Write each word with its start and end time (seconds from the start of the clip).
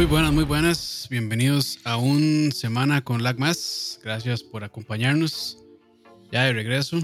Muy 0.00 0.06
buenas, 0.06 0.32
muy 0.32 0.44
buenas. 0.44 1.06
Bienvenidos 1.10 1.78
a 1.84 1.98
un 1.98 2.52
semana 2.52 3.04
con 3.04 3.22
Lag 3.22 3.38
Más. 3.38 4.00
Gracias 4.02 4.42
por 4.42 4.64
acompañarnos. 4.64 5.58
Ya 6.32 6.44
de 6.44 6.54
regreso. 6.54 7.00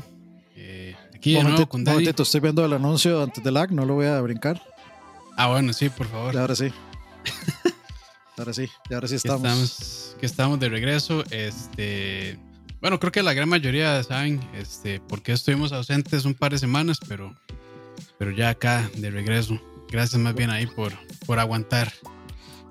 Eh, 0.57 0.97
aquí 1.15 1.35
de 1.35 1.45
nuevo 1.45 1.69
con 1.69 1.85
Daddy. 1.85 1.97
Momentito, 1.97 2.23
estoy 2.23 2.41
viendo 2.41 2.65
el 2.65 2.73
anuncio 2.73 3.23
antes 3.23 3.45
del 3.45 3.53
Lag, 3.53 3.71
no 3.71 3.85
lo 3.85 3.97
voy 3.97 4.07
a 4.07 4.19
brincar. 4.23 4.63
Ah, 5.37 5.49
bueno, 5.49 5.75
sí, 5.75 5.91
por 5.91 6.07
favor. 6.07 6.35
Y 6.35 6.39
ahora 6.39 6.57
sí. 6.57 6.73
ahora 8.39 8.55
sí, 8.55 8.67
y 8.89 8.95
ahora 8.95 9.09
sí 9.09 9.13
Que 9.13 9.17
estamos. 9.17 9.43
estamos, 9.45 10.17
que 10.19 10.25
estamos 10.25 10.59
de 10.59 10.69
regreso. 10.71 11.23
Este, 11.31 12.39
bueno, 12.81 12.99
creo 12.99 13.13
que 13.13 13.23
la 13.23 13.35
gran 13.35 13.51
mayoría 13.51 14.03
saben 14.05 14.41
este, 14.55 15.01
por 15.01 15.21
qué 15.21 15.33
estuvimos 15.33 15.71
ausentes 15.73 16.25
un 16.25 16.33
par 16.33 16.53
de 16.53 16.59
semanas, 16.59 16.99
pero, 17.07 17.37
pero 18.19 18.31
ya 18.31 18.49
acá 18.49 18.91
de 18.97 19.11
regreso. 19.11 19.61
Gracias 19.91 20.19
más 20.19 20.35
bien 20.35 20.49
ahí 20.49 20.67
por, 20.67 20.95
por 21.27 21.39
aguantar. 21.39 21.93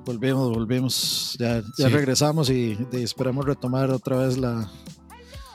Volvemos, 0.06 0.50
volvemos. 0.52 1.36
Ya, 1.40 1.62
ya 1.78 1.88
Sí. 1.88 1.94
regresamos 1.94 2.50
y, 2.50 2.78
y 2.92 3.04
esperamos 3.04 3.46
retomar 3.46 3.90
otra 3.92 4.18
vez 4.18 4.38
la, 4.38 4.52
La 4.54 4.70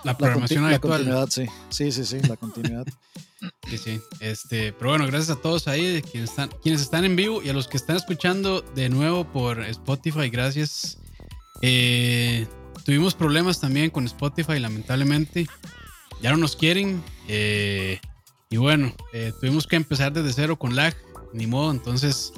la, 0.05 0.19
programación 0.19 0.69
la 0.71 0.79
continuidad. 0.79 1.29
Sí, 1.31 1.47
sí, 1.69 1.93
sí, 1.93 2.05
sí, 2.05 2.21
la 2.29 2.37
continuidad. 2.37 2.87
Sí, 3.71 3.79
sí. 3.79 3.99
Este, 4.21 4.75
pero 4.75 4.91
bueno, 4.91 5.07
gracias 5.07 5.35
a 5.35 5.41
todos 5.41 5.67
ahí, 5.67 6.03
quienes 6.03 6.29
están, 6.29 6.51
quienes 6.63 6.83
están 6.83 7.07
en 7.07 7.17
vivo 7.17 7.41
y 7.43 7.49
a 7.49 7.55
los 7.55 7.69
que 7.69 7.79
están 7.79 7.97
escuchando 7.97 8.61
de 8.75 8.91
nuevo 8.91 9.25
por 9.25 9.61
Spotify, 9.65 10.29
gracias. 10.29 10.99
Eh, 11.63 12.47
tuvimos 12.85 13.15
problemas 13.15 13.59
también 13.59 13.89
con 13.89 14.05
Spotify, 14.05 14.59
lamentablemente. 14.59 15.47
Ya 16.21 16.33
no 16.33 16.37
nos 16.37 16.55
quieren. 16.55 17.03
eh, 17.29 17.99
y 18.51 18.59
bueno, 18.59 18.93
eh, 19.15 19.33
tuvimos 19.41 19.67
que 19.67 19.77
empezar 19.77 20.13
desde 20.13 20.33
cero 20.35 20.59
con 20.59 20.75
lag, 20.77 20.95
ni 21.33 21.47
modo. 21.47 21.71
Entonces, 21.71 22.33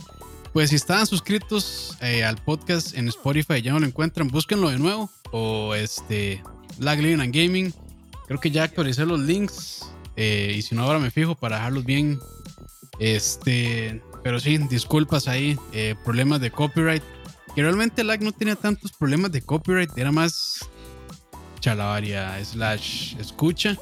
pues 0.52 0.70
si 0.70 0.76
estaban 0.76 1.06
suscritos 1.06 1.96
eh, 2.00 2.24
al 2.24 2.36
podcast 2.36 2.94
en 2.96 3.08
Spotify 3.08 3.54
y 3.54 3.62
ya 3.62 3.72
no 3.72 3.80
lo 3.80 3.86
encuentran, 3.86 4.28
búsquenlo 4.28 4.68
de 4.70 4.78
nuevo. 4.78 5.10
O 5.30 5.74
este, 5.74 6.42
Lag 6.78 6.98
Living 6.98 7.20
and 7.20 7.34
Gaming. 7.34 7.74
Creo 8.26 8.38
que 8.40 8.50
ya 8.50 8.64
actualicé 8.64 9.06
los 9.06 9.20
links. 9.20 9.86
eh, 10.16 10.54
y 10.56 10.62
si 10.62 10.74
no, 10.74 10.82
ahora 10.82 10.98
me 10.98 11.10
fijo 11.10 11.34
para 11.34 11.56
dejarlos 11.56 11.84
bien. 11.84 12.18
Este, 12.98 14.02
pero 14.22 14.38
sí, 14.40 14.58
disculpas 14.58 15.26
ahí. 15.26 15.58
eh, 15.72 15.94
problemas 16.04 16.40
de 16.40 16.50
copyright. 16.50 17.02
Que 17.54 17.62
realmente 17.62 18.04
Lag 18.04 18.22
no 18.22 18.32
tenía 18.32 18.56
tantos 18.56 18.92
problemas 18.92 19.32
de 19.32 19.42
copyright. 19.42 19.90
Era 19.96 20.12
más 20.12 20.68
chalabaria 21.60 22.42
slash 22.44 23.16
escucha. 23.18 23.76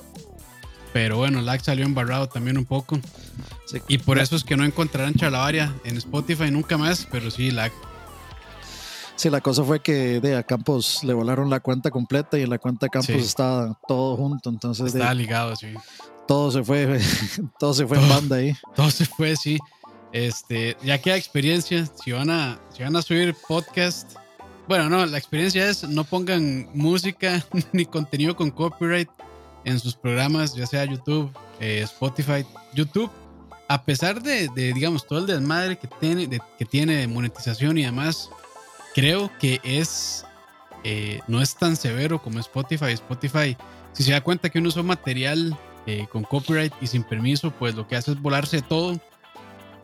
Pero 0.92 1.18
bueno, 1.18 1.40
Lag 1.40 1.60
salió 1.62 1.84
embarrado 1.84 2.28
también 2.28 2.58
un 2.58 2.64
poco. 2.64 2.98
Sí. 3.66 3.78
Y 3.88 3.98
por 3.98 4.18
eso 4.18 4.34
es 4.36 4.42
que 4.44 4.56
no 4.56 4.64
encontrarán 4.64 5.14
chalabaria 5.14 5.72
en 5.84 5.96
Spotify 5.96 6.50
nunca 6.50 6.76
más. 6.76 7.06
Pero 7.10 7.30
sí, 7.30 7.50
Lag. 7.52 7.70
Sí, 9.16 9.28
la 9.30 9.40
cosa 9.40 9.62
fue 9.64 9.80
que 9.80 10.18
de 10.20 10.36
a 10.36 10.42
Campos 10.42 11.04
le 11.04 11.12
volaron 11.12 11.50
la 11.50 11.60
cuenta 11.60 11.90
completa 11.90 12.38
y 12.38 12.42
en 12.42 12.50
la 12.50 12.58
cuenta 12.58 12.86
de 12.86 12.90
Campos 12.90 13.06
Sí. 13.14 13.20
estaba 13.20 13.78
todo 13.86 14.16
junto. 14.16 14.48
Entonces 14.50 14.92
de- 14.92 14.98
Estaba 14.98 15.14
ligado, 15.14 15.54
sí. 15.56 15.68
todo 16.26 16.50
se 16.50 16.64
fue, 16.64 16.98
todo 17.58 17.74
se 17.74 17.86
fue 17.86 17.98
en 17.98 18.04
Todo. 18.04 18.14
banda 18.14 18.36
ahí. 18.36 18.52
Todo 18.74 18.90
se 18.90 19.04
fue, 19.04 19.36
sí. 19.36 19.58
Este, 20.12 20.76
ya 20.82 20.98
queda 21.00 21.16
experiencia. 21.16 21.86
Si 22.02 22.10
van 22.12 22.30
a, 22.30 22.58
si 22.74 22.82
van 22.82 22.96
a 22.96 23.02
subir 23.02 23.36
podcast. 23.46 24.12
Bueno, 24.66 24.88
no, 24.88 25.04
la 25.06 25.18
experiencia 25.18 25.68
es 25.68 25.84
no 25.88 26.02
pongan 26.04 26.68
música 26.74 27.44
ni 27.72 27.84
contenido 27.84 28.34
con 28.34 28.50
copyright 28.50 29.08
en 29.64 29.78
sus 29.80 29.94
programas, 29.94 30.54
ya 30.54 30.66
sea 30.66 30.84
YouTube, 30.84 31.30
eh, 31.60 31.80
Spotify, 31.84 32.44
YouTube. 32.74 33.10
A 33.68 33.82
pesar 33.84 34.20
de, 34.22 34.48
digamos, 34.54 35.06
todo 35.06 35.20
el 35.20 35.26
desmadre 35.26 35.78
que 35.78 35.86
tiene, 35.86 36.26
de, 36.26 36.40
que 36.58 36.64
tiene 36.64 36.96
de 36.96 37.06
monetización 37.06 37.78
y 37.78 37.84
demás, 37.84 38.28
creo 38.94 39.30
que 39.38 39.60
es 39.62 40.24
eh, 40.82 41.20
no 41.28 41.40
es 41.40 41.54
tan 41.54 41.76
severo 41.76 42.20
como 42.20 42.40
Spotify. 42.40 42.86
Spotify, 42.92 43.56
si 43.92 44.02
se 44.02 44.12
da 44.12 44.22
cuenta 44.22 44.48
que 44.50 44.58
uno 44.58 44.70
usó 44.70 44.82
material 44.82 45.56
eh, 45.86 46.06
con 46.10 46.24
copyright 46.24 46.72
y 46.80 46.86
sin 46.88 47.04
permiso, 47.04 47.52
pues 47.52 47.74
lo 47.74 47.86
que 47.86 47.96
hace 47.96 48.12
es 48.12 48.20
volarse 48.20 48.60
todo. 48.62 48.98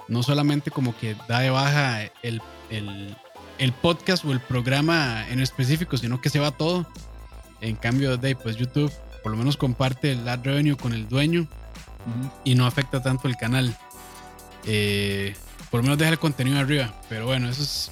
No 0.09 0.23
solamente 0.23 0.71
como 0.71 0.97
que 0.97 1.17
da 1.29 1.41
de 1.41 1.51
baja 1.51 2.03
el, 2.23 2.41
el- 2.71 3.17
el 3.59 3.73
podcast 3.73 4.23
o 4.27 4.33
el 4.33 4.41
programa 4.41 5.27
en 5.31 5.41
específico, 5.41 5.97
sino 5.97 6.21
que 6.21 6.29
se 6.29 6.39
va 6.39 6.51
todo. 6.51 6.87
En 7.63 7.75
cambio 7.77 8.17
de 8.19 8.37
pues 8.37 8.57
YouTube 8.57 8.93
por 9.27 9.33
lo 9.33 9.39
menos 9.39 9.57
comparte 9.57 10.13
el 10.13 10.29
ad 10.29 10.45
revenue 10.45 10.77
con 10.77 10.93
el 10.93 11.09
dueño 11.09 11.49
y 12.45 12.55
no 12.55 12.65
afecta 12.65 13.03
tanto 13.03 13.27
el 13.27 13.35
canal. 13.37 13.77
Eh, 14.67 15.35
por 15.69 15.79
lo 15.79 15.83
menos 15.83 15.99
deja 15.99 16.13
el 16.13 16.21
contenido 16.21 16.61
arriba. 16.61 16.95
Pero 17.09 17.27
bueno, 17.27 17.49
eso 17.49 17.61
es. 17.65 17.91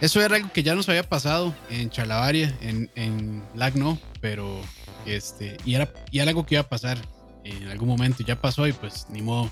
Eso 0.00 0.20
era 0.22 0.36
algo 0.36 0.52
que 0.52 0.62
ya 0.62 0.76
nos 0.76 0.88
había 0.88 1.02
pasado 1.02 1.52
en 1.68 1.90
Chalabaria, 1.90 2.56
en, 2.60 2.88
en 2.94 3.42
Lag 3.56 3.74
no, 3.76 3.98
pero 4.20 4.60
este, 5.04 5.56
y 5.64 5.74
era, 5.74 5.92
y 6.12 6.20
era 6.20 6.28
algo 6.30 6.46
que 6.46 6.54
iba 6.54 6.62
a 6.62 6.68
pasar 6.68 6.96
en 7.42 7.66
algún 7.66 7.88
momento, 7.88 8.22
y 8.22 8.24
ya 8.26 8.40
pasó 8.40 8.68
y 8.68 8.72
pues 8.72 9.06
ni 9.10 9.20
modo. 9.20 9.50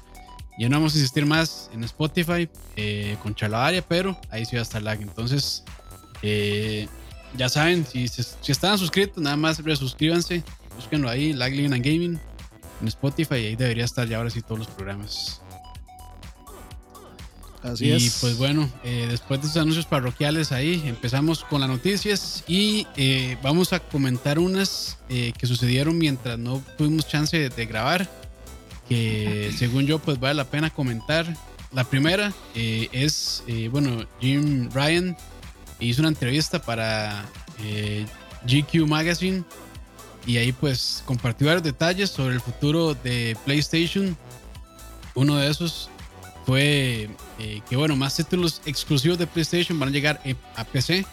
Ya 0.60 0.68
no 0.68 0.76
vamos 0.76 0.94
a 0.94 0.98
insistir 0.98 1.26
más 1.26 1.70
en 1.74 1.82
Spotify 1.82 2.48
eh, 2.76 3.16
con 3.20 3.34
Chalabaria, 3.34 3.82
pero 3.82 4.16
ahí 4.30 4.44
sí 4.44 4.54
va 4.54 4.60
a 4.60 4.62
estar 4.62 4.80
Lag. 4.80 5.02
Entonces, 5.02 5.64
eh, 6.22 6.86
ya 7.36 7.48
saben, 7.48 7.84
si, 7.84 8.06
se- 8.06 8.22
si 8.22 8.52
están 8.52 8.78
suscritos, 8.78 9.20
nada 9.20 9.36
más 9.36 9.58
resuscríbanse, 9.64 10.44
búsquenlo 10.80 11.08
ahí, 11.08 11.32
Lag 11.32 11.52
Living 11.52 11.72
and 11.72 11.84
Gaming 11.84 12.18
en 12.80 12.88
Spotify 12.88 13.36
y 13.36 13.46
ahí 13.46 13.56
debería 13.56 13.84
estar 13.84 14.08
ya 14.08 14.16
ahora 14.16 14.30
sí 14.30 14.40
todos 14.40 14.58
los 14.60 14.68
programas. 14.68 15.40
Así 17.62 17.88
y 17.88 17.92
es. 17.92 18.18
pues 18.22 18.38
bueno, 18.38 18.70
eh, 18.84 19.06
después 19.10 19.42
de 19.42 19.46
esos 19.46 19.58
anuncios 19.58 19.84
parroquiales 19.84 20.50
ahí, 20.50 20.82
empezamos 20.86 21.44
con 21.44 21.60
las 21.60 21.68
noticias 21.68 22.42
y 22.48 22.86
eh, 22.96 23.36
vamos 23.42 23.74
a 23.74 23.80
comentar 23.80 24.38
unas 24.38 24.96
eh, 25.10 25.34
que 25.36 25.46
sucedieron 25.46 25.98
mientras 25.98 26.38
no 26.38 26.62
tuvimos 26.78 27.06
chance 27.06 27.38
de, 27.38 27.50
de 27.50 27.66
grabar, 27.66 28.08
que 28.88 29.52
según 29.58 29.86
yo 29.86 29.98
pues 29.98 30.18
vale 30.18 30.34
la 30.34 30.44
pena 30.44 30.70
comentar. 30.70 31.26
La 31.72 31.84
primera 31.84 32.32
eh, 32.54 32.88
es, 32.90 33.44
eh, 33.46 33.68
bueno, 33.68 34.04
Jim 34.20 34.70
Ryan 34.72 35.16
hizo 35.78 36.02
una 36.02 36.08
entrevista 36.08 36.60
para 36.60 37.24
eh, 37.62 38.06
GQ 38.44 38.88
Magazine 38.88 39.44
y 40.26 40.36
ahí 40.36 40.52
pues 40.52 41.02
compartió 41.06 41.46
varios 41.46 41.62
detalles 41.62 42.10
sobre 42.10 42.34
el 42.34 42.40
futuro 42.40 42.94
de 42.94 43.36
PlayStation. 43.44 44.16
Uno 45.14 45.36
de 45.36 45.50
esos 45.50 45.90
fue 46.46 47.08
eh, 47.38 47.60
que 47.68 47.76
bueno, 47.76 47.96
más 47.96 48.16
títulos 48.16 48.60
exclusivos 48.64 49.18
de 49.18 49.26
PlayStation 49.26 49.78
van 49.78 49.90
a 49.90 49.92
llegar 49.92 50.20
a 50.56 50.64
PC. 50.64 51.04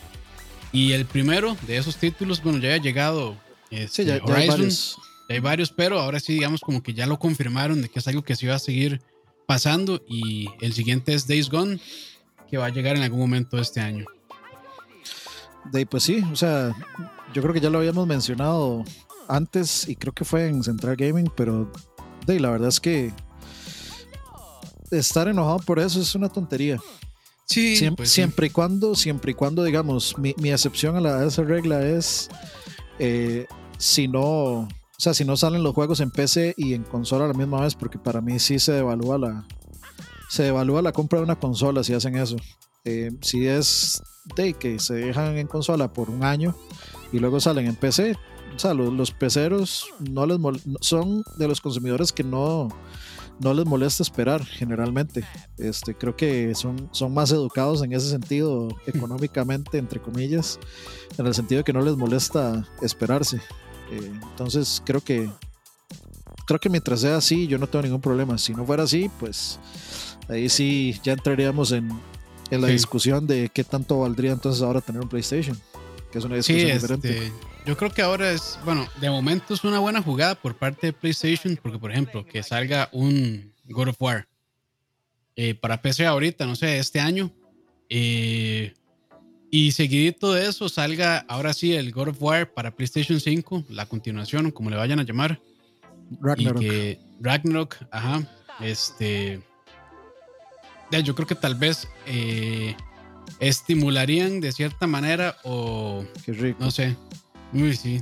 Y 0.72 0.92
el 0.92 1.06
primero 1.06 1.56
de 1.66 1.78
esos 1.78 1.98
títulos, 1.98 2.44
bueno, 2.44 2.60
ya 2.60 2.70
había 2.70 2.82
llegado 2.82 3.38
este, 3.70 4.04
sí, 4.04 4.06
ya, 4.06 4.20
ya 4.26 4.36
hay 4.36 4.48
varios. 4.48 4.98
ya 5.30 5.36
hay 5.36 5.40
varios, 5.40 5.72
pero 5.72 6.00
ahora 6.00 6.20
sí, 6.20 6.34
digamos, 6.34 6.62
como 6.62 6.82
que 6.82 6.94
ya 6.94 7.06
lo 7.06 7.20
confirmaron 7.20 7.82
de 7.82 7.90
que 7.90 8.00
es 8.00 8.08
algo 8.08 8.24
que 8.24 8.36
se 8.36 8.46
iba 8.46 8.56
a 8.56 8.60
seguir 8.60 9.02
pasando. 9.46 10.02
Y 10.08 10.48
el 10.62 10.74
siguiente 10.74 11.14
es 11.14 11.28
Days 11.28 11.50
Gone, 11.50 11.80
que 12.50 12.58
va 12.58 12.68
a 12.68 12.70
llegar 12.70 12.96
en 12.96 13.04
algún 13.04 13.20
momento 13.20 13.58
de 13.58 13.64
este 13.64 13.80
año. 13.80 14.06
De 15.72 15.80
ahí, 15.80 15.86
pues 15.86 16.04
sí, 16.04 16.24
o 16.32 16.36
sea, 16.36 16.74
yo 17.34 17.42
creo 17.42 17.54
que 17.54 17.60
ya 17.62 17.70
lo 17.70 17.80
habíamos 17.80 18.08
mencionado 18.08 18.84
antes 19.28 19.88
y 19.90 19.96
creo 19.96 20.14
que 20.14 20.26
fue 20.26 20.48
en 20.48 20.64
Central 20.64 20.96
Gaming, 20.96 21.32
pero 21.36 21.72
de 22.26 22.40
la 22.40 22.50
verdad 22.52 22.70
es 22.70 22.80
que 22.80 23.14
estar 24.92 25.28
enojado 25.28 25.60
por 25.60 25.80
eso 25.80 26.00
es 26.02 26.16
una 26.16 26.30
tontería. 26.30 26.80
Sí, 27.46 27.90
pues 27.96 28.10
sí. 28.10 28.16
siempre 28.16 28.48
y 28.48 28.50
cuando, 28.50 28.94
siempre 28.96 29.32
y 29.32 29.36
cuando, 29.36 29.64
digamos, 29.64 30.18
mi, 30.18 30.34
mi 30.38 30.52
excepción 30.52 30.98
a, 30.98 31.02
la- 31.02 31.20
a 31.20 31.26
esa 31.26 31.44
regla 31.44 31.82
es 31.86 32.30
eh, 33.00 33.46
si 33.78 34.08
no, 34.10 34.24
o 34.24 34.68
sea, 34.98 35.14
si 35.14 35.24
no 35.24 35.38
salen 35.38 35.64
los 35.64 35.74
juegos 35.74 36.00
en 36.02 36.12
PC 36.12 36.56
y 36.58 36.74
en 36.74 36.84
consola 36.84 37.26
a 37.26 37.28
la 37.30 37.34
misma 37.34 37.62
vez, 37.62 37.74
porque 37.76 37.98
para 38.00 38.20
mí 38.20 38.38
sí 38.40 38.60
se 38.60 38.74
devalúa 38.74 39.18
la, 39.18 39.46
se 40.30 40.44
devalúa 40.44 40.82
la 40.82 40.92
compra 40.92 41.20
de 41.20 41.24
una 41.26 41.38
consola 41.38 41.84
si 41.86 41.94
hacen 41.94 42.18
eso. 42.18 42.36
Eh, 42.84 43.12
si 43.22 43.48
es 43.48 44.02
de 44.36 44.54
que 44.54 44.80
se 44.80 44.96
dejan 44.96 45.38
en 45.38 45.48
consola 45.48 45.92
por 45.94 46.10
un 46.10 46.24
año 46.26 46.54
y 47.12 47.20
luego 47.20 47.40
salen 47.40 47.68
en 47.68 47.76
PC, 47.76 48.16
o 48.56 48.60
sea, 48.60 48.74
los, 48.74 48.92
los 48.94 49.12
peceros 49.12 49.86
no 50.00 50.26
les 50.26 50.38
mol- 50.40 50.62
son 50.82 51.24
de 51.38 51.48
los 51.48 51.62
consumidores 51.62 52.12
que 52.12 52.24
no, 52.24 52.70
no 53.40 53.54
les 53.54 53.66
molesta 53.66 54.02
esperar 54.04 54.44
generalmente. 54.46 55.24
Este, 55.58 55.94
creo 55.96 56.16
que 56.16 56.56
son, 56.56 56.90
son 56.92 57.14
más 57.14 57.32
educados 57.32 57.84
en 57.84 57.94
ese 57.94 58.10
sentido 58.10 58.68
económicamente, 58.88 59.78
entre 59.78 60.02
comillas, 60.02 60.60
en 61.18 61.26
el 61.28 61.34
sentido 61.34 61.60
de 61.60 61.64
que 61.64 61.74
no 61.74 61.82
les 61.82 61.96
molesta 61.96 62.68
esperarse. 62.82 63.38
Eh, 63.92 64.12
entonces 64.32 64.82
creo 64.86 65.02
que 65.02 65.30
creo 66.46 66.60
que 66.60 66.70
mientras 66.70 67.02
sea 67.02 67.18
así, 67.18 67.48
yo 67.48 67.58
no 67.58 67.68
tengo 67.68 67.84
ningún 67.84 68.02
problema. 68.02 68.38
Si 68.38 68.54
no 68.54 68.66
fuera 68.66 68.84
así, 68.84 69.10
pues 69.20 69.60
ahí 70.30 70.50
sí 70.50 71.00
ya 71.04 71.14
entraríamos 71.14 71.72
en, 71.74 71.90
en 72.50 72.62
la 72.62 72.68
Sí. 72.68 72.74
discusión 72.74 73.28
de 73.28 73.50
qué 73.54 73.64
tanto 73.64 74.00
valdría 74.00 74.32
entonces 74.32 74.62
ahora 74.64 74.82
tener 74.82 75.02
un 75.02 75.10
PlayStation, 75.10 75.58
que 76.12 76.18
es 76.20 76.24
una 76.26 76.42
Sí, 76.42 76.54
discusión 76.54 76.80
diferente. 77.00 77.26
este, 77.26 77.34
yo 77.66 77.76
creo 77.78 77.92
que 77.92 78.02
ahora 78.02 78.32
es, 78.32 78.58
bueno, 78.64 78.88
de 79.02 79.10
momento 79.10 79.54
es 79.54 79.64
una 79.64 79.80
buena 79.80 80.02
jugada 80.02 80.36
por 80.36 80.56
parte 80.56 80.88
de 80.88 80.94
PlayStation, 80.94 81.58
porque 81.62 81.80
por 81.80 81.92
ejemplo, 81.92 82.26
que 82.26 82.42
salga 82.44 82.90
un 82.92 83.54
God 83.66 83.90
of 83.90 84.02
War 84.02 84.28
eh, 85.36 85.54
para 85.54 85.82
PC 85.82 86.06
ahorita, 86.06 86.46
no 86.46 86.56
sé, 86.56 86.80
este 86.80 87.00
año, 87.00 87.32
eh, 87.90 88.74
y 89.52 89.72
seguidito 89.72 90.34
de 90.34 90.48
eso 90.48 90.68
salga 90.70 91.20
ahora 91.28 91.54
sí 91.54 91.74
el 91.74 91.92
God 91.92 92.10
of 92.10 92.22
War 92.22 92.52
para 92.54 92.72
PlayStation 92.76 93.20
5, 93.20 93.66
la 93.70 93.86
continuación, 93.86 94.52
como 94.52 94.70
le 94.70 94.76
vayan 94.78 95.00
a 95.00 95.04
llamar. 95.04 95.40
Ragnarok. 96.22 96.62
Y 96.62 96.66
que 96.66 97.00
Ragnarok, 97.22 97.76
ajá, 97.92 98.28
este... 98.62 99.42
Yo 101.04 101.14
creo 101.16 101.28
que 101.28 101.36
tal 101.36 101.56
vez 101.56 101.86
eh, 102.06 102.74
estimularían 103.40 104.42
de 104.42 104.52
cierta 104.52 104.88
manera 104.88 105.38
o... 105.44 106.06
Qué 106.26 106.34
rico. 106.34 106.58
No 106.60 106.72
sé. 106.72 106.96
Uy, 107.54 107.76
sí. 107.76 108.02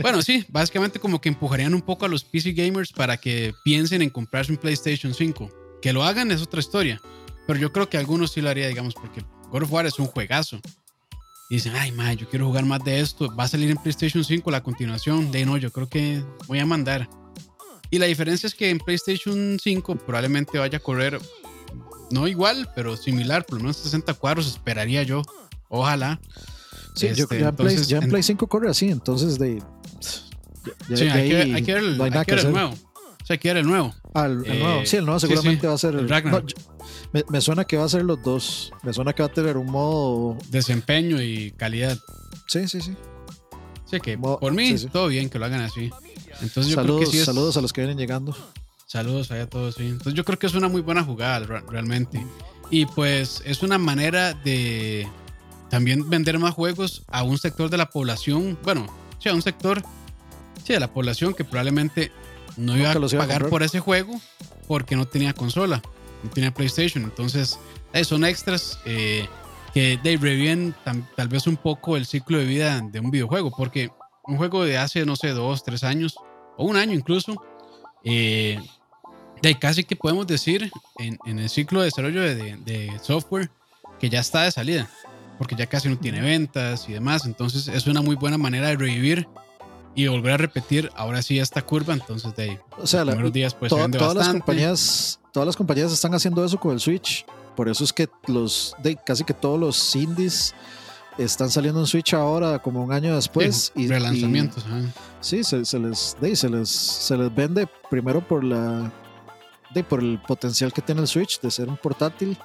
Bueno, 0.00 0.22
sí, 0.22 0.44
básicamente 0.50 0.98
como 0.98 1.20
que 1.20 1.28
empujarían 1.28 1.74
un 1.74 1.82
poco 1.82 2.04
a 2.04 2.08
los 2.08 2.24
PC 2.24 2.52
gamers 2.52 2.92
para 2.92 3.16
que 3.16 3.54
piensen 3.64 4.02
en 4.02 4.10
comprarse 4.10 4.52
un 4.52 4.58
PlayStation 4.58 5.14
5. 5.14 5.50
Que 5.80 5.92
lo 5.92 6.04
hagan 6.04 6.30
es 6.30 6.42
otra 6.42 6.60
historia. 6.60 7.00
Pero 7.46 7.58
yo 7.58 7.72
creo 7.72 7.88
que 7.88 7.98
algunos 7.98 8.32
sí 8.32 8.40
lo 8.40 8.50
haría, 8.50 8.68
digamos, 8.68 8.94
porque 8.94 9.24
God 9.50 9.64
of 9.64 9.72
War 9.72 9.86
es 9.86 9.98
un 9.98 10.06
juegazo. 10.06 10.60
Y 11.50 11.56
dicen, 11.56 11.74
ay, 11.76 11.92
ma, 11.92 12.12
yo 12.14 12.28
quiero 12.28 12.46
jugar 12.46 12.64
más 12.64 12.82
de 12.84 13.00
esto. 13.00 13.34
Va 13.34 13.44
a 13.44 13.48
salir 13.48 13.70
en 13.70 13.76
PlayStation 13.76 14.24
5 14.24 14.50
la 14.50 14.62
continuación. 14.62 15.30
De 15.30 15.44
no, 15.44 15.56
yo 15.56 15.70
creo 15.70 15.88
que 15.88 16.22
voy 16.46 16.60
a 16.60 16.66
mandar. 16.66 17.08
Y 17.90 17.98
la 17.98 18.06
diferencia 18.06 18.46
es 18.46 18.54
que 18.54 18.70
en 18.70 18.78
PlayStation 18.78 19.58
5 19.62 19.96
probablemente 19.96 20.58
vaya 20.58 20.78
a 20.78 20.80
correr, 20.80 21.20
no 22.12 22.28
igual, 22.28 22.68
pero 22.74 22.96
similar, 22.96 23.44
por 23.44 23.56
lo 23.58 23.62
menos 23.64 23.76
60 23.78 24.14
cuadros, 24.14 24.46
esperaría 24.46 25.02
yo. 25.02 25.22
Ojalá. 25.68 26.20
Sí, 26.94 27.08
yo, 27.14 27.24
Este, 27.24 27.40
ya, 27.40 27.48
en 27.48 27.56
Play, 27.56 27.68
entonces, 27.68 27.88
ya 27.88 27.96
en 27.98 28.02
en- 28.04 28.10
Play 28.10 28.22
5 28.22 28.46
corre 28.46 28.68
así, 28.70 28.88
entonces 28.90 29.38
de. 29.38 29.58
ya- 30.88 30.96
Sí, 30.96 31.04
de 31.04 31.10
hay 31.10 31.28
que, 31.28 31.36
hay 31.54 31.62
que 31.62 31.74
ver 31.74 31.82
el, 31.84 31.98
no 31.98 32.04
hay 32.04 32.10
hay 32.14 32.24
que 32.24 32.34
ver 32.34 32.46
el 32.46 32.52
nuevo. 32.52 32.70
O 32.72 33.24
sea, 33.24 33.34
hay 33.34 33.38
que 33.38 33.48
ver 33.48 33.56
el 33.58 33.66
nuevo. 33.66 33.94
Ah, 34.14 34.26
el, 34.26 34.44
el 34.44 34.52
Eh, 34.52 34.58
nuevo. 34.62 34.86
Sí, 34.86 34.96
el 34.96 35.04
nuevo 35.06 35.20
seguramente 35.20 35.60
sí, 35.62 35.66
va 35.66 35.74
a 35.74 35.78
ser 35.78 35.94
el 35.94 36.00
el. 36.00 36.08
Ragnarok. 36.08 36.42
no, 36.42 36.48
yo- 36.48 36.56
me, 37.12 37.24
me 37.28 37.40
suena 37.40 37.64
que 37.64 37.76
va 37.76 37.84
a 37.84 37.88
ser 37.88 38.04
los 38.04 38.22
dos. 38.22 38.72
Me 38.82 38.92
suena 38.92 39.12
que 39.12 39.22
va 39.22 39.28
a 39.28 39.32
tener 39.32 39.56
un 39.56 39.66
modo. 39.66 40.36
Desempeño 40.50 41.22
y 41.22 41.52
calidad. 41.52 41.96
Sí, 42.48 42.68
sí, 42.68 42.80
sí. 42.80 42.94
Sí, 43.90 44.00
que 44.00 44.16
por 44.18 44.52
mí, 44.52 44.76
sí, 44.78 44.86
todo 44.88 45.08
bien 45.08 45.28
que 45.30 45.38
lo 45.38 45.44
hagan 45.46 45.60
así. 45.62 45.90
Entonces 46.40 46.66
yo 46.68 46.74
Saludos, 46.76 47.00
creo 47.02 47.10
que 47.12 47.18
es, 47.20 47.24
saludos 47.26 47.56
a 47.56 47.60
los 47.60 47.72
que 47.72 47.82
vienen 47.82 47.98
llegando. 47.98 48.34
Saludos 48.92 49.30
a 49.30 49.46
todos, 49.46 49.76
sí. 49.76 49.84
Entonces 49.86 50.12
yo 50.12 50.22
creo 50.22 50.38
que 50.38 50.46
es 50.46 50.52
una 50.54 50.68
muy 50.68 50.82
buena 50.82 51.02
jugada 51.02 51.38
realmente. 51.66 52.26
Y 52.68 52.84
pues 52.84 53.42
es 53.46 53.62
una 53.62 53.78
manera 53.78 54.34
de 54.34 55.08
también 55.70 56.10
vender 56.10 56.38
más 56.38 56.52
juegos 56.52 57.02
a 57.08 57.22
un 57.22 57.38
sector 57.38 57.70
de 57.70 57.78
la 57.78 57.88
población, 57.88 58.58
bueno, 58.62 58.86
sí, 59.18 59.30
a 59.30 59.34
un 59.34 59.40
sector 59.40 59.82
sí, 60.62 60.74
de 60.74 60.80
la 60.80 60.92
población 60.92 61.32
que 61.32 61.42
probablemente 61.42 62.12
no 62.58 62.76
iba 62.76 62.90
a 62.90 62.94
pagar 63.16 63.48
por 63.48 63.62
ese 63.62 63.80
juego 63.80 64.20
porque 64.68 64.94
no 64.94 65.06
tenía 65.06 65.32
consola, 65.32 65.80
no 66.22 66.28
tenía 66.28 66.52
PlayStation. 66.52 67.02
Entonces 67.04 67.58
eh, 67.94 68.04
son 68.04 68.26
extras 68.26 68.78
eh, 68.84 69.26
que 69.72 69.98
de 70.02 70.18
reviven 70.18 70.74
tam- 70.84 71.06
tal 71.16 71.28
vez 71.28 71.46
un 71.46 71.56
poco 71.56 71.96
el 71.96 72.04
ciclo 72.04 72.36
de 72.36 72.44
vida 72.44 72.78
de 72.92 73.00
un 73.00 73.10
videojuego, 73.10 73.50
porque 73.56 73.88
un 74.24 74.36
juego 74.36 74.66
de 74.66 74.76
hace, 74.76 75.06
no 75.06 75.16
sé, 75.16 75.30
dos, 75.30 75.64
tres 75.64 75.82
años, 75.82 76.14
o 76.58 76.66
un 76.66 76.76
año 76.76 76.92
incluso, 76.92 77.42
eh, 78.04 78.60
de 79.42 79.58
casi 79.58 79.84
que 79.84 79.96
podemos 79.96 80.26
decir 80.26 80.70
en, 80.98 81.18
en 81.26 81.38
el 81.38 81.50
ciclo 81.50 81.80
de 81.80 81.86
desarrollo 81.86 82.20
de, 82.22 82.34
de- 82.36 82.56
de 82.58 82.98
software 83.02 83.50
que 84.00 84.08
ya 84.08 84.20
está 84.20 84.42
de 84.42 84.50
salida, 84.52 84.88
porque 85.38 85.54
ya 85.56 85.66
casi 85.66 85.88
no 85.88 85.98
tiene 85.98 86.20
ventas 86.20 86.88
y 86.88 86.92
demás, 86.92 87.26
entonces 87.26 87.68
es 87.68 87.86
una 87.86 88.00
muy 88.02 88.16
buena 88.16 88.38
manera 88.38 88.68
de 88.68 88.76
revivir 88.76 89.26
y 89.94 90.06
volver 90.06 90.32
a 90.32 90.36
repetir 90.38 90.90
ahora 90.96 91.20
sí 91.22 91.38
esta 91.38 91.60
curva, 91.62 91.92
entonces 91.94 92.34
de 92.34 92.58
O 92.78 92.86
sea, 92.86 93.04
los 93.04 93.16
la- 93.16 93.30
días 93.30 93.54
pues 93.54 93.68
todas 93.70 94.14
las 94.14 94.28
compañías, 94.28 95.20
todas 95.32 95.46
las 95.46 95.56
compañías 95.56 95.92
están 95.92 96.14
haciendo 96.14 96.44
eso 96.44 96.58
con 96.58 96.72
el 96.72 96.80
Switch. 96.80 97.24
Por 97.56 97.68
eso 97.68 97.84
es 97.84 97.92
que 97.92 98.08
los 98.28 98.74
de 98.82 98.96
casi 98.96 99.24
que 99.24 99.34
todos 99.34 99.60
los 99.60 99.94
indies 99.94 100.54
están 101.18 101.50
saliendo 101.50 101.80
en 101.80 101.86
Switch 101.86 102.14
ahora 102.14 102.58
como 102.60 102.82
un 102.82 102.90
año 102.92 103.14
después 103.14 103.70
Sí, 103.74 103.82
y 103.82 103.88
relanzamientos, 103.88 104.64
sí, 105.20 105.44
se, 105.44 105.64
se 105.66 105.78
les 105.78 106.16
de, 106.22 106.34
se 106.34 106.48
les 106.48 106.70
se 106.70 107.14
les 107.18 107.34
vende 107.34 107.68
primero 107.90 108.26
por 108.26 108.42
la 108.42 108.90
de 109.74 109.84
por 109.84 110.00
el 110.00 110.18
potencial 110.20 110.72
que 110.72 110.82
tiene 110.82 111.00
el 111.00 111.06
Switch 111.08 111.40
de 111.40 111.50
ser 111.50 111.68
un 111.68 111.76
portátil, 111.76 112.36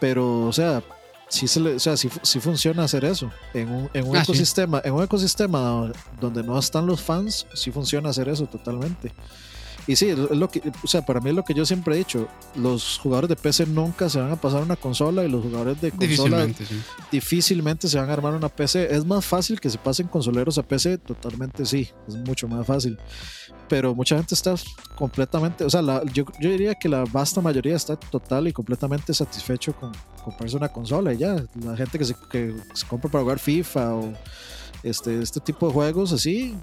pero 0.00 0.46
o 0.46 0.52
sea, 0.52 0.82
sí 1.28 1.48
se 1.48 1.60
le, 1.60 1.74
o 1.74 1.80
sea, 1.80 1.96
sí, 1.96 2.08
sí 2.22 2.40
funciona 2.40 2.84
hacer 2.84 3.04
eso 3.04 3.30
en 3.52 3.68
un, 3.70 3.90
en 3.92 4.06
un 4.06 4.16
Ah, 4.16 4.24
sí. 4.24 4.30
ecosistema, 4.32 4.80
en 4.84 4.92
un 4.94 5.02
ecosistema 5.02 5.90
donde 6.20 6.42
no 6.42 6.58
están 6.58 6.86
los 6.86 7.00
fans, 7.02 7.46
sí 7.54 7.70
funciona 7.70 8.10
hacer 8.10 8.28
eso 8.28 8.46
totalmente. 8.46 9.12
Y 9.86 9.96
sí, 9.96 10.08
es 10.08 10.16
lo 10.18 10.48
que, 10.48 10.62
o 10.82 10.86
sea, 10.86 11.04
para 11.04 11.20
mí 11.20 11.28
es 11.28 11.36
lo 11.36 11.44
que 11.44 11.52
yo 11.52 11.66
siempre 11.66 11.94
he 11.94 11.98
dicho, 11.98 12.26
los 12.56 12.98
jugadores 13.02 13.28
de 13.28 13.36
PC 13.36 13.66
nunca 13.66 14.08
se 14.08 14.18
van 14.18 14.30
a 14.32 14.36
pasar 14.36 14.62
una 14.62 14.76
consola 14.76 15.24
y 15.24 15.28
los 15.28 15.42
jugadores 15.42 15.78
de 15.80 15.90
consola 15.90 16.44
Difícilmente, 16.46 16.64
sí. 16.66 16.80
difícilmente 17.12 17.88
se 17.88 17.98
van 17.98 18.08
a 18.08 18.14
armar 18.14 18.32
una 18.34 18.48
PC. 18.48 18.94
Es 18.94 19.04
más 19.04 19.24
fácil 19.26 19.60
que 19.60 19.68
se 19.68 19.76
pasen 19.78 20.08
consoleros 20.08 20.56
a 20.58 20.62
PC, 20.62 20.96
totalmente 20.98 21.66
sí, 21.66 21.88
es 22.08 22.14
mucho 22.16 22.48
más 22.48 22.66
fácil. 22.66 22.98
Pero 23.68 23.94
mucha 23.94 24.16
gente 24.16 24.34
está 24.34 24.54
completamente, 24.94 25.64
o 25.64 25.70
sea, 25.70 25.82
la- 25.82 26.02
yo, 26.12 26.24
yo 26.40 26.50
diría 26.50 26.74
que 26.74 26.88
la 26.88 27.04
vasta 27.04 27.40
mayoría 27.40 27.76
está 27.76 27.96
total 27.96 28.48
y 28.48 28.52
completamente 28.52 29.12
satisfecho 29.14 29.74
con 29.74 29.92
comprarse 30.24 30.56
una 30.56 30.68
consola 30.68 31.12
y 31.12 31.18
ya. 31.18 31.44
La 31.62 31.76
gente 31.76 31.98
que 31.98 32.04
se, 32.04 32.14
que 32.30 32.54
se 32.74 32.86
compra 32.86 33.10
para 33.10 33.22
jugar 33.22 33.38
FIFA 33.38 33.94
o 33.96 34.12
este, 34.82 35.20
este 35.22 35.40
tipo 35.40 35.66
de 35.66 35.72
juegos 35.74 36.12
así, 36.12 36.54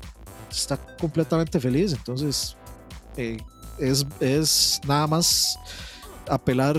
está 0.50 0.77
completamente 0.77 1.59
feliz. 1.59 1.94
Entonces, 1.94 2.56
eh, 3.18 3.38
es, 3.80 4.06
es 4.19 4.80
nada 4.88 5.08
más 5.08 5.58
apelar 6.30 6.78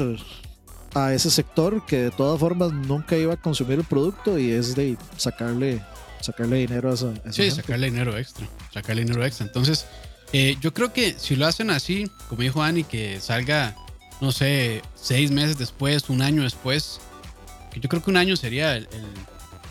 a 0.95 1.13
ese 1.15 1.31
sector 1.31 1.85
que 1.87 1.97
de 2.05 2.11
todas 2.11 2.39
formas 2.39 2.73
nunca 2.73 3.17
iba 3.17 3.35
a 3.35 3.37
consumir 3.37 3.79
el 3.79 3.85
producto 3.85 4.39
y 4.39 4.51
es 4.51 4.75
de 4.75 4.97
sacarle 5.17 5.83
sacarle 6.21 6.59
dinero 6.59 6.91
a 6.91 6.95
esa, 6.95 7.07
a 7.09 7.13
esa 7.15 7.33
Sí, 7.33 7.43
gente. 7.45 7.57
sacarle 7.63 7.91
dinero 7.91 8.17
extra. 8.17 8.47
Sacarle 8.73 9.03
dinero 9.05 9.25
extra. 9.25 9.45
Entonces, 9.47 9.87
eh, 10.33 10.57
yo 10.61 10.73
creo 10.73 10.93
que 10.93 11.17
si 11.19 11.35
lo 11.35 11.47
hacen 11.47 11.71
así, 11.71 12.09
como 12.29 12.43
dijo 12.43 12.63
Ani, 12.63 12.85
que 12.85 13.21
salga, 13.21 13.75
no 14.21 14.31
sé, 14.31 14.83
seis 14.95 15.31
meses 15.33 15.59
después, 15.59 16.09
un 16.11 16.23
año 16.23 16.43
después, 16.45 17.01
que 17.73 17.81
yo 17.81 17.89
creo 17.89 18.05
que 18.05 18.11
un 18.11 18.17
año 18.19 18.37
sería 18.37 18.77
el, 18.77 18.85
el- 18.93 19.07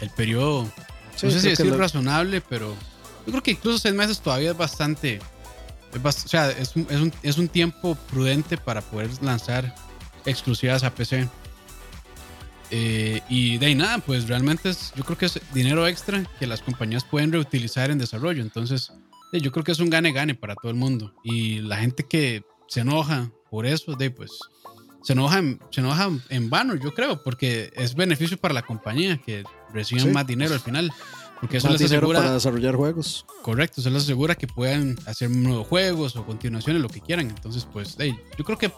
el 0.02 0.10
periodo, 0.10 0.70
Sí, 1.16 1.28
no 1.28 1.32
sé 1.32 1.40
si 1.42 1.50
decir 1.50 1.74
razonable, 1.78 2.42
pero 2.42 2.76
yo 3.26 3.32
creo 3.32 3.44
que 3.44 3.52
incluso 3.52 3.78
seis 3.78 3.94
meses 3.94 4.20
todavía 4.20 4.52
es 4.52 4.58
bastante, 4.58 5.20
es 5.94 6.02
bast- 6.02 6.26
o 6.26 6.28
sea, 6.28 6.50
es 6.52 6.76
un, 6.76 6.88
es, 6.90 7.00
un, 7.02 7.14
es 7.24 7.38
un 7.38 7.48
tiempo 7.48 7.96
prudente 8.12 8.58
para 8.58 8.82
poder 8.82 9.10
lanzar 9.22 9.74
exclusivas 10.26 10.84
a 10.84 10.94
PC. 10.94 11.28
Eh, 12.74 13.22
y 13.28 13.58
de 13.58 13.66
ahí 13.66 13.76
nada, 13.76 13.98
pues 14.00 14.28
realmente 14.30 14.70
es, 14.70 14.94
yo 14.96 15.04
creo 15.04 15.18
que 15.18 15.26
es 15.26 15.40
dinero 15.54 15.86
extra 15.88 16.24
que 16.40 16.48
las 16.48 16.62
compañías 16.62 17.04
pueden 17.04 17.32
reutilizar 17.32 17.92
en 17.92 17.98
desarrollo. 17.98 18.42
Entonces, 18.42 18.94
eh, 19.34 19.42
yo 19.42 19.52
creo 19.52 19.64
que 19.66 19.74
es 19.74 19.80
un 19.80 19.90
gane-gane 19.90 20.36
para 20.36 20.56
todo 20.56 20.72
el 20.72 20.78
mundo. 20.78 21.14
Y 21.24 21.60
la 21.60 21.78
gente 21.78 22.06
que 22.08 22.44
se 22.68 22.82
enoja 22.82 23.30
por 23.50 23.66
eso, 23.66 23.96
de 23.96 24.10
pues 24.12 24.32
se 25.04 25.14
enoja, 25.14 25.40
en, 25.40 25.60
se 25.72 25.82
enoja 25.82 26.10
en 26.30 26.50
vano, 26.50 26.76
yo 26.76 26.94
creo, 26.94 27.22
porque 27.24 27.74
es 27.76 27.96
beneficio 27.96 28.38
para 28.38 28.54
la 28.54 28.62
compañía 28.62 29.18
que 29.18 29.44
reciban 29.74 30.06
Sí. 30.06 30.12
más 30.12 30.26
dinero 30.28 30.54
al 30.54 30.60
final. 30.62 30.92
Porque 31.42 31.58
eso 31.58 31.68
les 31.70 31.82
asegura, 31.98 32.20
para 32.20 32.34
desarrollar 32.34 32.76
juegos. 32.76 33.26
correcto, 33.42 33.82
eso 33.82 33.90
les 33.90 34.04
asegura 34.04 34.36
que 34.36 34.48
puedan 34.48 34.98
hacer 35.08 35.30
nuevos 35.32 35.68
juegos 35.68 36.16
o 36.16 36.26
continuaciones, 36.26 36.82
lo 36.82 36.88
que 36.90 37.02
quieran. 37.02 37.30
Entonces, 37.30 37.66
pues, 37.72 37.96
hey, 38.00 38.16
yo 38.38 38.46
creo 38.46 38.58
que 38.58 38.72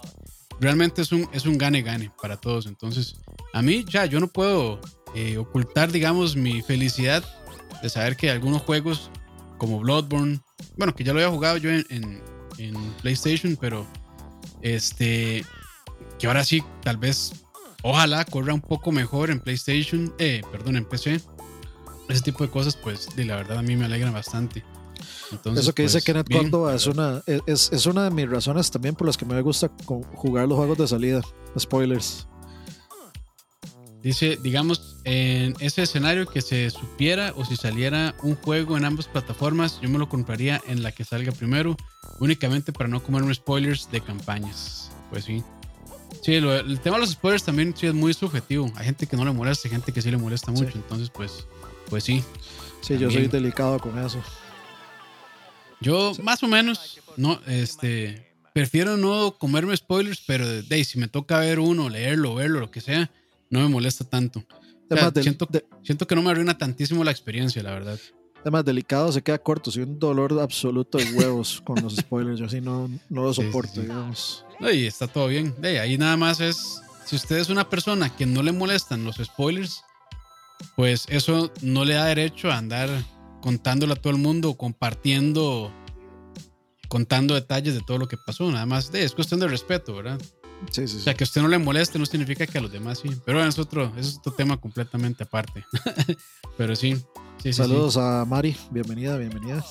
realmente 0.59 1.01
es 1.01 1.11
un 1.11 1.27
es 1.33 1.45
un 1.45 1.57
gane-gane 1.57 2.11
para 2.21 2.37
todos. 2.37 2.65
Entonces, 2.65 3.15
a 3.53 3.61
mí 3.61 3.83
ya 3.89 4.05
yo 4.05 4.19
no 4.21 4.27
puedo 4.27 4.79
eh, 5.13 5.37
ocultar, 5.37 5.91
digamos, 5.91 6.35
mi 6.37 6.61
felicidad 6.61 7.23
de 7.81 7.89
saber 7.89 8.15
que 8.15 8.31
algunos 8.31 8.61
juegos 8.61 9.11
como 9.57 9.79
Bloodborne, 9.79 10.39
bueno, 10.77 10.95
que 10.95 11.03
ya 11.03 11.11
lo 11.13 11.19
había 11.19 11.31
jugado 11.31 11.57
yo 11.57 11.69
en, 11.69 11.85
en- 11.89 12.21
en 12.59 12.73
PlayStation, 13.01 13.57
pero 13.59 13.85
este, 14.61 15.43
que 16.19 16.27
ahora 16.27 16.43
sí, 16.43 16.63
tal 16.83 16.97
vez, 16.97 17.31
ojalá 17.81 18.23
corra 18.25 18.53
un 18.53 18.61
poco 18.61 18.91
mejor 18.91 19.29
en 19.31 19.39
PlayStation, 19.39 20.13
eh, 20.17 20.41
perdón, 20.51 20.77
en 20.77 20.85
PC. 20.85 21.19
Ese 22.09 22.21
tipo 22.21 22.43
de 22.43 22.49
cosas, 22.49 22.75
pues, 22.75 23.15
de 23.15 23.25
la 23.25 23.37
verdad 23.37 23.57
a 23.59 23.61
mí 23.61 23.75
me 23.75 23.85
alegran 23.85 24.13
bastante. 24.13 24.63
Entonces, 25.31 25.63
Eso 25.63 25.73
que 25.73 25.83
dice 25.83 25.93
pues, 25.93 26.03
Kenneth 26.05 26.27
bien, 26.27 26.43
Córdoba 26.43 26.75
es 26.75 26.85
una, 26.85 27.23
es, 27.47 27.71
es 27.71 27.85
una 27.85 28.03
de 28.03 28.11
mis 28.11 28.29
razones 28.29 28.69
también 28.69 28.95
por 28.95 29.07
las 29.07 29.17
que 29.17 29.25
me 29.25 29.39
gusta 29.41 29.69
jugar 29.85 30.47
los 30.47 30.57
juegos 30.57 30.77
de 30.77 30.87
salida. 30.87 31.21
Spoilers. 31.57 32.27
Dice, 34.01 34.37
digamos, 34.43 34.97
en 35.05 35.55
ese 35.61 35.81
escenario 35.83 36.25
que 36.27 36.41
se 36.41 36.69
supiera 36.69 37.33
o 37.37 37.45
si 37.45 37.55
saliera 37.55 38.13
un 38.21 38.35
juego 38.35 38.75
en 38.77 38.83
ambas 38.83 39.07
plataformas, 39.07 39.79
yo 39.81 39.87
me 39.89 39.97
lo 39.97 40.09
compraría 40.09 40.61
en 40.67 40.83
la 40.83 40.91
que 40.91 41.05
salga 41.05 41.31
primero, 41.31 41.77
únicamente 42.19 42.73
para 42.73 42.89
no 42.89 43.01
comerme 43.01 43.33
spoilers 43.33 43.89
de 43.91 44.01
campañas. 44.01 44.91
Pues 45.09 45.23
sí. 45.23 45.41
Sí, 46.21 46.39
lo- 46.41 46.53
el 46.53 46.79
tema 46.81 46.97
de 46.97 47.01
los 47.01 47.11
spoilers 47.11 47.43
también 47.43 47.73
sí 47.77 47.87
es 47.87 47.93
muy 47.93 48.13
subjetivo. 48.13 48.69
Hay 48.75 48.85
gente 48.85 49.07
que 49.07 49.15
no 49.15 49.23
le 49.23 49.31
molesta, 49.31 49.69
hay 49.69 49.71
gente 49.71 49.93
que 49.93 50.01
sí 50.01 50.11
le 50.11 50.17
molesta 50.17 50.51
mucho. 50.51 50.65
Sí. 50.71 50.75
Entonces, 50.75 51.09
pues, 51.09 51.47
pues 51.93 52.05
sí. 52.05 52.23
Sí, 52.81 52.97
yo 52.97 53.11
soy 53.11 53.27
delicado 53.27 53.77
con 53.77 53.99
eso. 53.99 54.19
Yo 55.79 56.13
más 56.23 56.41
o 56.41 56.47
menos, 56.47 56.99
no, 57.17 57.39
este, 57.45 58.33
prefiero 58.51 58.97
no 58.97 59.35
comerme 59.37 59.77
spoilers, 59.77 60.23
pero 60.25 60.47
de, 60.47 60.63
de 60.63 60.83
si 60.85 60.97
me 60.97 61.07
toca 61.07 61.37
ver 61.37 61.59
uno, 61.59 61.89
leerlo, 61.89 62.33
verlo, 62.33 62.61
lo 62.61 62.71
que 62.71 62.81
sea, 62.81 63.11
no 63.51 63.59
me 63.59 63.67
molesta 63.67 64.05
tanto. 64.05 64.43
siento, 65.21 65.47
siento 65.83 66.07
que 66.07 66.15
no 66.15 66.23
me 66.23 66.31
arruina 66.31 66.57
tantísimo 66.57 67.03
la 67.03 67.11
experiencia, 67.11 67.61
la 67.61 67.73
verdad. 67.73 67.99
Además, 68.41 68.65
delicado 68.65 69.11
se 69.11 69.21
queda 69.21 69.37
corto. 69.37 69.69
Soy 69.69 69.83
un 69.83 69.99
dolor 69.99 70.39
absoluto 70.41 70.97
de 70.97 71.13
huevos 71.13 71.61
con 71.65 71.79
los 71.79 71.95
spoilers. 71.95 72.39
Yo 72.39 72.47
así 72.47 72.59
no, 72.59 72.89
no 73.07 73.21
lo 73.21 73.35
soporto, 73.35 73.81
digamos. 73.81 74.43
No, 74.59 74.71
y 74.71 74.87
está 74.87 75.05
todo 75.05 75.27
bien. 75.27 75.53
De 75.61 75.79
ahí 75.79 75.95
nada 75.99 76.17
más 76.17 76.39
es. 76.39 76.81
Si 77.05 77.15
usted 77.15 77.37
es 77.37 77.49
una 77.49 77.69
persona 77.69 78.15
que 78.15 78.25
no 78.25 78.41
le 78.41 78.51
molestan 78.51 79.03
los 79.03 79.17
spoilers, 79.17 79.83
pues 80.75 81.05
eso 81.09 81.51
no 81.61 81.85
le 81.85 81.95
da 81.95 82.05
derecho 82.05 82.51
a 82.51 82.57
andar 82.57 82.89
contándole 83.41 83.93
a 83.93 83.95
todo 83.95 84.13
el 84.13 84.19
mundo, 84.19 84.55
compartiendo, 84.55 85.71
contando 86.87 87.35
detalles 87.35 87.73
de 87.73 87.81
todo 87.81 87.97
lo 87.97 88.07
que 88.07 88.17
pasó. 88.17 88.49
Nada 88.51 88.65
más 88.65 88.91
de, 88.91 89.03
es 89.03 89.13
cuestión 89.13 89.39
de 89.39 89.47
respeto, 89.47 89.95
¿verdad? 89.95 90.19
Sí, 90.71 90.87
sí, 90.87 90.97
O 90.97 90.99
sea, 91.01 91.13
que 91.13 91.23
a 91.23 91.25
usted 91.25 91.41
no 91.41 91.49
le 91.49 91.57
moleste 91.57 91.99
no 91.99 92.05
significa 92.05 92.47
que 92.47 92.57
a 92.57 92.61
los 92.61 92.71
demás 92.71 92.99
sí. 92.99 93.09
Pero 93.25 93.37
bueno, 93.37 93.49
es 93.49 93.59
otro, 93.59 93.91
es 93.97 94.17
otro 94.17 94.31
tema 94.31 94.57
completamente 94.57 95.23
aparte. 95.23 95.65
Pero 96.57 96.75
sí. 96.75 96.95
Saludos 97.51 97.97
a 97.97 98.23
Mari, 98.25 98.55
bienvenida, 98.71 99.17
bienvenida. 99.17 99.65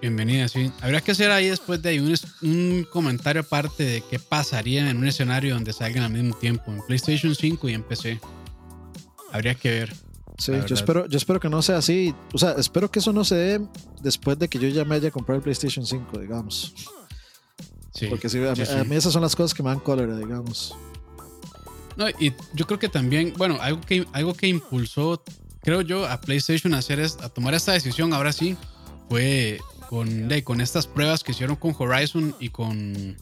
Bienvenida, 0.00 0.48
sí. 0.48 0.72
Habría 0.80 1.00
que 1.00 1.12
hacer 1.12 1.30
ahí 1.30 1.48
después 1.48 1.80
de 1.82 1.90
ahí 1.90 1.98
un, 2.00 2.14
un, 2.42 2.86
comentario 2.90 3.42
aparte 3.42 3.84
de 3.84 4.02
qué 4.08 4.18
pasaría 4.18 4.90
en 4.90 4.96
un 4.96 5.06
escenario 5.06 5.54
donde 5.54 5.72
salgan 5.72 6.04
al 6.04 6.12
mismo 6.12 6.36
tiempo, 6.36 6.72
en 6.72 6.82
PlayStation 6.82 7.34
5 7.34 7.68
y 7.68 7.74
en 7.74 7.82
PC. 7.82 8.20
Habría 9.32 9.54
que 9.54 9.70
ver. 9.70 10.07
Sí, 10.38 10.52
yo 10.66 10.74
espero, 10.74 11.06
yo 11.08 11.18
espero 11.18 11.40
que 11.40 11.48
no 11.48 11.60
sea 11.62 11.78
así. 11.78 12.14
O 12.32 12.38
sea, 12.38 12.52
espero 12.52 12.88
que 12.90 13.00
eso 13.00 13.12
no 13.12 13.24
se 13.24 13.34
dé 13.34 13.60
después 14.00 14.38
de 14.38 14.48
que 14.48 14.58
yo 14.58 14.68
ya 14.68 14.84
me 14.84 14.94
haya 14.94 15.10
comprado 15.10 15.38
el 15.38 15.42
PlayStation 15.42 15.84
5, 15.84 16.18
digamos. 16.18 16.74
Sí, 17.92 18.06
Porque 18.06 18.28
sí, 18.28 18.38
a, 18.38 18.84
mí, 18.84 18.94
esas 18.94 19.12
son 19.12 19.22
las 19.22 19.34
cosas 19.34 19.52
que 19.52 19.64
me 19.64 19.70
dan 19.70 19.80
cólera, 19.80 20.16
digamos. 20.16 20.76
No, 21.96 22.08
y 22.08 22.32
yo 22.54 22.64
creo 22.66 22.78
que 22.78 22.88
también, 22.88 23.34
bueno, 23.36 23.58
algo 23.60 23.80
que, 23.80 24.06
algo 24.12 24.32
que 24.34 24.46
impulsó, 24.46 25.20
creo 25.62 25.80
yo, 25.80 26.06
a 26.06 26.20
PlayStation 26.20 26.72
a, 26.74 26.78
hacer 26.78 27.00
a 27.00 27.28
tomar 27.28 27.54
esta 27.54 27.72
decisión 27.72 28.12
ahora 28.12 28.32
sí, 28.32 28.56
fue 29.08 29.58
con, 29.88 30.28
con 30.44 30.60
estas 30.60 30.86
pruebas 30.86 31.24
que 31.24 31.32
hicieron 31.32 31.56
con 31.56 31.74
Horizon 31.76 32.36
y 32.38 32.50
con 32.50 33.16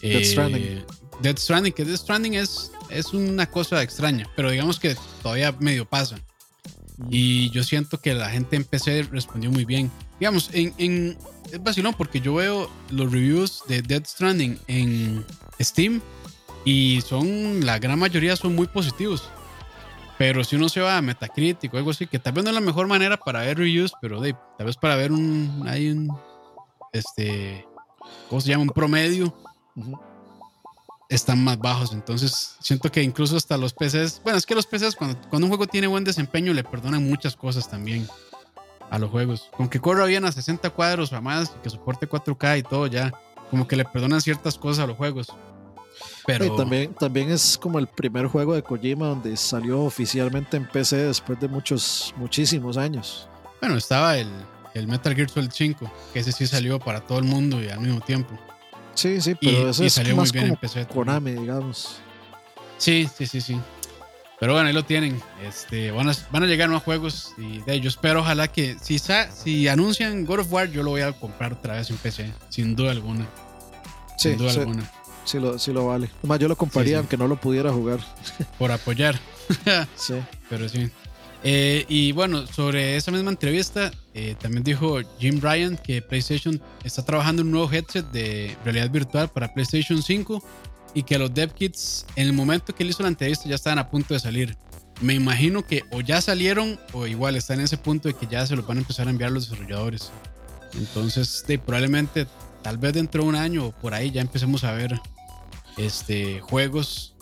Dead 0.00 0.24
Stranding. 0.24 0.84
Dead 1.20 1.36
Stranding, 1.36 1.72
que 1.74 1.84
Dead 1.84 1.98
Stranding 1.98 2.34
es, 2.34 2.72
es 2.88 3.12
una 3.12 3.50
cosa 3.50 3.82
extraña, 3.82 4.26
pero 4.34 4.50
digamos 4.50 4.80
que 4.80 4.96
todavía 5.22 5.54
medio 5.60 5.84
pasa. 5.84 6.16
Y 7.08 7.50
yo 7.50 7.62
siento 7.62 8.00
que 8.00 8.14
la 8.14 8.30
gente 8.30 8.56
en 8.56 8.64
PC 8.64 9.04
respondió 9.04 9.50
muy 9.50 9.64
bien. 9.64 9.90
Digamos, 10.18 10.50
en, 10.52 10.74
en, 10.78 11.16
es 11.50 11.62
vacilón 11.62 11.94
porque 11.94 12.20
yo 12.20 12.34
veo 12.34 12.70
los 12.90 13.10
reviews 13.10 13.62
de 13.68 13.82
Dead 13.82 14.04
Stranding 14.04 14.58
en 14.66 15.24
Steam 15.60 16.00
y 16.64 17.00
son, 17.00 17.64
la 17.64 17.78
gran 17.78 17.98
mayoría 17.98 18.36
son 18.36 18.54
muy 18.54 18.66
positivos. 18.66 19.28
Pero 20.18 20.44
si 20.44 20.56
uno 20.56 20.68
se 20.68 20.80
va 20.80 20.98
a 20.98 21.02
Metacritic 21.02 21.72
o 21.72 21.78
algo 21.78 21.90
así, 21.92 22.06
que 22.06 22.18
tal 22.18 22.34
vez 22.34 22.44
no 22.44 22.50
es 22.50 22.54
la 22.54 22.60
mejor 22.60 22.86
manera 22.86 23.16
para 23.16 23.40
ver 23.40 23.56
reviews, 23.56 23.92
pero 24.02 24.20
de, 24.20 24.36
tal 24.58 24.66
vez 24.66 24.76
para 24.76 24.96
ver 24.96 25.12
un, 25.12 25.64
hay 25.66 25.88
un, 25.88 26.14
este, 26.92 27.66
¿cómo 28.28 28.40
se 28.42 28.50
llama? 28.50 28.64
Un 28.64 28.68
promedio 28.68 29.34
están 31.10 31.44
más 31.44 31.58
bajos. 31.58 31.92
Entonces, 31.92 32.56
siento 32.60 32.90
que 32.90 33.02
incluso 33.02 33.36
hasta 33.36 33.58
los 33.58 33.74
PCs, 33.74 34.22
bueno, 34.22 34.38
es 34.38 34.46
que 34.46 34.54
los 34.54 34.66
PCs 34.66 34.96
cuando, 34.96 35.20
cuando 35.28 35.46
un 35.46 35.50
juego 35.50 35.66
tiene 35.66 35.86
buen 35.86 36.04
desempeño 36.04 36.54
le 36.54 36.64
perdonan 36.64 37.06
muchas 37.06 37.36
cosas 37.36 37.68
también 37.68 38.08
a 38.88 38.98
los 38.98 39.10
juegos. 39.10 39.50
Con 39.56 39.68
que 39.68 39.80
corra 39.80 40.06
bien 40.06 40.24
a 40.24 40.32
60 40.32 40.70
cuadros 40.70 41.12
o 41.12 41.20
más, 41.20 41.50
que 41.62 41.68
soporte 41.68 42.08
4K 42.08 42.60
y 42.60 42.62
todo, 42.62 42.86
ya 42.86 43.12
como 43.50 43.66
que 43.66 43.76
le 43.76 43.84
perdonan 43.84 44.20
ciertas 44.20 44.56
cosas 44.56 44.84
a 44.84 44.86
los 44.86 44.96
juegos. 44.96 45.28
Pero 46.26 46.54
también, 46.54 46.94
también 46.94 47.30
es 47.30 47.58
como 47.58 47.78
el 47.78 47.86
primer 47.88 48.26
juego 48.26 48.54
de 48.54 48.62
Kojima 48.62 49.08
donde 49.08 49.36
salió 49.36 49.82
oficialmente 49.82 50.56
en 50.56 50.66
PC 50.66 50.96
después 50.96 51.38
de 51.40 51.48
muchos, 51.48 52.14
muchísimos 52.16 52.76
años. 52.76 53.28
Bueno, 53.60 53.76
estaba 53.76 54.16
el, 54.16 54.28
el 54.74 54.86
Metal 54.86 55.14
Gear 55.14 55.28
Solid 55.28 55.50
5, 55.52 55.90
que 56.12 56.20
ese 56.20 56.32
sí 56.32 56.46
salió 56.46 56.78
para 56.78 57.00
todo 57.00 57.18
el 57.18 57.24
mundo 57.24 57.62
y 57.62 57.68
al 57.68 57.80
mismo 57.80 58.00
tiempo. 58.00 58.38
Sí, 59.00 59.18
sí, 59.22 59.34
pero 59.34 59.70
eso 59.70 59.82
es 59.82 59.94
salió 59.94 60.14
más 60.14 60.30
muy 60.34 60.42
bien 60.42 60.56
como 60.56 60.88
Konami, 60.88 61.30
digamos. 61.30 62.00
Sí, 62.76 63.08
sí, 63.16 63.24
sí, 63.24 63.40
sí. 63.40 63.58
Pero 64.38 64.52
bueno, 64.52 64.68
ahí 64.68 64.74
lo 64.74 64.84
tienen. 64.84 65.18
Este, 65.42 65.90
van, 65.90 66.10
a, 66.10 66.12
van 66.30 66.42
a 66.42 66.46
llegar 66.46 66.68
más 66.68 66.82
juegos 66.82 67.32
y 67.38 67.60
de, 67.60 67.80
yo 67.80 67.88
espero, 67.88 68.20
ojalá 68.20 68.48
que 68.48 68.76
si, 68.82 68.98
si 68.98 69.68
anuncian 69.68 70.26
God 70.26 70.40
of 70.40 70.52
War, 70.52 70.70
yo 70.70 70.82
lo 70.82 70.90
voy 70.90 71.00
a 71.00 71.12
comprar 71.12 71.54
otra 71.54 71.76
vez 71.76 71.88
en 71.88 71.96
PC, 71.96 72.30
sin 72.50 72.76
duda 72.76 72.90
alguna. 72.90 73.26
sin 74.18 74.36
duda 74.36 74.52
alguna. 74.52 74.90
Sí 75.24 75.38
lo, 75.38 75.58
sí 75.58 75.72
lo 75.72 75.86
vale. 75.86 76.10
Además, 76.18 76.38
yo 76.38 76.48
lo 76.48 76.56
compraría 76.56 76.98
aunque 76.98 77.16
no 77.16 77.26
lo 77.26 77.36
pudiera 77.36 77.72
jugar. 77.72 78.00
Por 78.58 78.70
apoyar. 78.70 79.18
sí. 79.94 80.14
Pero 80.50 80.68
sí. 80.68 80.90
Eh, 81.42 81.86
y 81.88 82.12
bueno, 82.12 82.46
sobre 82.46 82.96
esa 82.96 83.10
misma 83.10 83.30
entrevista, 83.30 83.90
eh, 84.12 84.34
también 84.40 84.64
dijo 84.64 84.98
Jim 85.18 85.40
Bryan 85.40 85.76
que 85.76 86.02
PlayStation 86.02 86.60
está 86.82 87.04
trabajando 87.04 87.42
en 87.42 87.48
un 87.48 87.52
nuevo 87.52 87.72
headset 87.72 88.04
de 88.10 88.56
realidad 88.64 88.90
virtual 88.90 89.28
para 89.28 89.52
PlayStation 89.52 90.02
5 90.02 90.42
y 90.94 91.04
que 91.04 91.18
los 91.18 91.32
dev 91.32 91.52
kits 91.52 92.06
en 92.16 92.26
el 92.26 92.32
momento 92.32 92.74
que 92.74 92.82
él 92.82 92.90
hizo 92.90 93.02
la 93.02 93.08
entrevista 93.08 93.48
ya 93.48 93.54
estaban 93.54 93.78
a 93.78 93.88
punto 93.88 94.14
de 94.14 94.20
salir. 94.20 94.56
Me 95.00 95.14
imagino 95.14 95.64
que 95.64 95.84
o 95.92 96.00
ya 96.00 96.20
salieron 96.20 96.78
o 96.92 97.06
igual 97.06 97.36
están 97.36 97.60
en 97.60 97.64
ese 97.66 97.76
punto 97.76 98.08
de 98.08 98.14
que 98.14 98.26
ya 98.26 98.44
se 98.46 98.56
los 98.56 98.66
van 98.66 98.78
a 98.78 98.80
empezar 98.80 99.06
a 99.06 99.10
enviar 99.10 99.30
los 99.30 99.48
desarrolladores. 99.48 100.10
Entonces, 100.74 101.44
probablemente, 101.64 102.26
tal 102.62 102.78
vez 102.78 102.92
dentro 102.92 103.22
de 103.22 103.28
un 103.28 103.36
año 103.36 103.66
o 103.66 103.72
por 103.72 103.94
ahí 103.94 104.10
ya 104.10 104.20
empecemos 104.20 104.64
a 104.64 104.72
ver 104.72 105.00
este, 105.76 106.40
juegos 106.40 107.14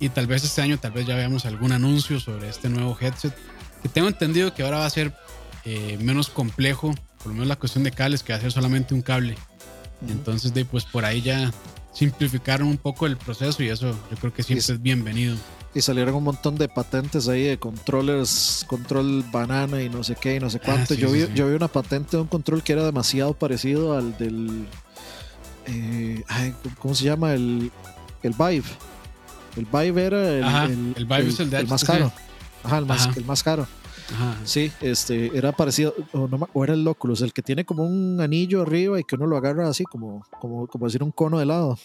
y 0.00 0.08
tal 0.08 0.26
vez 0.26 0.42
este 0.42 0.60
año 0.60 0.78
tal 0.78 0.90
vez 0.90 1.06
ya 1.06 1.14
veamos 1.14 1.46
algún 1.46 1.70
anuncio 1.70 2.18
sobre 2.18 2.48
este 2.48 2.68
nuevo 2.68 2.96
headset 3.00 3.32
que 3.82 3.88
tengo 3.88 4.08
entendido 4.08 4.52
que 4.52 4.62
ahora 4.62 4.78
va 4.78 4.86
a 4.86 4.90
ser 4.90 5.14
eh, 5.64 5.98
menos 6.00 6.28
complejo, 6.28 6.94
por 7.18 7.28
lo 7.28 7.32
menos 7.34 7.48
la 7.48 7.56
cuestión 7.56 7.84
de 7.84 7.90
cables, 7.90 8.22
que 8.22 8.38
ser 8.38 8.52
solamente 8.52 8.94
un 8.94 9.02
cable. 9.02 9.36
Entonces, 10.08 10.52
de, 10.52 10.64
pues 10.64 10.84
por 10.84 11.04
ahí 11.04 11.22
ya 11.22 11.52
simplificaron 11.92 12.66
un 12.66 12.78
poco 12.78 13.06
el 13.06 13.16
proceso 13.16 13.62
y 13.62 13.68
eso 13.68 13.96
yo 14.10 14.16
creo 14.16 14.32
que 14.32 14.42
siempre 14.42 14.74
es, 14.74 14.82
bienvenido. 14.82 15.36
Y 15.74 15.80
salieron 15.80 16.14
un 16.14 16.24
montón 16.24 16.56
de 16.56 16.68
patentes 16.68 17.28
ahí 17.28 17.44
de 17.44 17.58
controllers, 17.58 18.64
control 18.68 19.24
banana 19.32 19.82
y 19.82 19.88
no 19.88 20.04
sé 20.04 20.16
qué 20.20 20.36
y 20.36 20.40
no 20.40 20.50
sé 20.50 20.60
cuánto. 20.60 20.92
Ah, 20.92 20.96
yo, 20.96 21.10
vi, 21.10 21.26
yo 21.34 21.48
vi 21.48 21.54
una 21.54 21.68
patente 21.68 22.16
de 22.16 22.22
un 22.22 22.28
control 22.28 22.62
que 22.62 22.72
era 22.72 22.84
demasiado 22.84 23.32
parecido 23.34 23.96
al 23.96 24.16
del... 24.18 24.66
Eh, 25.66 26.22
¿Cómo 26.78 26.94
se 26.94 27.04
llama? 27.04 27.32
El, 27.32 27.70
el 28.22 28.32
Vive. 28.32 28.68
El 29.56 29.66
Vive 29.66 30.04
era 30.04 30.64
el, 30.64 30.94
el, 30.96 31.04
Vive 31.06 31.28
es 31.28 31.40
el, 31.40 31.48
de 31.48 31.62
más 31.64 31.84
caro. 31.84 32.12
Ajá, 32.64 32.78
el 32.78 32.86
más, 32.86 33.16
El 33.16 33.24
más 33.24 33.42
caro. 33.42 33.66
Ajá. 34.12 34.36
Sí, 34.44 34.72
este, 34.80 35.36
era 35.36 35.52
parecido, 35.52 35.94
o, 36.12 36.28
no, 36.28 36.48
o, 36.52 36.64
era 36.64 36.74
el 36.74 36.86
Oculus, 36.86 37.20
el 37.22 37.32
que 37.32 37.42
tiene 37.42 37.64
como 37.64 37.84
un 37.84 38.20
anillo 38.20 38.62
arriba 38.62 38.98
y 38.98 39.04
que 39.04 39.16
uno 39.16 39.26
lo 39.26 39.36
agarra 39.36 39.68
así, 39.68 39.84
como, 39.84 40.24
como, 40.40 40.66
como 40.66 40.86
decir 40.86 41.02
un 41.02 41.12
cono 41.12 41.38
de 41.38 41.44
helado. 41.44 41.78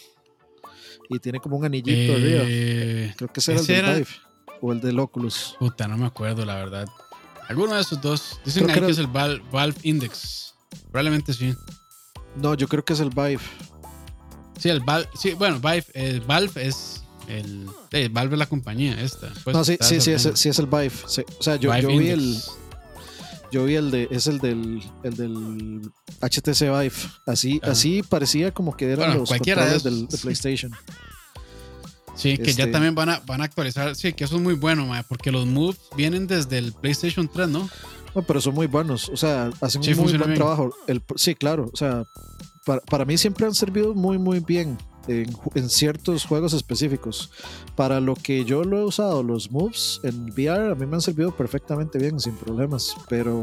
Y 1.09 1.19
tiene 1.19 1.39
como 1.39 1.57
un 1.57 1.65
anillito 1.65 2.13
arriba. 2.13 2.43
Eh, 2.45 3.13
Creo 3.15 3.31
que 3.31 3.39
ese 3.39 3.53
era 3.53 3.61
el 3.61 3.67
del 3.67 3.95
Vive 3.95 4.07
o 4.61 4.73
el 4.73 4.81
del 4.81 4.99
Oculus. 4.99 5.55
Puta, 5.59 5.87
no 5.87 5.97
me 5.97 6.05
acuerdo, 6.05 6.45
la 6.45 6.55
verdad. 6.55 6.87
Alguno 7.47 7.75
de 7.75 7.81
esos 7.81 8.01
dos. 8.01 8.39
Dicen 8.43 8.67
que, 8.67 8.85
es 8.89 8.97
el 8.97 9.07
Valve, 9.07 9.75
Index. 9.83 10.55
Probablemente 10.91 11.33
sí. 11.33 11.55
No, 12.35 12.55
yo 12.55 12.67
creo 12.67 12.83
que 12.83 12.93
es 12.93 12.99
el 12.99 13.09
Vive. 13.09 13.39
Sí, 14.59 14.69
el 14.69 14.81
Valve. 14.81 15.09
Sí, 15.15 15.33
bueno, 15.33 15.59
Vive, 15.59 15.85
el 15.93 16.21
Valve 16.21 16.67
es 16.67 17.03
el 17.27 17.67
eh, 17.91 18.09
Valve 18.11 18.37
la 18.37 18.47
compañía 18.47 18.99
esta. 19.01 19.31
Pues, 19.43 19.55
no, 19.55 19.63
sí, 19.63 19.77
sí, 19.81 19.99
sí 20.01 20.11
es, 20.11 20.29
sí, 20.35 20.49
es, 20.49 20.59
el 20.59 20.65
Vive. 20.65 20.91
O 21.05 21.43
sea, 21.43 21.55
yo, 21.57 21.75
yo 21.77 21.89
vi 21.89 22.09
el. 22.09 22.37
Yo 23.51 23.65
vi 23.65 23.75
el 23.75 23.91
de. 23.91 24.07
Es 24.11 24.27
el 24.27 24.39
del. 24.39 24.81
El 25.03 25.15
del 25.15 25.91
HTC 26.21 26.61
Vive. 26.61 26.93
Así, 27.25 27.59
así 27.63 28.03
parecía 28.03 28.53
como 28.53 28.75
que 28.75 28.91
eran 28.91 29.17
los 29.17 29.29
controles 29.29 29.83
de 29.83 29.91
del, 29.91 30.07
PlayStation. 30.21 30.71
Sí, 32.15 32.35
que 32.37 32.45
ya 32.45 32.63
este 32.63 32.67
también 32.67 32.95
van 32.95 33.09
a, 33.09 33.19
van 33.19 33.41
a 33.41 33.43
actualizar. 33.43 33.95
Sí, 33.95 34.13
que 34.13 34.23
eso 34.23 34.37
es 34.37 34.41
muy 34.41 34.55
bueno, 34.55 34.89
porque 35.07 35.31
los 35.31 35.45
Move 35.45 35.77
vienen 35.95 36.25
desde 36.25 36.57
el 36.57 36.73
PlayStation 36.73 37.29
3, 37.31 37.47
¿no? 37.47 37.69
No, 38.15 38.23
pero 38.23 38.41
son 38.41 38.55
muy 38.55 38.65
buenos. 38.65 39.09
O 39.09 39.17
sea, 39.17 39.51
hacen 39.61 39.81
un 39.81 40.03
muy 40.03 40.17
buen 40.17 40.33
trabajo. 40.33 40.73
El, 40.87 41.03
sí, 41.15 41.35
claro. 41.35 41.69
O 41.71 41.77
sea, 41.77 42.05
para, 42.65 42.81
para, 42.81 43.05
mí 43.05 43.19
siempre 43.19 43.45
han 43.45 43.53
servido 43.53 43.93
muy, 43.93 44.17
muy 44.17 44.39
bien 44.39 44.79
en, 45.07 45.69
ciertos 45.69 46.25
juegos 46.25 46.53
específicos. 46.53 47.31
Para 47.75 47.99
lo 47.99 48.15
que 48.15 48.45
yo 48.45 48.63
lo 48.63 48.79
he 48.79 48.83
usado, 48.83 49.23
los 49.23 49.51
moves 49.51 49.99
en 50.03 50.29
VR 50.31 50.71
a 50.71 50.75
mí 50.75 50.85
me 50.85 50.95
han 50.95 51.01
servido 51.01 51.35
perfectamente 51.35 51.97
bien, 51.97 52.19
sin 52.19 52.35
problemas, 52.35 52.95
pero 53.09 53.41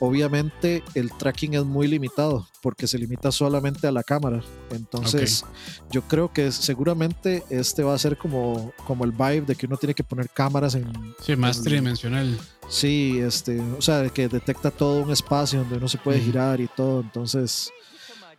obviamente 0.00 0.82
el 0.94 1.12
tracking 1.12 1.54
es 1.54 1.64
muy 1.64 1.86
limitado 1.88 2.46
porque 2.62 2.86
se 2.86 2.98
limita 2.98 3.30
solamente 3.30 3.86
a 3.86 3.92
la 3.92 4.02
cámara. 4.02 4.42
Entonces, 4.70 5.44
yo 5.90 6.02
creo 6.02 6.32
que 6.32 6.50
seguramente 6.52 7.44
este 7.50 7.82
va 7.82 7.94
a 7.94 7.98
ser 7.98 8.16
como, 8.16 8.72
como 8.86 9.04
el 9.04 9.12
vibe 9.12 9.42
de 9.42 9.54
que 9.54 9.66
uno 9.66 9.76
tiene 9.76 9.94
que 9.94 10.04
poner 10.04 10.28
cámaras 10.30 10.74
en... 10.74 10.90
Sí, 11.24 11.36
más 11.36 11.62
tridimensional. 11.62 12.38
Sí, 12.68 13.18
este, 13.20 13.60
o 13.60 13.80
sea, 13.80 14.08
que 14.08 14.28
detecta 14.28 14.70
todo 14.70 15.02
un 15.02 15.12
espacio 15.12 15.60
donde 15.60 15.76
uno 15.76 15.88
se 15.88 15.98
puede 15.98 16.20
girar 16.20 16.60
y 16.60 16.66
todo. 16.66 17.00
Entonces, 17.00 17.70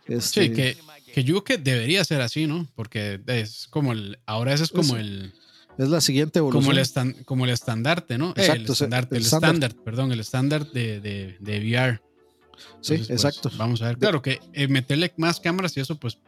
este, 0.06 0.48
sí, 0.48 0.52
que 0.52 0.78
que 1.18 1.24
yo 1.24 1.42
creo 1.42 1.58
que 1.58 1.62
debería 1.70 2.04
ser 2.04 2.20
así, 2.20 2.46
¿no? 2.46 2.66
Porque 2.74 3.20
es 3.26 3.66
como 3.68 3.92
el. 3.92 4.18
Ahora 4.26 4.52
ese 4.54 4.64
es 4.64 4.70
como 4.70 4.96
el. 4.96 5.32
Es 5.78 5.88
la 5.88 6.00
siguiente 6.00 6.38
evolución. 6.40 6.62
Como 6.64 6.72
el, 6.72 6.78
estan- 6.78 7.24
como 7.24 7.44
el 7.44 7.50
estandarte, 7.50 8.18
¿no? 8.18 8.30
Eh, 8.30 8.34
Exacto, 8.36 8.62
el 8.66 8.70
estandarte, 8.72 9.16
el 9.16 9.20
el 9.22 9.26
estándar. 9.26 9.74
perdón, 9.84 10.12
el 10.12 10.20
estándar 10.20 10.70
de, 10.72 11.00
de, 11.00 11.36
de 11.40 11.58
VR. 11.60 12.00
sí, 12.80 12.96
pues, 12.98 13.10
exacto. 13.10 13.50
vamos 13.56 13.80
a 13.82 13.86
ver. 13.86 13.98
Claro 13.98 14.20
que 14.22 14.40
eh, 14.52 14.66
meterle 14.68 15.12
más 15.16 15.38
cámaras 15.40 15.76
y 15.76 15.80
eso, 15.80 15.96
pues 15.98 16.18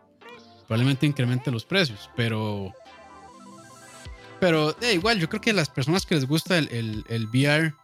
probablemente 0.67 1.07
incremente 1.07 1.51
los 1.51 1.65
precios, 1.65 2.11
pero. 2.17 2.73
Pero 4.41 4.75
eh, 4.81 4.95
igual, 4.95 5.19
yo 5.19 5.29
creo 5.29 5.41
que 5.41 5.53
las 5.53 5.69
personas 5.69 6.07
que 6.07 6.15
les 6.15 6.27
gusta 6.27 6.57
el, 6.59 6.69
el- 6.73 7.05
el 7.09 7.27
VR, 7.27 7.75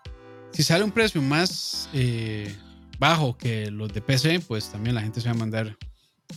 si 0.52 0.62
sale 0.62 0.84
un 0.84 0.90
precio 0.92 1.20
más 1.20 1.88
eh, 1.92 2.54
bajo 2.98 3.36
que 3.36 3.70
los 3.70 3.92
de 3.92 4.00
PC, 4.00 4.40
pues 4.40 4.70
también 4.70 4.94
la 4.94 5.02
gente 5.02 5.20
se 5.20 5.28
va 5.28 5.34
a 5.34 5.38
mandar 5.38 5.76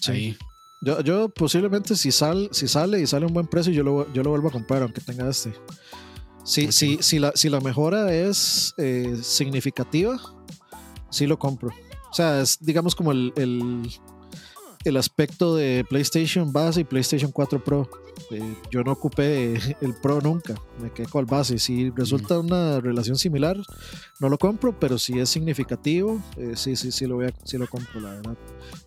Sí. 0.01 0.11
ahí. 0.11 0.37
Yo, 0.81 1.01
yo 1.01 1.29
posiblemente 1.29 1.95
si, 1.95 2.11
sal, 2.11 2.49
si 2.51 2.67
sale 2.67 3.01
y 3.01 3.07
sale 3.07 3.25
a 3.25 3.27
un 3.27 3.33
buen 3.33 3.47
precio, 3.47 3.73
yo 3.73 3.83
lo, 3.83 4.11
yo 4.13 4.23
lo 4.23 4.29
vuelvo 4.29 4.47
a 4.47 4.51
comprar, 4.51 4.81
aunque 4.81 5.01
tenga 5.01 5.29
este. 5.29 5.53
Si, 6.43 6.71
si, 6.71 6.97
si, 7.01 7.19
la, 7.19 7.31
si 7.35 7.49
la 7.49 7.59
mejora 7.59 8.13
es 8.13 8.73
eh, 8.77 9.17
significativa, 9.21 10.17
sí 11.09 11.27
lo 11.27 11.37
compro. 11.37 11.69
O 12.09 12.13
sea, 12.13 12.41
es 12.41 12.57
digamos 12.59 12.95
como 12.95 13.11
el, 13.11 13.33
el, 13.35 13.89
el 14.85 14.97
aspecto 14.97 15.55
de 15.55 15.85
PlayStation 15.87 16.51
base 16.51 16.81
y 16.81 16.83
PlayStation 16.85 17.31
4 17.31 17.63
Pro. 17.63 17.89
Eh, 18.31 18.55
yo 18.71 18.83
no 18.83 18.93
ocupé 18.93 19.53
el 19.81 19.93
Pro 20.01 20.21
nunca, 20.21 20.55
me 20.81 20.91
quedé 20.91 21.07
con 21.07 21.21
el 21.21 21.25
base. 21.25 21.59
Si 21.59 21.89
resulta 21.91 22.39
una 22.39 22.79
relación 22.79 23.17
similar, 23.17 23.57
no 24.19 24.29
lo 24.29 24.37
compro, 24.37 24.79
pero 24.79 24.97
si 24.97 25.19
es 25.19 25.29
significativo, 25.29 26.21
eh, 26.37 26.53
sí, 26.55 26.75
sí, 26.75 26.91
sí 26.91 27.05
lo, 27.05 27.15
voy 27.15 27.27
a, 27.27 27.33
sí 27.43 27.57
lo 27.57 27.67
compro, 27.67 27.99
la 27.99 28.11
verdad. 28.11 28.37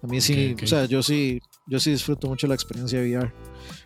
A 0.03 0.07
mí 0.07 0.21
sí, 0.21 0.53
Ok, 0.53 0.59
ok. 0.59 0.63
o 0.65 0.67
sea, 0.67 0.85
yo 0.87 1.03
sí, 1.03 1.41
yo 1.67 1.81
sí 1.81 1.91
disfruto 1.91 2.29
mucho 2.29 2.47
la 2.47 2.55
experiencia 2.55 3.01
de 3.01 3.17
VR. 3.17 3.33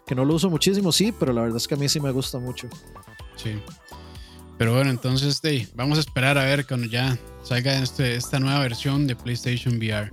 Que 0.06 0.14
no 0.14 0.24
lo 0.24 0.34
uso 0.34 0.50
muchísimo, 0.50 0.92
sí, 0.92 1.12
pero 1.18 1.32
la 1.32 1.42
verdad 1.42 1.56
es 1.56 1.68
que 1.68 1.74
a 1.74 1.76
mí 1.76 1.88
sí 1.88 2.00
me 2.00 2.10
gusta 2.10 2.38
mucho. 2.38 2.68
Sí. 3.36 3.52
Pero 4.58 4.74
bueno, 4.74 4.90
entonces 4.90 5.40
vamos 5.74 5.98
a 5.98 6.00
esperar 6.00 6.38
a 6.38 6.44
ver 6.44 6.66
cuando 6.66 6.86
ya 6.86 7.18
salga 7.42 7.78
este, 7.82 8.16
esta 8.16 8.40
nueva 8.40 8.60
versión 8.60 9.06
de 9.06 9.14
PlayStation 9.14 9.76
VR. 9.76 10.10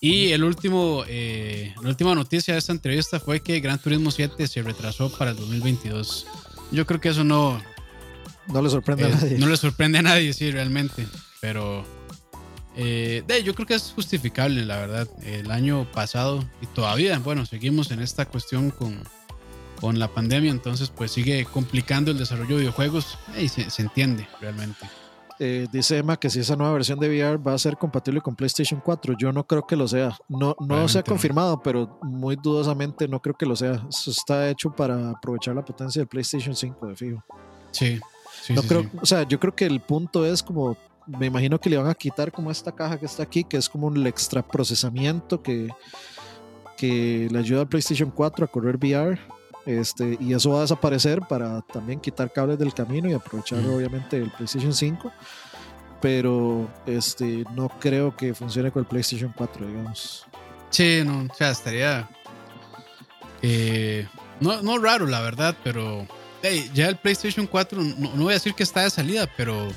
Y 0.00 0.30
el 0.30 0.44
último, 0.44 1.04
eh, 1.08 1.74
la 1.82 1.88
última 1.88 2.14
noticia 2.14 2.54
de 2.54 2.58
esta 2.58 2.72
entrevista 2.72 3.18
fue 3.18 3.40
que 3.40 3.58
Gran 3.60 3.80
Turismo 3.80 4.10
7 4.10 4.46
se 4.46 4.62
retrasó 4.62 5.10
para 5.16 5.32
el 5.32 5.36
2022. 5.36 6.26
Yo 6.70 6.86
creo 6.86 7.00
que 7.00 7.08
eso 7.08 7.24
no, 7.24 7.60
No 8.48 8.62
le 8.62 8.70
sorprende 8.70 9.06
a 9.06 9.08
nadie. 9.08 9.38
no 9.38 9.48
le 9.48 9.56
sorprende 9.56 9.98
a 9.98 10.02
nadie, 10.02 10.32
sí, 10.32 10.50
realmente. 10.50 11.06
Pero 11.40 11.84
eh, 12.80 13.24
de, 13.26 13.42
yo 13.42 13.54
creo 13.54 13.66
que 13.66 13.74
es 13.74 13.92
justificable, 13.92 14.64
la 14.64 14.76
verdad. 14.76 15.08
El 15.24 15.50
año 15.50 15.86
pasado 15.92 16.44
y 16.62 16.66
todavía, 16.66 17.18
bueno, 17.18 17.44
seguimos 17.44 17.90
en 17.90 18.00
esta 18.00 18.24
cuestión 18.24 18.70
con, 18.70 19.02
con 19.80 19.98
la 19.98 20.06
pandemia, 20.06 20.52
entonces 20.52 20.88
pues 20.88 21.10
sigue 21.10 21.44
complicando 21.44 22.12
el 22.12 22.18
desarrollo 22.18 22.54
de 22.54 22.60
videojuegos 22.62 23.18
eh, 23.34 23.42
y 23.42 23.48
se, 23.48 23.68
se 23.68 23.82
entiende 23.82 24.28
realmente. 24.40 24.86
Eh, 25.40 25.68
dice 25.70 25.98
Emma 25.98 26.16
que 26.16 26.30
si 26.30 26.40
esa 26.40 26.56
nueva 26.56 26.72
versión 26.72 26.98
de 26.98 27.08
VR 27.08 27.36
va 27.38 27.54
a 27.54 27.58
ser 27.58 27.76
compatible 27.76 28.20
con 28.20 28.34
PlayStation 28.34 28.80
4, 28.80 29.14
yo 29.18 29.32
no 29.32 29.44
creo 29.44 29.66
que 29.66 29.74
lo 29.74 29.86
sea. 29.86 30.16
No, 30.28 30.56
no 30.60 30.88
se 30.88 31.00
ha 31.00 31.02
confirmado, 31.02 31.60
pero 31.62 31.98
muy 32.02 32.36
dudosamente 32.36 33.06
no 33.06 33.20
creo 33.20 33.36
que 33.36 33.46
lo 33.46 33.54
sea. 33.54 33.84
Eso 33.88 34.10
está 34.10 34.48
hecho 34.48 34.70
para 34.70 35.10
aprovechar 35.10 35.54
la 35.54 35.64
potencia 35.64 36.00
del 36.00 36.08
PlayStation 36.08 36.54
5 36.54 36.86
de 36.86 36.96
fijo. 36.96 37.24
Sí, 37.70 38.00
sí, 38.42 38.52
no 38.52 38.62
sí, 38.62 38.68
creo, 38.68 38.82
sí. 38.82 38.90
o 39.00 39.06
sea, 39.06 39.22
yo 39.28 39.38
creo 39.38 39.54
que 39.54 39.66
el 39.66 39.80
punto 39.80 40.24
es 40.24 40.42
como, 40.42 40.76
me 41.08 41.26
imagino 41.26 41.58
que 41.58 41.70
le 41.70 41.76
van 41.76 41.88
a 41.88 41.94
quitar 41.94 42.30
como 42.30 42.50
esta 42.50 42.72
caja 42.72 42.98
que 42.98 43.06
está 43.06 43.22
aquí, 43.22 43.44
que 43.44 43.56
es 43.56 43.68
como 43.68 43.86
un 43.86 44.06
extra 44.06 44.42
procesamiento 44.42 45.42
que, 45.42 45.68
que 46.76 47.28
le 47.30 47.38
ayuda 47.38 47.62
al 47.62 47.68
PlayStation 47.68 48.10
4 48.10 48.44
a 48.44 48.48
correr 48.48 48.76
VR. 48.76 49.18
Este, 49.64 50.16
y 50.20 50.32
eso 50.32 50.50
va 50.50 50.58
a 50.58 50.62
desaparecer 50.62 51.20
para 51.28 51.60
también 51.62 52.00
quitar 52.00 52.32
cables 52.32 52.58
del 52.58 52.72
camino 52.72 53.08
y 53.10 53.12
aprovechar 53.12 53.58
obviamente 53.66 54.16
el 54.16 54.30
PlayStation 54.30 54.72
5. 54.72 55.12
Pero 56.00 56.70
este, 56.86 57.44
no 57.54 57.68
creo 57.68 58.16
que 58.16 58.32
funcione 58.34 58.70
con 58.70 58.80
el 58.80 58.86
PlayStation 58.86 59.32
4, 59.36 59.66
digamos. 59.66 60.26
Sí, 60.70 61.02
no, 61.04 61.26
o 61.30 61.34
sea, 61.34 61.50
estaría. 61.50 62.08
eh, 63.42 64.06
no, 64.40 64.62
no 64.62 64.78
raro, 64.78 65.06
la 65.06 65.20
verdad, 65.20 65.56
pero. 65.64 66.06
hey, 66.42 66.70
ya 66.72 66.88
el 66.88 66.96
PlayStation 66.96 67.46
4, 67.46 67.82
no, 67.82 68.14
no 68.14 68.22
voy 68.24 68.32
a 68.32 68.34
decir 68.34 68.54
que 68.54 68.62
está 68.62 68.82
de 68.82 68.90
salida, 68.90 69.28
pero 69.36 69.68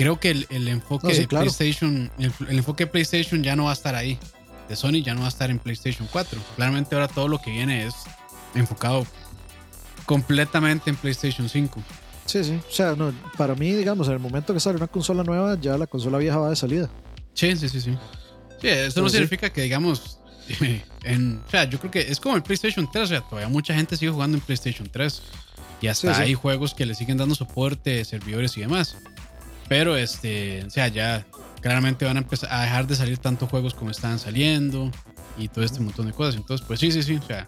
creo 0.00 0.18
que 0.18 0.30
el, 0.30 0.46
el 0.50 0.66
enfoque 0.68 1.08
No, 1.08 1.12
sí, 1.14 1.20
de 1.20 1.26
claro. 1.28 1.44
PlayStation, 1.44 2.10
el, 2.18 2.32
el 2.48 2.56
enfoque 2.58 2.84
de 2.84 2.90
PlayStation 2.90 3.42
ya 3.42 3.54
no 3.54 3.64
va 3.64 3.70
a 3.70 3.74
estar 3.74 3.94
ahí. 3.94 4.18
De 4.68 4.74
Sony 4.76 5.02
ya 5.04 5.14
no 5.14 5.20
va 5.20 5.26
a 5.26 5.28
estar 5.28 5.50
en 5.50 5.58
PlayStation 5.58 6.08
4. 6.10 6.40
Claramente 6.56 6.94
ahora 6.94 7.08
todo 7.08 7.28
lo 7.28 7.38
que 7.42 7.50
viene 7.50 7.86
es 7.86 7.94
enfocado 8.54 9.06
completamente 10.06 10.90
en 10.90 10.96
PlayStation 10.96 11.48
5. 11.48 11.82
Sí, 12.26 12.44
sí. 12.44 12.60
O 12.68 12.72
sea, 12.72 12.94
no, 12.94 13.12
para 13.36 13.54
mí, 13.54 13.72
digamos, 13.72 14.06
en 14.08 14.14
el 14.14 14.20
momento 14.20 14.54
que 14.54 14.60
sale 14.60 14.76
una 14.76 14.86
consola 14.86 15.22
nueva, 15.24 15.58
ya 15.60 15.76
la 15.76 15.86
consola 15.86 16.18
vieja 16.18 16.38
va 16.38 16.50
de 16.50 16.56
salida. 16.56 16.88
Sí, 17.34 17.54
sí, 17.56 17.68
sí, 17.68 17.80
sí. 17.80 17.96
Sí, 18.60 18.68
eso 18.68 19.02
no 19.02 19.08
sí. 19.08 19.16
significa 19.16 19.50
que, 19.52 19.62
digamos, 19.62 20.18
en, 21.04 21.42
o 21.46 21.50
sea, 21.50 21.64
yo 21.64 21.78
creo 21.78 21.90
que 21.90 22.00
es 22.00 22.20
como 22.20 22.36
el 22.36 22.42
PlayStation 22.42 22.88
3, 22.90 23.04
o 23.04 23.06
sea, 23.08 23.20
todavía 23.22 23.48
mucha 23.48 23.74
gente 23.74 23.96
sigue 23.96 24.12
jugando 24.12 24.36
en 24.36 24.42
PlayStation 24.42 24.88
3 24.90 25.22
y 25.82 25.86
hasta 25.88 26.12
Sí, 26.12 26.14
sí. 26.14 26.22
hay 26.22 26.34
juegos 26.34 26.74
que 26.74 26.84
le 26.86 26.94
siguen 26.94 27.16
dando 27.16 27.34
soporte, 27.34 28.04
servidores 28.04 28.56
y 28.56 28.60
demás. 28.60 28.96
Pero, 29.70 29.96
este, 29.96 30.64
o 30.64 30.70
sea, 30.70 30.88
ya 30.88 31.24
claramente 31.60 32.04
van 32.04 32.16
a 32.16 32.20
empezar 32.20 32.52
a 32.52 32.62
dejar 32.62 32.88
de 32.88 32.96
salir 32.96 33.18
tantos 33.18 33.48
juegos 33.48 33.72
como 33.72 33.92
estaban 33.92 34.18
saliendo 34.18 34.90
y 35.38 35.46
todo 35.46 35.64
este 35.64 35.78
montón 35.78 36.06
de 36.06 36.12
cosas. 36.12 36.34
Entonces, 36.34 36.66
pues 36.66 36.80
sí, 36.80 36.90
sí, 36.90 37.04
sí, 37.04 37.14
o 37.16 37.22
sea, 37.22 37.46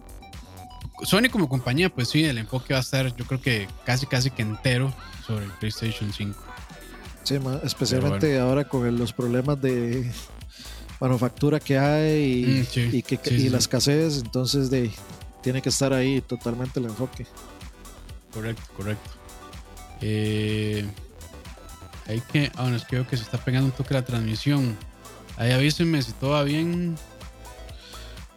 Sony 1.02 1.28
como 1.32 1.48
compañía, 1.48 1.88
pues 1.88 2.10
sí, 2.10 2.22
el 2.22 2.38
enfoque 2.38 2.74
va 2.74 2.78
a 2.78 2.82
estar, 2.82 3.12
yo 3.16 3.24
creo 3.24 3.40
que 3.40 3.66
casi, 3.84 4.06
casi 4.06 4.30
que 4.30 4.42
entero 4.42 4.94
sobre 5.26 5.46
el 5.46 5.50
PlayStation 5.50 6.12
5. 6.12 6.38
Sí, 7.24 7.40
especialmente 7.64 8.38
ahora 8.38 8.68
con 8.68 8.86
el- 8.86 8.96
los 8.98 9.12
problemas 9.12 9.60
de 9.60 10.08
manufactura 11.00 11.58
que 11.58 11.76
hay 11.76 12.44
y, 12.44 12.60
Mm, 12.60 12.64
sí. 12.66 12.88
y 12.92 13.02
que, 13.02 13.16
Sí, 13.16 13.34
y 13.34 13.40
sí, 13.40 13.48
la 13.48 13.58
escasez, 13.58 14.18
entonces 14.18 14.70
de, 14.70 14.92
tiene 15.42 15.60
que 15.60 15.70
estar 15.70 15.92
ahí 15.92 16.20
totalmente 16.20 16.78
el 16.78 16.86
enfoque. 16.86 17.26
Correcto, 18.32 18.62
correcto. 18.76 19.10
Eh, 20.00 20.86
hay 22.06 22.20
que. 22.20 22.50
Ah, 22.56 22.62
bueno, 22.62 22.76
es 22.76 22.84
que 22.84 22.96
veo 22.96 23.06
que 23.06 23.16
se 23.16 23.22
está 23.22 23.38
pegando 23.38 23.66
un 23.66 23.72
toque 23.72 23.94
la 23.94 24.04
transmisión. 24.04 24.76
Ahí 25.36 25.52
avísenme 25.52 26.02
si 26.02 26.12
todo 26.12 26.30
va 26.30 26.42
bien. 26.44 26.96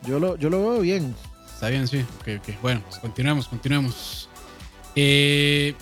Yo 0.07 0.19
lo, 0.19 0.37
yo 0.37 0.49
lo 0.49 0.61
veo 0.61 0.79
bien. 0.81 1.15
Está 1.53 1.69
bien, 1.69 1.87
sí. 1.87 2.05
Ok, 2.19 2.27
ok. 2.39 2.61
Bueno, 2.61 2.81
pues 2.87 2.99
continuemos, 2.99 3.47
continuemos. 3.47 4.29
Eh, 4.95 5.73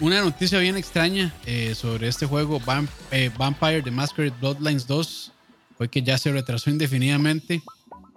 una 0.00 0.20
noticia 0.20 0.58
bien 0.58 0.76
extraña 0.76 1.34
eh, 1.46 1.74
sobre 1.74 2.08
este 2.08 2.26
juego, 2.26 2.60
Vamp- 2.60 2.88
eh, 3.10 3.30
Vampire 3.36 3.82
the 3.82 3.90
Masquerade 3.90 4.34
Bloodlines 4.40 4.86
2, 4.86 5.32
fue 5.76 5.88
que 5.88 6.02
ya 6.02 6.16
se 6.18 6.30
retrasó 6.32 6.70
indefinidamente. 6.70 7.62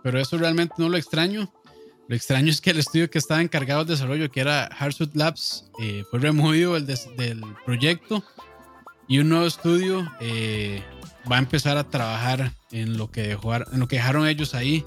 Pero 0.04 0.20
eso 0.20 0.38
realmente 0.38 0.76
no 0.78 0.88
lo 0.90 0.98
extraño. 0.98 1.52
Lo 2.08 2.16
extraño 2.16 2.52
es 2.52 2.62
que 2.62 2.70
el 2.70 2.78
estudio 2.78 3.10
que 3.10 3.18
estaba 3.18 3.42
encargado 3.42 3.84
del 3.84 3.96
desarrollo, 3.96 4.30
que 4.30 4.40
era 4.42 4.70
Hardsuit 4.72 5.16
Labs, 5.16 5.66
eh, 5.82 6.04
fue 6.12 6.20
removido 6.20 6.80
des- 6.80 7.10
del 7.18 7.42
proyecto 7.66 8.24
y 9.08 9.20
un 9.20 9.30
nuevo 9.30 9.46
estudio 9.46 10.10
eh, 10.20 10.82
va 11.32 11.38
a 11.38 11.40
empezar 11.40 11.78
a 11.78 11.84
trabajar 11.90 12.52
en 12.72 12.98
lo 12.98 13.10
que, 13.12 13.22
dejó, 13.24 13.56
en 13.56 13.80
lo 13.80 13.88
que 13.88 13.96
dejaron 13.98 14.28
ellos 14.28 14.54
ahí. 14.54 14.84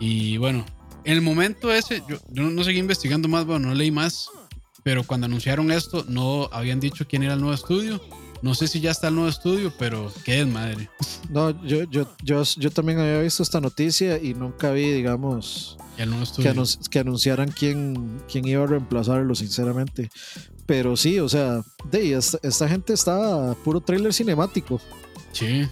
Y 0.00 0.36
bueno, 0.38 0.64
en 1.04 1.12
el 1.14 1.22
momento 1.22 1.72
ese, 1.72 2.02
yo, 2.08 2.16
yo 2.30 2.42
no 2.44 2.64
seguí 2.64 2.78
investigando 2.78 3.28
más, 3.28 3.44
bueno, 3.44 3.68
no 3.68 3.74
leí 3.74 3.90
más, 3.90 4.28
pero 4.82 5.04
cuando 5.04 5.26
anunciaron 5.26 5.70
esto, 5.70 6.04
no 6.08 6.48
habían 6.52 6.80
dicho 6.80 7.06
quién 7.06 7.22
era 7.22 7.34
el 7.34 7.40
nuevo 7.40 7.54
estudio. 7.54 8.00
No 8.42 8.56
sé 8.56 8.66
si 8.66 8.80
ya 8.80 8.90
está 8.90 9.06
el 9.06 9.14
nuevo 9.14 9.28
estudio, 9.28 9.72
pero 9.78 10.12
qué 10.24 10.40
es 10.40 10.46
madre. 10.48 10.90
No, 11.30 11.50
yo, 11.64 11.84
yo, 11.84 12.12
yo, 12.24 12.42
yo 12.42 12.70
también 12.72 12.98
había 12.98 13.20
visto 13.20 13.44
esta 13.44 13.60
noticia 13.60 14.20
y 14.20 14.34
nunca 14.34 14.72
vi, 14.72 14.90
digamos, 14.90 15.76
El 15.96 16.10
nuevo 16.10 16.24
que, 16.24 16.50
anun- 16.52 16.88
que 16.88 16.98
anunciaran 16.98 17.52
quién, 17.52 18.20
quién 18.28 18.44
iba 18.48 18.64
a 18.64 18.66
reemplazarlo, 18.66 19.36
sinceramente. 19.36 20.10
Pero 20.72 20.96
sí, 20.96 21.20
o 21.20 21.28
sea, 21.28 21.60
de, 21.90 22.14
esta, 22.14 22.38
esta 22.42 22.66
gente 22.66 22.94
estaba 22.94 23.54
puro 23.56 23.78
trailer 23.78 24.14
cinemático. 24.14 24.80
Sí. 25.32 25.68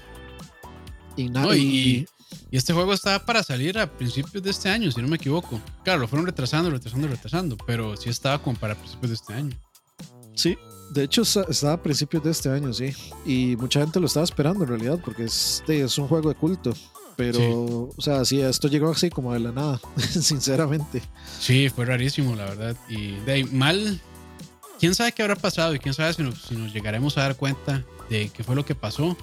Y, 1.17 1.31
na- 1.31 1.41
No, 1.41 1.55
y, 1.55 1.61
y- 1.63 2.07
y 2.51 2.57
este 2.59 2.75
juego 2.75 2.93
estaba 2.93 3.25
para 3.25 3.43
salir 3.43 3.79
a 3.79 3.91
principios 3.91 4.43
de 4.45 4.51
este 4.51 4.69
año, 4.69 4.93
si 4.93 5.01
no 5.01 5.09
me 5.09 5.17
equivoco. 5.17 5.59
Claro, 5.85 6.01
lo 6.01 6.07
fueron 6.09 6.27
retrasando, 6.27 6.69
retrasando, 6.71 7.09
retrasando, 7.09 7.57
pero 7.67 7.97
sí 7.97 8.11
estaba 8.11 8.43
como 8.43 8.59
para 8.59 8.75
principios 8.75 9.09
de 9.09 9.15
este 9.15 9.33
año. 9.33 9.57
Sí, 10.35 10.59
de 10.93 11.05
hecho 11.05 11.23
está- 11.23 11.47
estaba 11.49 11.73
a 11.73 11.83
principios 11.83 12.23
de 12.23 12.31
este 12.33 12.51
año, 12.51 12.71
sí. 12.75 12.93
Y 13.25 13.57
mucha 13.57 13.81
gente 13.81 14.01
lo 14.01 14.07
estaba 14.07 14.25
esperando 14.25 14.65
en 14.65 14.69
realidad, 14.69 14.99
porque 15.03 15.25
es, 15.25 15.63
de- 15.67 15.81
es 15.81 15.97
un 15.97 16.09
juego 16.09 16.29
de 16.29 16.35
culto. 16.35 16.75
Pero, 17.17 17.39
Sí. 17.39 17.95
o 17.97 18.03
sea, 18.03 18.23
sí, 18.27 18.43
esto 18.43 18.69
llegó 18.69 18.91
así 18.91 19.09
como 19.09 19.33
de 19.33 19.41
la 19.41 19.53
nada, 19.53 19.81
sinceramente. 20.11 21.01
Sí, 21.41 21.71
fue 21.71 21.87
rarísimo, 21.87 22.37
la 22.37 22.45
verdad. 22.45 22.77
Y 22.91 23.13
de 23.25 23.33
ahí, 23.33 23.45
mal, 23.45 23.99
quién 24.81 24.95
sabe 24.95 25.13
qué 25.13 25.23
habrá 25.23 25.37
pasado 25.37 25.75
y 25.75 25.79
quién 25.79 25.95
sabe 25.95 26.13
si 26.15 26.23
nos, 26.23 26.41
si 26.43 26.57
nos 26.57 26.73
llegaremos 26.73 27.17
a 27.19 27.23
dar 27.23 27.37
cuenta 27.37 27.85
de 28.09 28.29
qué 28.31 28.43
fue 28.43 28.57
lo 28.57 28.65
que 28.65 28.75
pasó. 28.75 29.17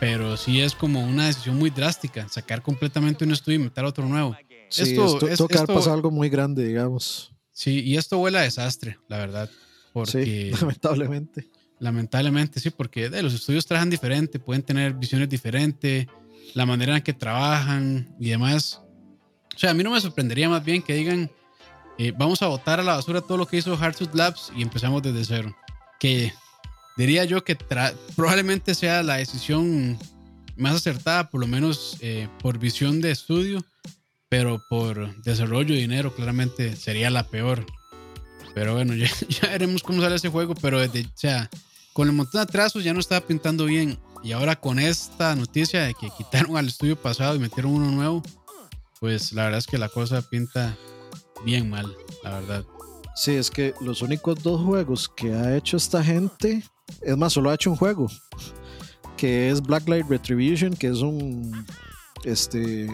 Pero 0.00 0.36
sí 0.36 0.60
es 0.60 0.74
como 0.74 1.02
una 1.06 1.26
decisión 1.26 1.56
muy 1.56 1.70
drástica, 1.70 2.28
sacar 2.28 2.60
completamente 2.62 3.24
un 3.24 3.32
estudio 3.32 3.58
y 3.60 3.62
meter 3.62 3.84
otro 3.84 4.06
nuevo. 4.06 4.36
Sí, 4.68 4.82
Esto- 4.82 5.04
esto, 5.28 5.28
es- 5.28 5.40
haber 5.40 5.78
esto- 5.78 5.92
algo 5.92 6.10
muy 6.10 6.28
grande, 6.28 6.66
digamos. 6.66 7.32
Sí, 7.52 7.80
y 7.80 7.96
esto 7.96 8.18
huele 8.18 8.38
a 8.38 8.42
desastre, 8.42 8.98
la 9.08 9.16
verdad. 9.18 9.50
Porque, 9.94 10.50
lamentablemente. 10.60 11.48
Lamentablemente, 11.78 12.60
sí, 12.60 12.70
porque 12.70 13.08
de, 13.08 13.22
los 13.22 13.32
estudios 13.34 13.64
trabajan 13.64 13.88
diferente, 13.90 14.38
pueden 14.38 14.62
tener 14.62 14.92
visiones 14.92 15.28
diferentes, 15.28 16.06
la 16.54 16.66
manera 16.66 16.96
en 16.96 17.02
que 17.02 17.12
trabajan 17.14 18.14
y 18.20 18.28
demás. 18.30 18.82
O 19.54 19.58
sea, 19.58 19.70
a 19.70 19.74
mí 19.74 19.82
no 19.82 19.90
me 19.92 20.00
sorprendería 20.00 20.48
más 20.50 20.62
bien 20.64 20.82
que 20.82 20.92
digan, 20.94 21.30
eh, 21.98 22.12
vamos 22.16 22.42
a 22.42 22.46
botar 22.46 22.80
a 22.80 22.82
la 22.82 22.96
basura 22.96 23.20
todo 23.20 23.38
lo 23.38 23.46
que 23.46 23.56
hizo 23.56 23.76
Hardsuit 23.76 24.14
Labs 24.14 24.52
y 24.54 24.62
empezamos 24.62 25.02
desde 25.02 25.24
cero. 25.24 25.56
Que 25.98 26.32
diría 26.96 27.24
yo 27.24 27.42
que 27.44 27.56
probablemente 28.14 28.74
sea 28.74 29.02
la 29.02 29.16
decisión 29.16 29.98
más 30.56 30.74
acertada, 30.74 31.30
por 31.30 31.40
lo 31.40 31.46
menos 31.46 31.96
eh, 32.00 32.28
por 32.42 32.58
visión 32.58 33.00
de 33.00 33.10
estudio, 33.10 33.64
pero 34.28 34.62
por 34.68 35.22
desarrollo 35.22 35.74
y 35.74 35.80
dinero 35.80 36.14
claramente 36.14 36.76
sería 36.76 37.10
la 37.10 37.24
peor. 37.24 37.64
Pero 38.54 38.74
bueno, 38.74 38.94
ya, 39.28 39.48
veremos 39.48 39.82
cómo 39.82 40.02
sale 40.02 40.16
ese 40.16 40.28
juego, 40.28 40.54
pero 40.54 40.80
desde, 40.80 41.06
o 41.06 41.12
sea, 41.14 41.48
con 41.92 42.08
el 42.08 42.14
montón 42.14 42.40
de 42.40 42.42
atrasos 42.42 42.84
ya 42.84 42.92
no 42.92 43.00
estaba 43.00 43.26
pintando 43.26 43.64
bien. 43.64 43.98
Y 44.22 44.32
ahora 44.32 44.56
con 44.56 44.78
esta 44.78 45.36
noticia 45.36 45.82
de 45.82 45.94
que 45.94 46.10
quitaron 46.16 46.56
al 46.56 46.66
estudio 46.66 46.96
pasado 46.96 47.36
y 47.36 47.38
metieron 47.38 47.72
uno 47.72 47.90
nuevo, 47.90 48.22
pues 48.98 49.32
la 49.32 49.44
verdad 49.44 49.58
es 49.58 49.66
que 49.66 49.78
la 49.78 49.88
cosa 49.88 50.22
pinta 50.22 50.76
bien 51.46 51.70
mal, 51.70 51.96
la 52.24 52.40
verdad. 52.40 52.64
Sí, 53.14 53.32
es 53.32 53.50
que 53.50 53.72
los 53.80 54.02
únicos 54.02 54.42
dos 54.42 54.60
juegos 54.60 55.08
que 55.08 55.32
ha 55.32 55.56
hecho 55.56 55.78
esta 55.78 56.04
gente, 56.04 56.62
es 57.00 57.16
más, 57.16 57.32
solo 57.32 57.50
ha 57.50 57.54
hecho 57.54 57.70
un 57.70 57.76
juego, 57.76 58.08
que 59.16 59.48
es 59.48 59.62
Blacklight 59.62 60.06
Retribution, 60.08 60.74
que 60.74 60.88
es 60.88 60.98
un 60.98 61.64
este 62.24 62.88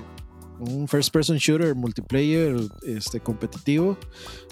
un 0.61 0.87
first 0.87 1.13
person 1.13 1.39
shooter 1.39 1.75
multiplayer 1.75 2.55
este 2.85 3.19
competitivo 3.19 3.97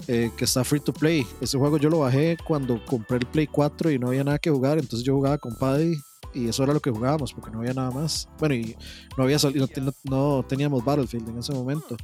eh, 0.07 0.29
que 0.35 0.43
está 0.43 0.63
free 0.65 0.81
to 0.81 0.91
play. 0.91 1.25
Ese 1.39 1.57
juego 1.57 1.77
yo 1.77 1.89
lo 1.89 1.99
bajé 1.99 2.35
cuando 2.45 2.83
compré 2.85 3.17
el 3.17 3.27
Play 3.27 3.47
4 3.47 3.91
y 3.91 3.99
no 3.99 4.07
había 4.07 4.23
nada 4.23 4.39
que 4.39 4.49
jugar, 4.49 4.77
entonces 4.77 5.05
yo 5.05 5.15
jugaba 5.15 5.37
con 5.37 5.55
Paddy 5.55 5.95
y 6.33 6.47
eso 6.47 6.63
era 6.63 6.73
lo 6.73 6.79
que 6.79 6.91
jugábamos 6.91 7.33
porque 7.33 7.51
no 7.51 7.59
había 7.59 7.73
nada 7.73 7.91
más. 7.91 8.27
Bueno, 8.39 8.55
y 8.55 8.75
no 9.17 9.23
había 9.23 9.39
salido, 9.39 9.67
no, 10.03 10.43
teníamos 10.47 10.83
Battlefield 10.83 11.29
en 11.29 11.37
ese 11.37 11.53
momento. 11.53 11.95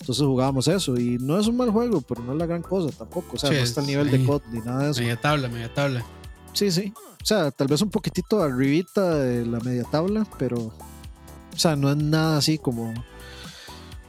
Entonces 0.00 0.24
jugábamos 0.24 0.68
eso 0.68 0.96
y 0.98 1.18
no 1.18 1.38
es 1.38 1.46
un 1.46 1.56
mal 1.56 1.70
juego, 1.70 2.00
pero 2.00 2.22
no 2.22 2.32
es 2.32 2.38
la 2.38 2.46
gran 2.46 2.62
cosa 2.62 2.96
tampoco. 2.96 3.36
O 3.36 3.38
sea, 3.38 3.50
no 3.50 3.56
está 3.56 3.80
al 3.80 3.86
nivel 3.86 4.10
de 4.10 4.24
COD 4.24 4.42
ni 4.52 4.60
nada 4.60 4.84
de 4.84 4.90
eso. 4.90 5.00
Media 5.00 5.20
tabla, 5.20 5.48
media 5.48 5.72
tabla. 5.72 6.04
Sí, 6.52 6.70
sí. 6.70 6.92
O 6.96 7.24
sea, 7.24 7.50
tal 7.50 7.68
vez 7.68 7.80
un 7.80 7.90
poquitito 7.90 8.42
arribita 8.42 9.14
de 9.16 9.46
la 9.46 9.58
media 9.60 9.84
tabla, 9.84 10.26
pero 10.38 10.58
o 10.58 11.58
sea, 11.58 11.76
no 11.76 11.90
es 11.90 11.96
nada 11.96 12.38
así 12.38 12.58
como 12.58 12.92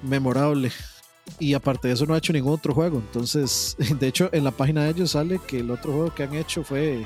memorable. 0.02 0.72
Y 1.40 1.54
aparte 1.54 1.88
de 1.88 1.94
eso 1.94 2.06
no 2.06 2.14
ha 2.14 2.18
hecho 2.18 2.34
ningún 2.34 2.54
otro 2.54 2.74
juego. 2.74 2.98
Entonces, 2.98 3.76
de 4.00 4.08
hecho, 4.08 4.30
en 4.32 4.44
la 4.44 4.52
página 4.52 4.84
de 4.84 4.92
ellos 4.92 5.12
sale 5.12 5.40
que 5.48 5.60
el 5.60 5.72
otro 5.72 5.94
juego 5.94 6.14
que 6.14 6.24
han 6.24 6.36
hecho 6.36 6.64
fue 6.64 7.06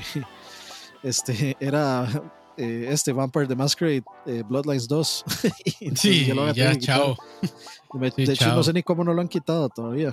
este 1.02 1.56
era 1.60 2.08
eh, 2.56 2.86
este 2.90 3.12
Vampire 3.12 3.46
the 3.46 3.56
Masquerade 3.56 4.02
eh, 4.26 4.42
Bloodlines 4.46 4.88
2. 4.88 5.24
sí, 5.94 6.26
ya, 6.54 6.78
chao. 6.78 7.16
de 7.92 8.24
hecho, 8.24 8.54
no 8.54 8.62
sé 8.62 8.72
ni 8.72 8.82
cómo 8.82 9.04
no 9.04 9.14
lo 9.14 9.20
han 9.20 9.28
quitado 9.28 9.68
todavía. 9.68 10.12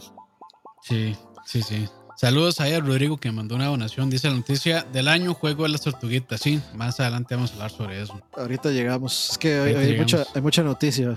Sí, 0.82 1.16
sí, 1.46 1.62
sí. 1.62 1.88
Saludos 2.16 2.60
a 2.60 2.80
Rodrigo 2.80 3.18
que 3.18 3.32
mandó 3.32 3.56
una 3.56 3.68
donación. 3.68 4.10
Dice 4.10 4.28
la 4.28 4.36
noticia 4.36 4.84
del 4.92 5.08
año 5.08 5.34
Juego 5.34 5.64
de 5.64 5.70
las 5.70 5.82
Tortuguitas. 5.82 6.42
Sí, 6.42 6.60
más 6.74 7.00
adelante 7.00 7.36
vamos 7.36 7.52
a 7.52 7.54
hablar 7.56 7.72
sobre 7.72 8.02
eso. 8.02 8.20
Ahorita 8.36 8.72
llegamos. 8.72 9.32
Es 9.32 9.38
que 9.38 9.60
hay, 9.60 9.98
mucha, 9.98 10.26
hay 10.34 10.42
mucha 10.42 10.64
noticia. 10.64 11.16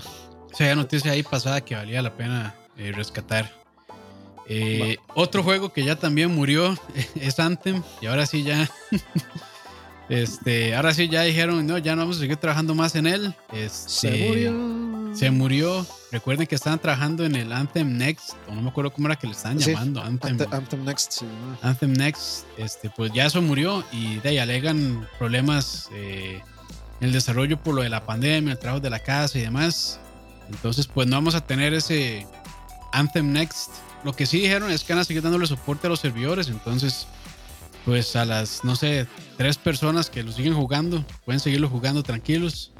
Sí, 0.53 0.63
hay 0.63 0.75
noticia 0.75 1.11
ahí 1.11 1.23
pasada 1.23 1.61
que 1.61 1.75
valía 1.75 2.01
la 2.01 2.15
pena 2.15 2.55
eh, 2.77 2.91
rescatar. 2.91 3.51
otro 5.15 5.41
juego 5.41 5.73
que 5.73 5.83
ya 5.83 5.95
también 5.95 6.35
murió 6.35 6.75
es 7.15 7.39
Anthem. 7.39 7.81
Y 7.99 8.05
ahora 8.05 8.27
sí 8.27 8.43
ya 8.43 8.69
Este, 10.09 10.75
ahora 10.75 10.93
sí 10.93 11.07
ya 11.07 11.21
dijeron, 11.21 11.65
no, 11.65 11.77
ya 11.77 11.95
no 11.95 12.01
vamos 12.01 12.17
a 12.17 12.19
seguir 12.19 12.37
trabajando 12.37 12.75
más 12.75 12.95
en 12.95 13.07
él. 13.07 13.33
Este, 13.53 13.89
se 13.89 14.27
murió. 14.27 15.15
Se 15.15 15.31
murió. 15.31 15.87
Recuerden 16.11 16.47
que 16.47 16.55
estaban 16.55 16.79
trabajando 16.79 17.25
en 17.25 17.35
el 17.35 17.51
Anthem 17.53 17.97
Next, 17.97 18.31
o 18.49 18.55
no 18.55 18.61
me 18.61 18.69
acuerdo 18.69 18.91
cómo 18.91 19.07
era 19.07 19.15
que 19.15 19.27
le 19.27 19.33
estaban 19.33 19.57
llamando. 19.57 20.01
Anthem, 20.01 20.37
Anthem, 20.51 20.83
Next, 20.83 21.11
sí. 21.13 21.25
Anthem 21.61 21.93
Next, 21.93 22.45
este, 22.57 22.89
pues 22.89 23.13
ya 23.13 23.25
eso 23.25 23.41
murió 23.41 23.85
y 23.93 24.17
de 24.17 24.29
ahí 24.29 24.37
alegan 24.37 25.07
problemas 25.17 25.89
eh, 25.93 26.41
en 26.99 27.07
el 27.07 27.13
desarrollo 27.13 27.57
por 27.57 27.75
lo 27.75 27.81
de 27.81 27.89
la 27.89 28.05
pandemia, 28.05 28.53
el 28.53 28.59
trabajo 28.59 28.81
de 28.81 28.89
la 28.89 28.99
casa 28.99 29.37
y 29.37 29.41
demás. 29.41 29.99
Entonces, 30.49 30.87
pues 30.87 31.07
no 31.07 31.15
vamos 31.15 31.35
a 31.35 31.41
tener 31.41 31.73
ese 31.73 32.27
Anthem 32.91 33.31
Next. 33.31 33.71
Lo 34.03 34.13
que 34.13 34.25
sí 34.25 34.41
dijeron 34.41 34.71
es 34.71 34.83
que 34.83 34.91
van 34.91 35.01
a 35.01 35.05
seguir 35.05 35.21
dándole 35.21 35.47
soporte 35.47 35.87
a 35.87 35.89
los 35.89 36.01
servidores, 36.01 36.49
entonces 36.49 37.07
pues 37.85 38.15
a 38.15 38.25
las, 38.25 38.63
no 38.63 38.75
sé, 38.75 39.07
tres 39.41 39.57
personas 39.57 40.11
que 40.11 40.21
lo 40.21 40.31
siguen 40.31 40.53
jugando, 40.53 41.03
pueden 41.25 41.39
seguirlo 41.39 41.67
jugando 41.67 42.03
tranquilos. 42.03 42.71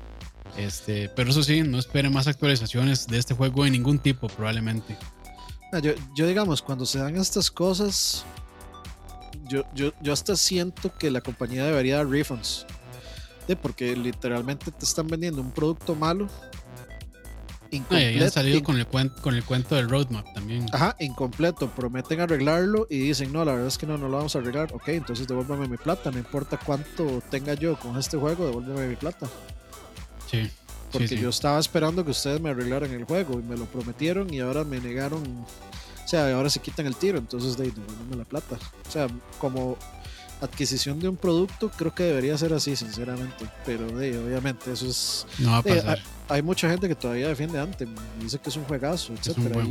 Este, 0.58 1.10
pero 1.10 1.32
eso 1.32 1.42
sí, 1.42 1.64
no 1.64 1.80
esperen 1.80 2.14
más 2.14 2.28
actualizaciones 2.28 3.08
de 3.08 3.18
este 3.18 3.34
juego 3.34 3.64
de 3.64 3.72
ningún 3.72 3.98
tipo, 3.98 4.28
probablemente. 4.28 4.96
Ah, 5.74 5.80
yo, 5.80 5.94
yo 6.16 6.28
digamos, 6.28 6.62
cuando 6.62 6.86
se 6.86 7.00
dan 7.00 7.18
estas 7.18 7.50
cosas, 7.50 8.26
yo, 9.50 9.64
yo, 9.74 9.92
yo 10.04 10.14
hasta 10.14 10.36
siento 10.36 10.96
que 11.00 11.10
la 11.10 11.22
compañía 11.22 11.66
debería 11.66 11.96
dar 11.98 12.08
refunds. 12.08 12.68
porque 13.60 13.96
literalmente 13.96 14.70
te 14.70 14.86
están 14.86 15.08
vendiendo 15.08 15.42
un 15.42 15.50
producto 15.50 15.96
malo 15.96 16.30
incompleto. 17.72 18.24
han 18.24 18.32
salido 18.32 18.64
con 18.64 18.78
el, 18.78 18.86
cuento, 18.86 19.22
con 19.22 19.36
el 19.36 19.44
cuento 19.44 19.76
del 19.76 19.90
roadmap 19.90 20.26
también. 20.34 20.66
Ajá, 20.72 20.96
incompleto. 21.00 21.70
Prometen 21.70 22.20
arreglarlo 22.20 22.88
y 22.90 23.00
dicen, 23.00 23.32
no, 23.32 23.44
la 23.44 23.54
verdad 23.54 23.68
es 23.68 23.78
que 23.78 23.88
no, 23.88 23.98
no 23.98 24.08
lo 24.08 24.18
vamos 24.18 24.36
a 24.36 24.40
arreglar. 24.40 24.72
Ok, 24.74 24.90
entonces 24.90 25.28
devuélvame 25.28 25.68
mi 25.68 25.78
plata. 25.78 26.12
No 26.12 26.18
importa 26.18 26.58
cuánto 26.58 27.22
tenga 27.30 27.54
yo 27.54 27.80
con 27.80 27.98
este 27.98 28.18
juego, 28.18 28.46
devuélveme 28.46 28.88
mi 28.88 28.96
plata. 28.96 29.28
Sí. 30.30 30.50
Porque 30.92 31.18
yo 31.18 31.30
estaba 31.30 31.60
esperando 31.60 32.04
que 32.04 32.12
ustedes 32.12 32.42
me 32.42 32.50
arreglaran 32.50 32.92
el 32.92 33.06
juego 33.06 33.40
y 33.40 33.44
me 33.44 33.56
lo 33.56 33.66
prometieron 33.66 34.34
y 34.34 34.42
ahora 34.42 34.64
me 34.64 34.80
negaron. 34.80 35.24
O 35.24 36.08
sea, 36.08 36.36
ahora 36.36 36.50
se 36.50 36.60
quitan 36.60 36.86
el 36.86 36.96
tiro, 36.96 37.18
entonces 37.18 37.56
de 37.58 37.72
devuélveme 37.72 38.18
la 38.18 38.26
plata. 38.26 38.58
O 38.88 38.92
sea, 38.92 39.08
como 39.40 39.78
adquisición 40.42 41.00
de 41.00 41.08
un 41.08 41.16
producto, 41.16 41.70
creo 41.70 41.94
que 41.94 42.04
debería 42.04 42.38
ser 42.38 42.52
así, 42.54 42.76
sinceramente. 42.76 43.46
Pero 43.66 43.88
obviamente 43.88 44.74
eso 44.74 44.88
es. 44.88 45.26
No 45.40 45.52
va 45.52 45.58
a 45.60 45.64
pasar. 45.64 46.00
hay, 46.28 46.42
mucha 46.42 46.70
gente 46.70 46.88
que 46.88 46.96
todavía 46.96 47.28
defiende 47.28 47.60
antes, 47.60 47.88
dice 48.20 48.40
que 48.40 48.50
es 48.50 48.56
un 48.56 48.66
juegazo, 48.66 49.14
etcétera. 49.14 49.64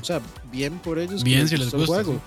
O 0.00 0.04
sea, 0.04 0.20
bien 0.50 0.78
por 0.78 0.98
ellos. 0.98 1.22
Bien 1.22 1.46
si 1.46 1.56
les 1.56 1.70
gusta. 1.70 1.86
Juego. 1.86 2.20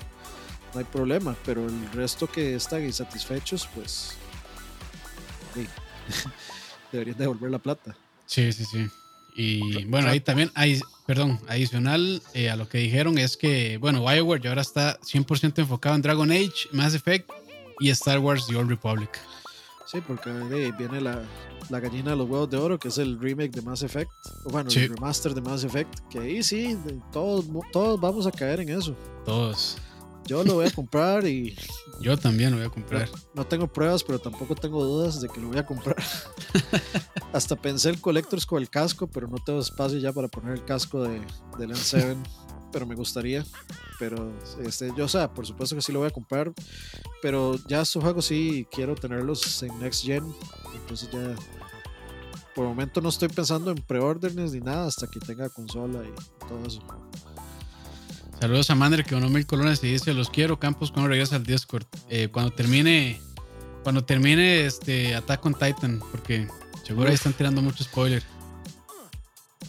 No 0.74 0.80
hay 0.80 0.86
problema, 0.86 1.36
pero 1.46 1.66
el 1.66 1.92
resto 1.92 2.28
que 2.28 2.56
están 2.56 2.84
insatisfechos, 2.86 3.68
pues. 3.74 4.12
deberían 6.92 7.18
devolver 7.18 7.52
la 7.52 7.60
plata. 7.60 7.96
Sí, 8.26 8.54
sí, 8.54 8.66
sí. 8.66 8.88
Y 9.36 9.86
bueno, 9.86 10.10
ahí 10.10 10.20
también 10.20 10.52
hay, 10.54 10.82
perdón, 11.06 11.40
adicional 11.48 12.22
eh, 12.34 12.50
a 12.50 12.56
lo 12.56 12.68
que 12.68 12.80
dijeron 12.80 13.18
es 13.18 13.38
que, 13.38 13.78
bueno, 13.78 14.02
Bioware 14.02 14.42
ya 14.42 14.50
ahora 14.50 14.62
está 14.62 15.00
100% 15.00 15.60
enfocado 15.60 15.96
en 15.96 16.02
Dragon 16.02 16.30
Age, 16.30 16.68
Mass 16.74 16.94
Effect 16.94 17.30
y 17.80 17.90
Star 17.90 18.20
Wars 18.20 18.46
The 18.48 18.56
Old 18.56 18.70
Republic. 18.70 19.20
Sí, 19.86 20.02
porque 20.06 20.32
viene 20.78 21.02
la, 21.02 21.24
la, 21.70 21.80
gallina 21.80 22.12
de 22.12 22.18
los 22.18 22.30
huevos 22.30 22.50
de 22.50 22.58
oro, 22.58 22.78
que 22.78 22.90
es 22.90 23.00
el 23.00 23.20
remake 23.20 23.52
de 23.52 23.64
Mass 23.64 23.82
Effect, 23.82 24.12
bueno, 24.46 24.70
el 24.70 24.90
remaster 24.90 25.34
de 25.34 25.42
Mass 25.42 25.64
Effect, 25.64 26.00
que 26.12 26.20
ahí 26.20 26.44
sí, 26.44 26.78
todos, 27.12 27.46
todos 27.72 28.00
vamos 28.00 28.28
a 28.28 28.32
caer 28.32 28.60
en 28.60 28.70
eso. 28.70 28.96
Todos. 29.26 29.78
Yo 30.30 30.44
lo 30.44 30.54
voy 30.54 30.68
a 30.68 30.72
comprar 30.72 31.26
y... 31.26 31.56
Yo 32.02 32.16
también 32.16 32.52
lo 32.52 32.58
voy 32.58 32.68
a 32.68 32.70
comprar. 32.70 33.10
No, 33.34 33.48
tengo 33.48 33.66
pruebas, 33.66 34.04
pero 34.04 34.20
tampoco 34.20 34.54
tengo 34.54 34.84
dudas 34.84 35.20
de 35.22 35.28
que 35.28 35.42
lo 35.42 35.48
voy 35.48 35.58
a 35.58 35.66
comprar. 35.66 35.98
Hasta 37.34 37.56
pensé 37.56 37.90
el 37.90 38.00
Collectors 38.00 38.46
con 38.46 38.62
el 38.62 38.70
casco, 38.70 39.08
pero 39.08 39.28
no 39.28 39.38
tengo 39.44 39.60
espacio 39.60 39.98
ya 39.98 40.14
para 40.14 40.28
poner 40.28 40.54
el 40.54 40.64
casco 40.64 41.02
de, 41.02 41.20
del 41.58 41.72
N7 41.72 42.16
pero 42.72 42.86
me 42.86 42.96
gustaría. 42.96 43.44
Pero 43.98 44.32
este, 44.64 44.92
yo, 44.96 45.06
o 45.06 45.08
sea, 45.08 45.32
por 45.32 45.46
supuesto 45.46 45.76
que 45.76 45.82
sí 45.82 45.92
lo 45.92 46.00
voy 46.00 46.08
a 46.08 46.12
comprar. 46.12 46.52
Pero 47.22 47.56
ya 47.68 47.82
estos 47.82 48.04
juegos 48.04 48.26
sí 48.26 48.68
quiero 48.72 48.96
tenerlos 48.96 49.62
en 49.64 49.78
Next 49.80 50.06
Gen. 50.06 50.24
Entonces 50.74 51.10
ya. 51.12 51.36
Por 52.56 52.66
el 52.66 52.70
momento 52.70 53.00
no 53.00 53.10
estoy 53.10 53.30
pensando 53.30 53.72
en 53.72 53.78
preórdenes 53.78 54.52
ni 54.54 54.60
nada 54.60 54.88
hasta 54.88 55.08
que 55.08 55.20
tenga 55.20 55.50
consola 55.50 56.02
y 56.04 56.48
todo 56.48 56.66
eso. 56.66 56.82
Saludos 58.40 58.70
a 58.70 58.76
Mandre 58.76 59.04
que 59.04 59.16
donó 59.16 59.30
mil 59.30 59.46
colones 59.46 59.84
y 59.84 59.92
dice: 59.92 60.14
Los 60.14 60.30
quiero, 60.30 60.60
Campos, 60.60 60.92
cuando 60.92 61.10
regresa 61.10 61.36
al 61.36 61.44
Discord. 61.44 61.86
Eh, 62.10 62.30
cuando 62.32 62.52
termine. 62.52 63.22
Cuando 63.84 64.04
termine 64.04 64.66
este 64.66 65.16
Attack 65.16 65.46
on 65.46 65.54
Titan. 65.54 66.00
Porque 66.12 66.48
seguro 66.86 67.10
ahí 67.10 67.16
están 67.16 67.34
tirando 67.34 67.62
mucho 67.62 67.84
spoiler. 67.84 68.24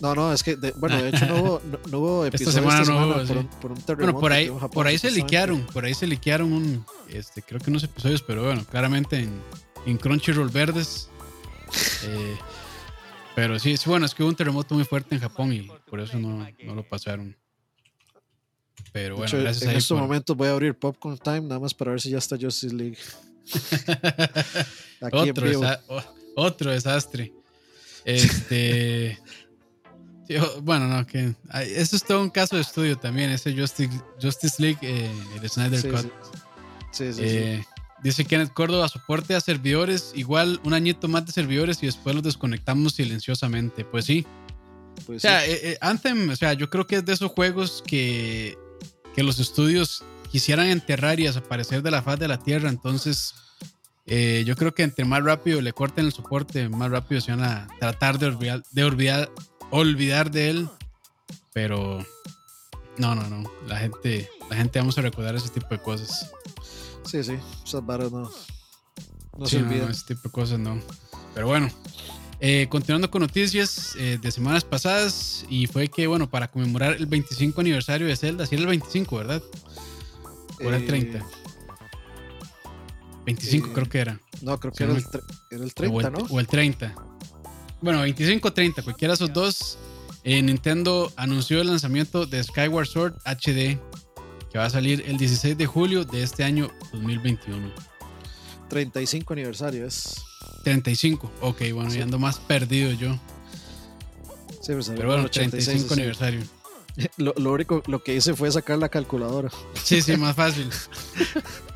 No, 0.00 0.14
no, 0.14 0.32
es 0.32 0.42
que, 0.42 0.56
bueno, 0.76 0.96
de 1.02 1.10
hecho 1.10 1.26
no 1.26 1.42
hubo, 1.42 1.62
no, 1.90 1.98
hubo 1.98 2.26
esta 2.26 2.50
semana, 2.52 2.82
no 2.84 3.06
hubo, 3.06 3.26
por, 3.26 3.36
un, 3.36 3.46
por, 3.48 3.72
un, 3.72 3.82
terremoto. 3.82 4.12
Bueno, 4.12 4.20
por 4.20 4.32
ahí, 4.32 4.50
por 4.72 4.86
ahí 4.86 4.98
se 4.98 5.10
liquearon, 5.10 5.66
por 5.66 5.84
ahí 5.84 5.92
se 5.94 6.06
liquearon 6.06 6.52
un, 6.52 6.86
este, 7.08 7.42
creo 7.42 7.60
que 7.60 7.68
unos 7.70 7.84
episodios, 7.84 8.22
pero 8.22 8.42
bueno, 8.44 8.64
claramente 8.64 9.18
en, 9.18 9.40
en 9.86 9.98
Crunchyroll 9.98 10.48
verdes. 10.48 11.10
Eh, 12.04 12.36
pero 13.36 13.58
sí, 13.58 13.76
bueno, 13.86 14.06
es 14.06 14.14
que 14.14 14.22
hubo 14.22 14.30
un 14.30 14.36
terremoto 14.36 14.74
muy 14.74 14.84
fuerte 14.84 15.14
en 15.14 15.20
Japón 15.20 15.52
y 15.52 15.68
por 15.88 16.00
eso 16.00 16.18
no, 16.18 16.46
no 16.64 16.74
lo 16.74 16.82
pasaron. 16.88 17.36
Pero 18.92 19.16
bueno, 19.16 19.28
hecho, 19.28 19.38
gracias 19.38 19.70
en 19.70 19.76
estos 19.76 19.96
por- 19.96 20.02
momentos 20.06 20.36
voy 20.36 20.48
a 20.48 20.52
abrir 20.52 20.74
Popcorn 20.74 21.18
Time 21.18 21.42
nada 21.42 21.60
más 21.60 21.74
para 21.74 21.92
ver 21.92 22.00
si 22.00 22.10
ya 22.10 22.18
está 22.18 22.36
Justice 22.40 22.74
League. 22.74 22.98
Aquí 25.02 25.18
en 25.18 25.30
otro, 25.30 25.46
vivo. 25.46 25.62
desa- 25.62 25.80
o- 25.88 26.02
otro 26.36 26.70
desastre. 26.72 27.32
Este. 28.04 29.18
bueno, 30.62 30.86
no, 30.88 31.06
que. 31.06 31.34
Eso 31.74 31.96
es 31.96 32.04
todo 32.04 32.20
un 32.22 32.30
caso 32.30 32.56
de 32.56 32.62
estudio 32.62 32.96
también. 32.98 33.30
Ese 33.30 33.52
Justice, 33.58 33.90
Justice 34.20 34.62
League, 34.62 34.78
eh, 34.82 35.10
el 35.40 35.48
Snyder 35.48 35.80
Sí, 35.80 35.88
Cut. 35.88 36.12
sí. 36.92 37.12
Sí. 37.12 37.20
Eh, 37.22 37.64
Dice 38.02 38.24
Kenneth 38.24 38.52
Córdoba, 38.54 38.88
soporte 38.88 39.34
a 39.34 39.40
servidores, 39.42 40.12
igual 40.14 40.58
un 40.64 40.72
añito 40.72 41.06
más 41.06 41.26
de 41.26 41.32
servidores 41.32 41.82
y 41.82 41.86
después 41.86 42.14
los 42.14 42.24
desconectamos 42.24 42.94
silenciosamente. 42.94 43.84
Pues 43.84 44.06
sí. 44.06 44.26
Pues 45.06 45.18
O 45.18 45.20
sea, 45.20 45.42
sí. 45.42 45.50
eh, 45.50 45.60
eh, 45.62 45.78
Anthem, 45.82 46.30
o 46.30 46.36
sea, 46.36 46.54
yo 46.54 46.70
creo 46.70 46.86
que 46.86 46.96
es 46.96 47.04
de 47.04 47.12
esos 47.12 47.30
juegos 47.32 47.84
que, 47.86 48.56
que 49.14 49.22
los 49.22 49.38
estudios 49.38 50.02
quisieran 50.32 50.68
enterrar 50.68 51.20
y 51.20 51.24
desaparecer 51.24 51.82
de 51.82 51.90
la 51.90 52.00
faz 52.02 52.18
de 52.18 52.28
la 52.28 52.38
tierra. 52.38 52.70
Entonces, 52.70 53.34
eh, 54.06 54.44
yo 54.46 54.56
creo 54.56 54.72
que 54.72 54.82
entre 54.82 55.04
más 55.04 55.22
rápido 55.22 55.60
le 55.60 55.74
corten 55.74 56.06
el 56.06 56.12
soporte, 56.12 56.70
más 56.70 56.90
rápido 56.90 57.20
se 57.20 57.32
van 57.32 57.42
a 57.44 57.68
tratar 57.80 58.18
de 58.18 58.26
olvidar 58.26 58.62
de, 58.72 58.84
olvidar, 58.84 59.30
olvidar 59.70 60.30
de 60.30 60.50
él. 60.50 60.68
Pero 61.52 62.04
no, 62.98 63.14
no, 63.14 63.28
no. 63.28 63.50
La 63.66 63.76
gente, 63.78 64.28
la 64.48 64.56
gente 64.56 64.78
vamos 64.78 64.96
a 64.98 65.02
recordar 65.02 65.34
ese 65.34 65.48
tipo 65.48 65.68
de 65.70 65.78
cosas. 65.80 66.30
Sí, 67.04 67.22
sí. 67.24 67.36
Esas 67.66 67.84
varas 67.84 68.12
no, 68.12 68.30
no 69.38 69.46
Sí, 69.46 69.56
se 69.56 69.62
no, 69.62 69.68
olvidan. 69.68 69.86
no, 69.86 69.92
ese 69.92 70.06
tipo 70.06 70.22
de 70.24 70.30
cosas 70.30 70.58
no. 70.58 70.80
Pero 71.34 71.46
bueno, 71.48 71.68
eh, 72.40 72.66
continuando 72.70 73.10
con 73.10 73.22
noticias 73.22 73.94
eh, 73.98 74.18
de 74.20 74.30
semanas 74.30 74.64
pasadas, 74.64 75.44
y 75.48 75.66
fue 75.66 75.88
que, 75.88 76.06
bueno, 76.06 76.28
para 76.30 76.48
conmemorar 76.48 76.94
el 76.94 77.06
25 77.06 77.60
aniversario 77.60 78.06
de 78.06 78.16
Zelda, 78.16 78.46
si 78.46 78.54
era 78.54 78.62
el 78.62 78.68
25, 78.68 79.16
¿verdad? 79.16 79.42
¿O 80.60 80.62
era 80.68 80.76
el 80.76 80.84
Eh, 80.84 80.86
30? 80.86 81.26
25 83.26 83.66
eh, 83.68 83.72
creo 83.72 83.88
que 83.88 83.98
era. 83.98 84.20
No, 84.42 84.58
creo 84.58 84.72
Sí, 84.72 84.78
que 84.78 84.84
era 84.84 84.92
el, 84.94 85.02
me- 85.02 85.08
tre- 85.10 85.22
era 85.50 85.64
el 85.64 85.70
o, 85.70 85.74
30, 85.74 86.06
el, 86.08 86.12
¿no? 86.14 86.18
o 86.30 86.40
el 86.40 86.46
30. 86.46 86.94
Bueno, 87.82 88.00
25 88.02 88.48
o 88.48 88.52
30, 88.52 88.82
cualquiera 88.82 89.12
de 89.12 89.16
esos 89.16 89.32
dos. 89.32 89.78
eh, 90.22 90.42
Nintendo 90.42 91.10
anunció 91.16 91.60
el 91.62 91.68
lanzamiento 91.68 92.26
de 92.26 92.42
Skyward 92.44 92.86
Sword 92.86 93.14
HD, 93.24 93.78
que 94.50 94.58
va 94.58 94.66
a 94.66 94.70
salir 94.70 95.02
el 95.06 95.16
16 95.16 95.56
de 95.56 95.66
julio 95.66 96.04
de 96.04 96.22
este 96.22 96.44
año 96.44 96.70
2021. 96.92 97.70
35 98.68 99.32
aniversario 99.32 99.86
es. 99.86 100.14
35, 100.64 101.30
ok, 101.40 101.62
bueno, 101.72 101.90
Sí. 101.90 101.98
ya 101.98 102.04
ando 102.04 102.18
más 102.18 102.38
perdido 102.38 102.92
yo. 102.92 103.18
Sí, 104.60 104.72
pues, 104.74 104.88
Pero 104.90 105.06
bueno, 105.08 105.20
el 105.22 105.26
86, 105.26 105.64
35 105.64 105.94
sí. 105.94 106.00
aniversario. 106.00 106.40
Lo, 107.16 107.32
lo 107.38 107.52
único 107.52 107.82
lo 107.86 108.02
que 108.02 108.14
hice 108.16 108.34
fue 108.34 108.50
sacar 108.50 108.76
la 108.78 108.88
calculadora. 108.90 109.48
Sí, 109.82 110.02
sí, 110.02 110.16
más 110.18 110.36
fácil. 110.36 110.68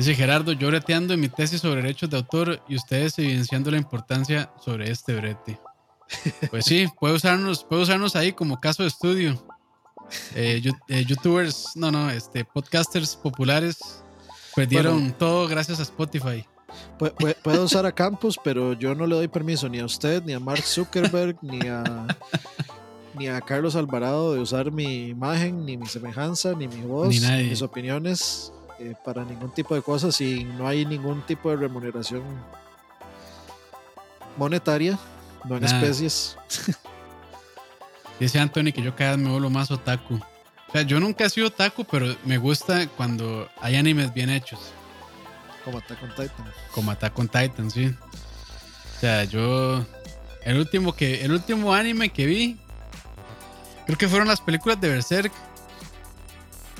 Dice 0.00 0.14
Gerardo, 0.14 0.52
yo 0.52 0.68
breteando 0.68 1.12
en 1.12 1.20
mi 1.20 1.28
tesis 1.28 1.60
sobre 1.60 1.82
derechos 1.82 2.08
de 2.08 2.16
autor 2.16 2.62
y 2.68 2.76
ustedes 2.76 3.18
evidenciando 3.18 3.70
la 3.70 3.76
importancia 3.76 4.50
sobre 4.64 4.90
este 4.90 5.14
brete. 5.14 5.58
Pues 6.50 6.64
sí, 6.64 6.86
puede 6.98 7.14
usarnos, 7.14 7.64
puede 7.64 7.82
usarnos 7.82 8.16
ahí 8.16 8.32
como 8.32 8.58
caso 8.58 8.82
de 8.82 8.88
estudio. 8.88 9.40
Eh, 10.34 10.62
eh, 10.88 11.04
youtubers, 11.04 11.72
no, 11.76 11.90
no, 11.90 12.10
este, 12.10 12.44
podcasters 12.44 13.14
populares 13.14 14.02
perdieron 14.56 15.12
todo 15.12 15.46
gracias 15.46 15.78
a 15.80 15.82
Spotify. 15.82 16.44
Pu- 16.98 17.12
pu- 17.14 17.36
Puedo 17.42 17.64
usar 17.64 17.84
a 17.84 17.92
Campus, 17.92 18.38
pero 18.42 18.72
yo 18.72 18.94
no 18.94 19.06
le 19.06 19.14
doy 19.16 19.28
permiso 19.28 19.68
ni 19.68 19.80
a 19.80 19.84
usted, 19.84 20.22
ni 20.24 20.32
a 20.32 20.40
Mark 20.40 20.62
Zuckerberg, 20.62 21.36
ni 21.42 21.60
a 21.68 22.06
ni 23.18 23.28
a 23.28 23.40
Carlos 23.42 23.76
Alvarado 23.76 24.32
de 24.32 24.40
usar 24.40 24.72
mi 24.72 25.08
imagen, 25.08 25.66
ni 25.66 25.76
mi 25.76 25.86
semejanza, 25.86 26.54
ni 26.54 26.66
mi 26.68 26.80
voz, 26.82 27.08
Ni 27.08 27.20
nadie. 27.20 27.50
mis 27.50 27.60
opiniones 27.60 28.52
eh, 28.80 28.94
para 29.04 29.24
ningún 29.24 29.52
tipo 29.52 29.74
de 29.74 29.82
cosas 29.82 30.18
y 30.22 30.44
no 30.44 30.66
hay 30.66 30.86
ningún 30.86 31.20
tipo 31.26 31.50
de 31.50 31.56
remuneración 31.56 32.22
monetaria, 34.38 34.98
no 35.44 35.56
en 35.56 35.62
Nada. 35.62 35.80
especies. 35.80 36.38
Dice 38.18 38.38
Anthony 38.38 38.72
que 38.72 38.80
yo 38.80 38.96
cada 38.96 39.12
vez 39.12 39.20
me 39.20 39.30
vuelvo 39.30 39.50
más 39.50 39.70
otaku. 39.70 40.14
O 40.14 40.72
sea, 40.72 40.80
yo 40.80 40.98
nunca 40.98 41.26
he 41.26 41.30
sido 41.30 41.48
otaku, 41.48 41.84
pero 41.84 42.16
me 42.24 42.38
gusta 42.38 42.86
cuando 42.88 43.50
hay 43.60 43.76
animes 43.76 44.14
bien 44.14 44.30
hechos. 44.30 44.72
Como 45.62 45.76
Attack 45.76 46.02
on 46.02 46.10
Titan. 46.10 46.46
como 46.72 46.90
Attack 46.90 47.18
on 47.18 47.28
Titan, 47.28 47.70
sí. 47.70 47.86
O 47.86 49.00
sea, 49.00 49.24
yo. 49.24 49.84
El 50.42 50.56
último, 50.56 50.94
que, 50.94 51.22
el 51.22 51.32
último 51.32 51.74
anime 51.74 52.08
que 52.08 52.24
vi. 52.24 52.58
Creo 53.84 53.98
que 53.98 54.08
fueron 54.08 54.28
las 54.28 54.40
películas 54.40 54.80
de 54.80 54.88
Berserk. 54.88 55.32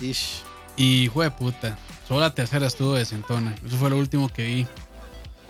Ish. 0.00 0.42
Y 0.76 1.08
fue 1.08 1.26
de 1.26 1.30
puta. 1.30 1.76
Solo 2.11 2.23
la 2.23 2.35
tercera 2.35 2.66
estuvo 2.66 2.94
de 2.96 3.05
Centona. 3.05 3.55
Eso 3.64 3.77
fue 3.77 3.88
lo 3.88 3.96
último 3.96 4.29
que 4.29 4.44
vi. 4.44 4.66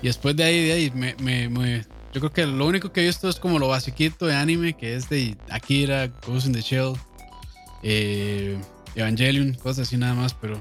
Y 0.02 0.08
después 0.08 0.36
de 0.36 0.44
ahí, 0.44 0.66
de 0.66 0.72
ahí, 0.74 0.90
me, 0.94 1.14
me- 1.22 1.48
me- 1.48 1.86
yo 2.12 2.20
creo 2.20 2.30
que 2.34 2.44
lo 2.46 2.66
único 2.66 2.92
que 2.92 3.00
he 3.00 3.06
visto 3.06 3.30
es 3.30 3.36
como 3.40 3.58
lo 3.58 3.68
basiquito 3.68 4.26
de 4.26 4.34
anime, 4.34 4.74
que 4.74 4.94
es 4.94 5.08
de 5.08 5.38
Akira, 5.48 6.08
Ghost 6.26 6.48
in 6.48 6.52
the 6.52 6.60
Shell, 6.60 6.92
eh, 7.82 8.60
Evangelion, 8.94 9.54
cosas 9.54 9.88
así 9.88 9.96
nada 9.96 10.12
más, 10.12 10.34
pero 10.34 10.60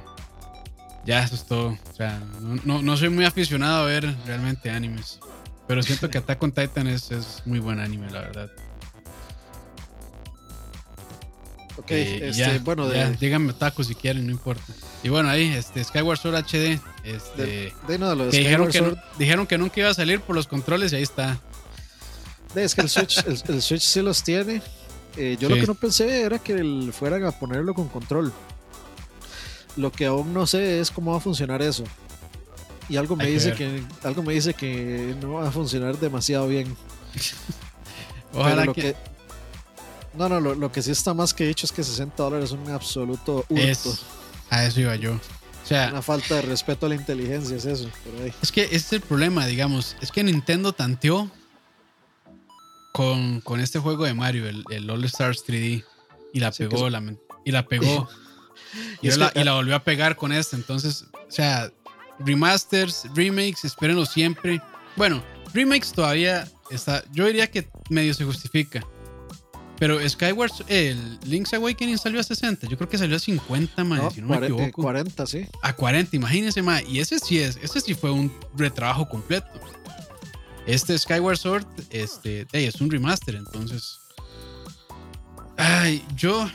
ya 1.05 1.21
eso 1.21 1.35
es 1.35 1.45
todo. 1.45 1.77
O 1.91 1.95
sea, 1.97 2.17
no, 2.39 2.55
no- 2.63 2.81
no 2.81 2.95
soy 2.95 3.09
muy 3.09 3.25
aficionado 3.25 3.83
a 3.83 3.85
ver 3.85 4.15
realmente 4.25 4.69
animes. 4.69 5.19
Pero 5.67 5.83
siento 5.83 6.09
que 6.09 6.17
Attack 6.17 6.41
on 6.41 6.53
Titan 6.53 6.87
es, 6.87 7.11
es 7.11 7.43
muy 7.45 7.59
buen 7.59 7.79
anime, 7.81 8.09
la 8.09 8.21
verdad. 8.21 8.49
Ok, 11.79 11.91
Eh, 11.91 12.29
este, 12.29 12.39
ya, 12.39 12.59
bueno, 12.59 12.87
de, 12.87 13.15
díganme 13.17 13.53
tacos 13.53 13.87
si 13.87 13.95
quieren, 13.95 14.25
no 14.25 14.31
importa. 14.31 14.63
Y 15.03 15.09
bueno, 15.09 15.29
ahí, 15.29 15.47
este, 15.47 15.83
Skyward 15.83 16.17
Sword 16.19 16.35
HD, 16.35 16.79
este, 17.03 17.41
de, 17.45 17.73
de 17.87 17.99
no, 17.99 18.13
lo 18.15 18.29
que 18.29 18.37
dijeron, 18.37 18.67
que, 18.69 18.77
Sword, 18.79 18.95
no- 18.95 19.01
dijeron 19.17 19.47
que 19.47 19.57
nunca 19.57 19.79
iba 19.79 19.89
a 19.89 19.93
salir 19.93 20.19
por 20.21 20.35
los 20.35 20.47
controles 20.47 20.91
y 20.91 20.97
ahí 20.97 21.03
está. 21.03 21.39
es 22.55 22.75
que 22.75 22.81
el 22.81 22.89
Switch, 22.89 23.17
el, 23.25 23.41
el 23.47 23.61
Switch 23.61 23.81
sí 23.83 24.01
los 24.01 24.23
tiene. 24.23 24.61
Eh, 25.17 25.37
yo 25.39 25.49
lo 25.49 25.55
que 25.55 25.65
no 25.67 25.73
pensé 25.75 26.21
era 26.21 26.37
que 26.39 26.53
el- 26.53 26.91
fueran 26.93 27.23
a 27.25 27.31
ponerlo 27.31 27.73
con 27.73 27.87
control. 27.87 28.31
Lo 29.77 29.91
que 29.91 30.05
aún 30.05 30.33
no 30.33 30.45
sé 30.47 30.79
es 30.81 30.91
cómo 30.91 31.11
va 31.11 31.17
a 31.17 31.21
funcionar 31.21 31.61
eso. 31.61 31.83
Y 32.89 32.97
algo 32.97 33.15
me 33.15 33.25
Hay 33.25 33.33
dice 33.33 33.53
que, 33.53 33.83
algo 34.03 34.23
me 34.23 34.33
dice 34.33 34.53
que 34.53 35.15
no 35.21 35.33
va 35.33 35.47
a 35.47 35.51
funcionar 35.51 35.97
demasiado 35.99 36.47
bien. 36.47 36.75
Ojalá 38.33 38.55
Pero 38.55 38.65
lo 38.65 38.73
que, 38.73 38.81
que, 38.81 38.95
no, 40.15 40.29
no, 40.29 40.39
lo, 40.39 40.55
lo 40.55 40.71
que 40.71 40.81
sí 40.81 40.91
está 40.91 41.13
más 41.13 41.33
que 41.33 41.45
dicho 41.47 41.65
es 41.65 41.71
que 41.71 41.83
60 41.83 42.21
dólares 42.23 42.45
es 42.45 42.51
un 42.51 42.69
absoluto 42.71 43.45
hurto. 43.49 43.61
es, 43.63 44.01
a 44.49 44.65
eso 44.65 44.81
iba 44.81 44.95
yo. 44.95 45.13
O 45.13 45.65
sea, 45.69 45.89
Una 45.91 46.01
falta 46.01 46.35
de 46.35 46.41
respeto 46.43 46.85
a 46.87 46.89
la 46.89 46.95
inteligencia 46.95 47.55
es 47.57 47.65
eso. 47.65 47.89
Ahí. 48.23 48.33
es 48.41 48.51
que 48.51 48.63
ese 48.63 48.75
es 48.75 48.93
el 48.93 49.01
problema, 49.01 49.45
digamos. 49.45 49.95
Es 50.01 50.11
que 50.11 50.23
Nintendo 50.23 50.73
tanteó 50.73 51.29
con, 52.91 53.41
con 53.41 53.59
este 53.59 53.79
juego 53.79 54.05
de 54.05 54.13
Mario, 54.13 54.47
el, 54.47 54.63
el 54.71 54.89
All 54.89 55.03
Stars 55.05 55.43
3D, 55.45 55.83
y 56.33 56.39
la 56.39 56.51
Sí, 56.51 56.63
pegó, 56.63 56.87
es- 56.87 56.91
la, 56.91 57.03
y 57.45 57.51
la 57.51 57.65
pegó. 57.65 58.09
y, 59.01 59.11
la, 59.11 59.29
que- 59.31 59.41
y 59.41 59.43
la 59.43 59.53
volvió 59.53 59.75
a 59.75 59.83
pegar 59.83 60.15
con 60.15 60.31
este. 60.31 60.55
Entonces, 60.55 61.05
o 61.13 61.31
sea, 61.31 61.71
remasters, 62.19 63.03
remakes, 63.13 63.63
espérenlo 63.65 64.05
siempre. 64.05 64.61
Bueno, 64.95 65.23
remakes 65.53 65.91
todavía 65.91 66.47
está. 66.71 67.03
Yo 67.11 67.25
diría 67.27 67.49
que 67.51 67.69
medio 67.89 68.13
se 68.13 68.25
justifica. 68.25 68.81
Pero 69.79 69.97
Skyward, 70.09 70.51
el 70.67 71.19
Link's 71.25 71.53
Awakening 71.53 71.97
salió 71.97 72.19
a 72.19 72.23
60. 72.23 72.67
Yo 72.67 72.75
creo 72.77 72.89
que 72.89 72.97
salió 72.97 73.15
a 73.15 73.19
50, 73.19 73.83
man, 73.85 73.99
No, 73.99 74.11
si 74.11 74.19
no 74.21 74.27
me 74.27 74.35
cuare- 74.37 74.43
eh, 74.49 74.53
equivoco. 74.53 74.81
40, 74.81 75.25
sí. 75.25 75.45
A 75.61 75.73
40, 75.73 76.15
imagínense, 76.17 76.61
man. 76.61 76.83
Y 76.87 76.99
ese 76.99 77.17
sí 77.19 77.39
es, 77.39 77.57
ese 77.61 77.79
sí 77.79 77.93
fue 77.93 78.11
un 78.11 78.31
retrabajo 78.57 79.07
completo. 79.07 79.47
Este 80.67 80.97
Skyward 80.99 81.37
Sword, 81.37 81.65
este, 81.89 82.45
hey, 82.51 82.65
es 82.65 82.81
un 82.81 82.91
remaster, 82.91 83.35
entonces. 83.35 83.99
Ay, 85.57 86.03
yo. 86.15 86.49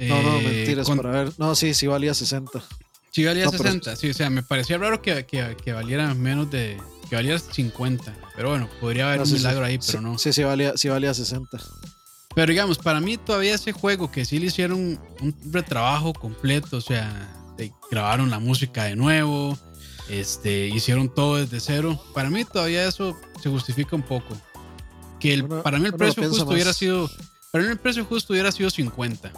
No, 0.00 0.22
no, 0.22 0.38
eh, 0.38 0.42
mentiras, 0.42 0.86
con- 0.86 0.96
para 0.98 1.10
ver. 1.10 1.32
No, 1.38 1.54
sí, 1.54 1.74
sí 1.74 1.86
valía 1.86 2.12
60. 2.14 2.62
Sí, 3.10 3.24
valía 3.24 3.44
No, 3.44 3.50
pero- 3.50 3.64
60. 3.64 3.96
Sí, 3.96 4.10
o 4.10 4.14
sea, 4.14 4.28
me 4.30 4.42
parecía 4.42 4.78
raro 4.78 5.00
que, 5.00 5.24
que, 5.26 5.56
que 5.62 5.72
valiera 5.72 6.12
menos 6.14 6.50
de. 6.50 6.80
Que 7.08 7.16
valiera 7.16 7.38
50. 7.38 8.14
Pero 8.34 8.50
bueno, 8.50 8.68
podría 8.80 9.06
haber 9.06 9.18
No, 9.18 9.22
un 9.24 9.28
sí, 9.28 9.34
milagro 9.36 9.64
ahí, 9.64 9.78
sí, 9.80 9.88
pero 9.92 10.00
no. 10.02 10.18
Sí, 10.18 10.32
sí 10.32 10.42
valía, 10.42 10.76
sí 10.76 10.88
valía 10.88 11.14
60. 11.14 11.58
Pero 12.36 12.50
digamos, 12.50 12.76
para 12.76 13.00
mí 13.00 13.16
todavía 13.16 13.54
ese 13.54 13.72
juego 13.72 14.10
que 14.12 14.26
sí 14.26 14.38
le 14.38 14.46
hicieron 14.46 15.00
un 15.22 15.34
retrabajo 15.50 16.12
completo, 16.12 16.76
o 16.76 16.80
sea, 16.82 17.34
grabaron 17.90 18.28
la 18.28 18.38
música 18.38 18.84
de 18.84 18.94
nuevo, 18.94 19.58
este, 20.10 20.68
hicieron 20.68 21.08
todo 21.12 21.36
desde 21.36 21.60
cero. 21.60 21.98
Para 22.12 22.28
mí 22.28 22.44
todavía 22.44 22.86
eso 22.86 23.18
se 23.42 23.48
justifica 23.48 23.96
un 23.96 24.02
poco. 24.02 24.36
Que 25.18 25.32
el- 25.32 25.44
para 25.48 25.78
mí 25.78 25.86
el 25.86 25.94
precio 25.94 26.22
justo 26.28 26.44
hubiera 26.52 26.72
sido, 26.74 27.10
para 27.50 27.64
mí 27.64 27.70
el 27.70 27.78
precio 27.78 28.04
justo 28.04 28.34
hubiera 28.34 28.52
sido 28.52 28.68
50. 28.68 29.32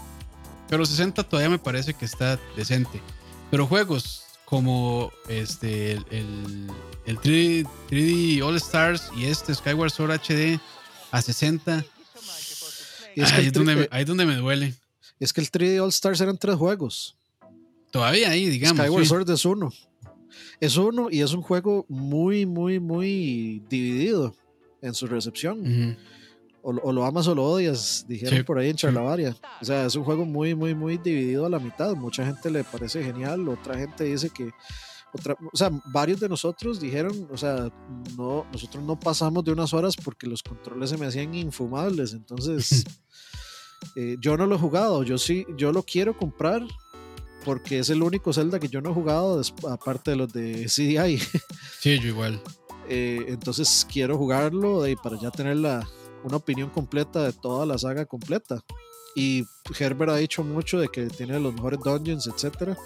Pero 0.69 0.85
60 0.85 1.23
todavía 1.23 1.51
me 1.51 1.61
parece 1.61 1.95
que 1.95 2.05
está 2.05 2.37
decente. 2.57 3.01
Pero 3.49 3.65
juegos 3.69 4.25
como 4.45 5.13
este 5.29 5.93
el, 5.93 6.05
el, 6.11 6.67
el 7.07 7.19
3D, 7.21 7.69
3D 7.89 8.43
All 8.43 8.57
Stars 8.57 9.11
y 9.17 9.27
este 9.27 9.55
Skyward 9.55 9.91
Sword 9.93 10.11
HD 10.19 10.59
a 11.13 11.23
60 11.23 11.85
Y 11.85 11.98
es 13.21 13.33
que 13.33 13.39
ahí, 13.41 13.47
es 13.47 13.53
donde 13.53 13.75
me, 13.77 13.83
eh, 13.83 13.89
ahí 13.91 14.03
es 14.03 14.07
donde 14.09 14.27
me 14.27 14.37
duele. 14.37 14.75
Es 15.21 15.33
que 15.33 15.41
el 15.41 15.51
3D 15.51 15.83
All 15.83 15.89
Stars 15.91 16.21
eran 16.21 16.39
tres 16.39 16.57
juegos. 16.57 17.17
Todavía 17.91 18.31
ahí, 18.31 18.49
digamos. 18.49 18.79
Skyward 18.79 19.03
sí. 19.03 19.09
Sword 19.09 19.31
es 19.31 19.45
uno. 19.45 19.73
Es 20.61 20.77
uno 20.77 21.09
y 21.11 21.21
es 21.23 21.33
un 21.33 21.43
juego 21.43 21.87
muy, 21.89 22.45
muy, 22.47 22.79
muy 22.81 23.63
dividido 23.69 24.35
en 24.83 24.95
su 24.95 25.07
recepción. 25.07 25.97
O, 26.63 26.73
lo- 26.73 26.83
o 26.83 26.93
lo 26.93 27.05
amas 27.05 27.27
o 27.29 27.35
lo 27.35 27.45
odias, 27.45 28.05
dijeron 28.09 28.39
Sí, 28.39 28.43
por 28.45 28.59
ahí 28.59 28.69
en 28.71 28.77
sí. 28.77 28.83
Charlavaria. 28.83 29.37
O 29.61 29.65
sea, 29.65 29.87
es 29.87 29.95
un 29.95 30.05
juego 30.05 30.25
muy, 30.27 30.55
muy, 30.55 30.75
muy 30.75 30.99
dividido 30.99 31.47
a 31.47 31.49
la 31.49 31.59
mitad. 31.59 31.95
Mucha 31.95 32.27
gente 32.27 32.51
le 32.51 32.63
parece 32.65 33.03
genial, 33.03 33.49
otra 33.49 33.79
gente 33.79 34.05
dice 34.05 34.31
que. 34.31 34.51
Otra, 35.11 35.35
o 35.51 35.57
sea, 35.57 35.71
varios 35.87 36.21
de 36.21 36.29
nosotros 36.29 36.79
dijeron, 36.79 37.27
o 37.33 37.37
sea, 37.39 37.73
no, 38.19 38.45
nosotros 38.53 38.85
no 38.85 39.01
pasamos 39.01 39.43
de 39.43 39.53
unas 39.53 39.73
horas 39.73 39.97
porque 39.97 40.27
los 40.27 40.43
controles 40.43 40.91
se 40.91 40.99
me 40.99 41.07
hacían 41.07 41.35
infumables. 41.35 42.13
Entonces, 42.13 42.85
eh, 43.95 44.17
yo 44.21 44.37
no 44.37 44.47
lo 44.47 44.57
he 44.57 44.59
jugado. 44.59 45.03
Yo 45.03 45.19
sí, 45.19 45.47
yo 45.57 45.73
lo 45.73 45.83
quiero 45.83 46.17
comprar 46.17 46.63
porque 47.45 47.79
es 47.79 47.91
el 47.91 48.03
único 48.03 48.33
Zelda 48.33 48.59
que 48.59 48.69
yo 48.69 48.81
no 48.81 48.91
he 48.91 48.95
jugado, 48.95 49.41
aparte 49.71 50.11
de 50.13 50.17
los 50.17 50.33
de 50.33 50.67
CDI. 50.67 51.19
Sí, 51.81 51.99
yo 51.99 52.09
igual. 52.09 52.41
Eh, 52.89 53.25
entonces 53.29 53.87
quiero 53.91 54.17
jugarlo 54.19 54.83
de, 54.83 54.97
para 54.97 55.19
ya 55.19 55.31
tener 55.31 55.57
la, 55.57 55.89
una 56.25 56.37
opinión 56.37 56.71
completa 56.71 57.23
de 57.23 57.33
toda 57.33 57.67
la 57.67 57.79
saga 57.79 58.05
completa. 58.07 58.63
Y 59.15 59.45
Herbert 59.79 60.13
ha 60.13 60.17
dicho 60.17 60.45
mucho 60.45 60.79
de 60.79 60.89
que 60.89 61.07
tiene 61.07 61.41
los 61.41 61.55
mejores 61.55 61.81
dungeons, 61.85 62.27
etcétera. 62.27 62.77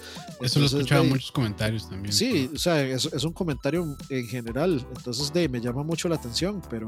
Eso 0.41 0.61
lo 0.61 0.65
he 0.65 0.69
escuchado 0.69 1.03
en 1.03 1.11
muchos 1.11 1.33
comentarios 1.33 1.89
también. 1.89 2.13
Sí, 2.13 2.51
o 2.55 2.59
sea, 2.59 2.83
es, 2.83 3.07
es 3.07 3.25
un 3.25 3.33
comentario 3.33 3.97
en 4.09 4.27
general. 4.27 4.87
Entonces, 4.97 5.33
de, 5.33 5.49
me 5.49 5.61
llama 5.61 5.83
mucho 5.83 6.09
la 6.09 6.17
atención, 6.17 6.63
pero. 6.71 6.87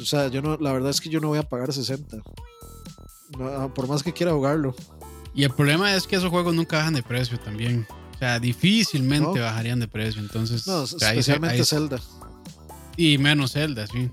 O 0.00 0.04
sea, 0.04 0.28
yo 0.28 0.40
no, 0.42 0.56
la 0.58 0.72
verdad 0.72 0.90
es 0.90 1.00
que 1.00 1.08
yo 1.08 1.20
no 1.20 1.28
voy 1.28 1.38
a 1.38 1.42
pagar 1.42 1.72
60. 1.72 2.18
No, 3.38 3.72
por 3.74 3.86
más 3.88 4.02
que 4.02 4.12
quiera 4.12 4.32
jugarlo. 4.32 4.74
Y 5.34 5.44
el 5.44 5.50
problema 5.50 5.94
es 5.94 6.06
que 6.06 6.16
esos 6.16 6.30
juegos 6.30 6.54
nunca 6.54 6.78
bajan 6.78 6.94
de 6.94 7.02
precio 7.02 7.38
también. 7.38 7.86
O 8.14 8.18
sea, 8.18 8.38
difícilmente 8.40 9.38
No. 9.38 9.44
bajarían 9.44 9.78
de 9.80 9.88
precio. 9.88 10.20
Entonces, 10.20 10.66
No, 10.66 10.78
o 10.82 10.86
sea, 10.86 11.08
ahí 11.10 11.14
se- 11.14 11.20
especialmente 11.20 11.56
ahí 11.56 11.64
Zelda. 11.64 12.00
Y 12.96 13.18
menos 13.18 13.52
Zelda, 13.52 13.86
sí. 13.86 14.10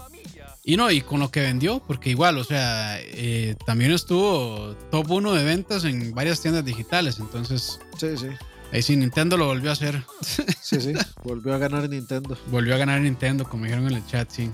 Y 0.64 0.76
no, 0.78 0.92
y 0.92 1.02
con 1.02 1.20
lo 1.22 1.32
que 1.32 1.40
vendió, 1.42 1.80
porque 1.86 2.10
igual, 2.10 2.38
o 2.38 2.44
sea, 2.44 2.98
eh, 3.00 3.56
también 3.66 3.92
estuvo 3.92 4.76
top 4.92 5.10
1 5.12 5.34
de 5.34 5.44
ventas 5.46 5.86
en 5.86 6.14
varias 6.14 6.42
tiendas 6.42 6.64
digitales. 6.66 7.20
Entonces, 7.20 7.80
Sí, 7.98 8.18
sí. 8.18 8.28
ahí 8.74 8.82
sí, 8.82 8.96
Nintendo 8.98 9.38
lo 9.38 9.46
volvió 9.48 9.70
a 9.70 9.74
hacer. 9.74 10.04
Sí, 10.62 10.82
sí. 10.82 10.94
Volvió 11.24 11.56
a 11.56 11.58
ganar 11.58 11.90
Nintendo. 11.90 12.38
Volvió 12.52 12.76
a 12.76 12.78
ganar 12.78 13.00
Nintendo, 13.02 13.46
como 13.46 13.64
dijeron 13.64 13.88
en 13.88 13.94
el 13.94 14.06
chat, 14.08 14.30
sí. 14.30 14.52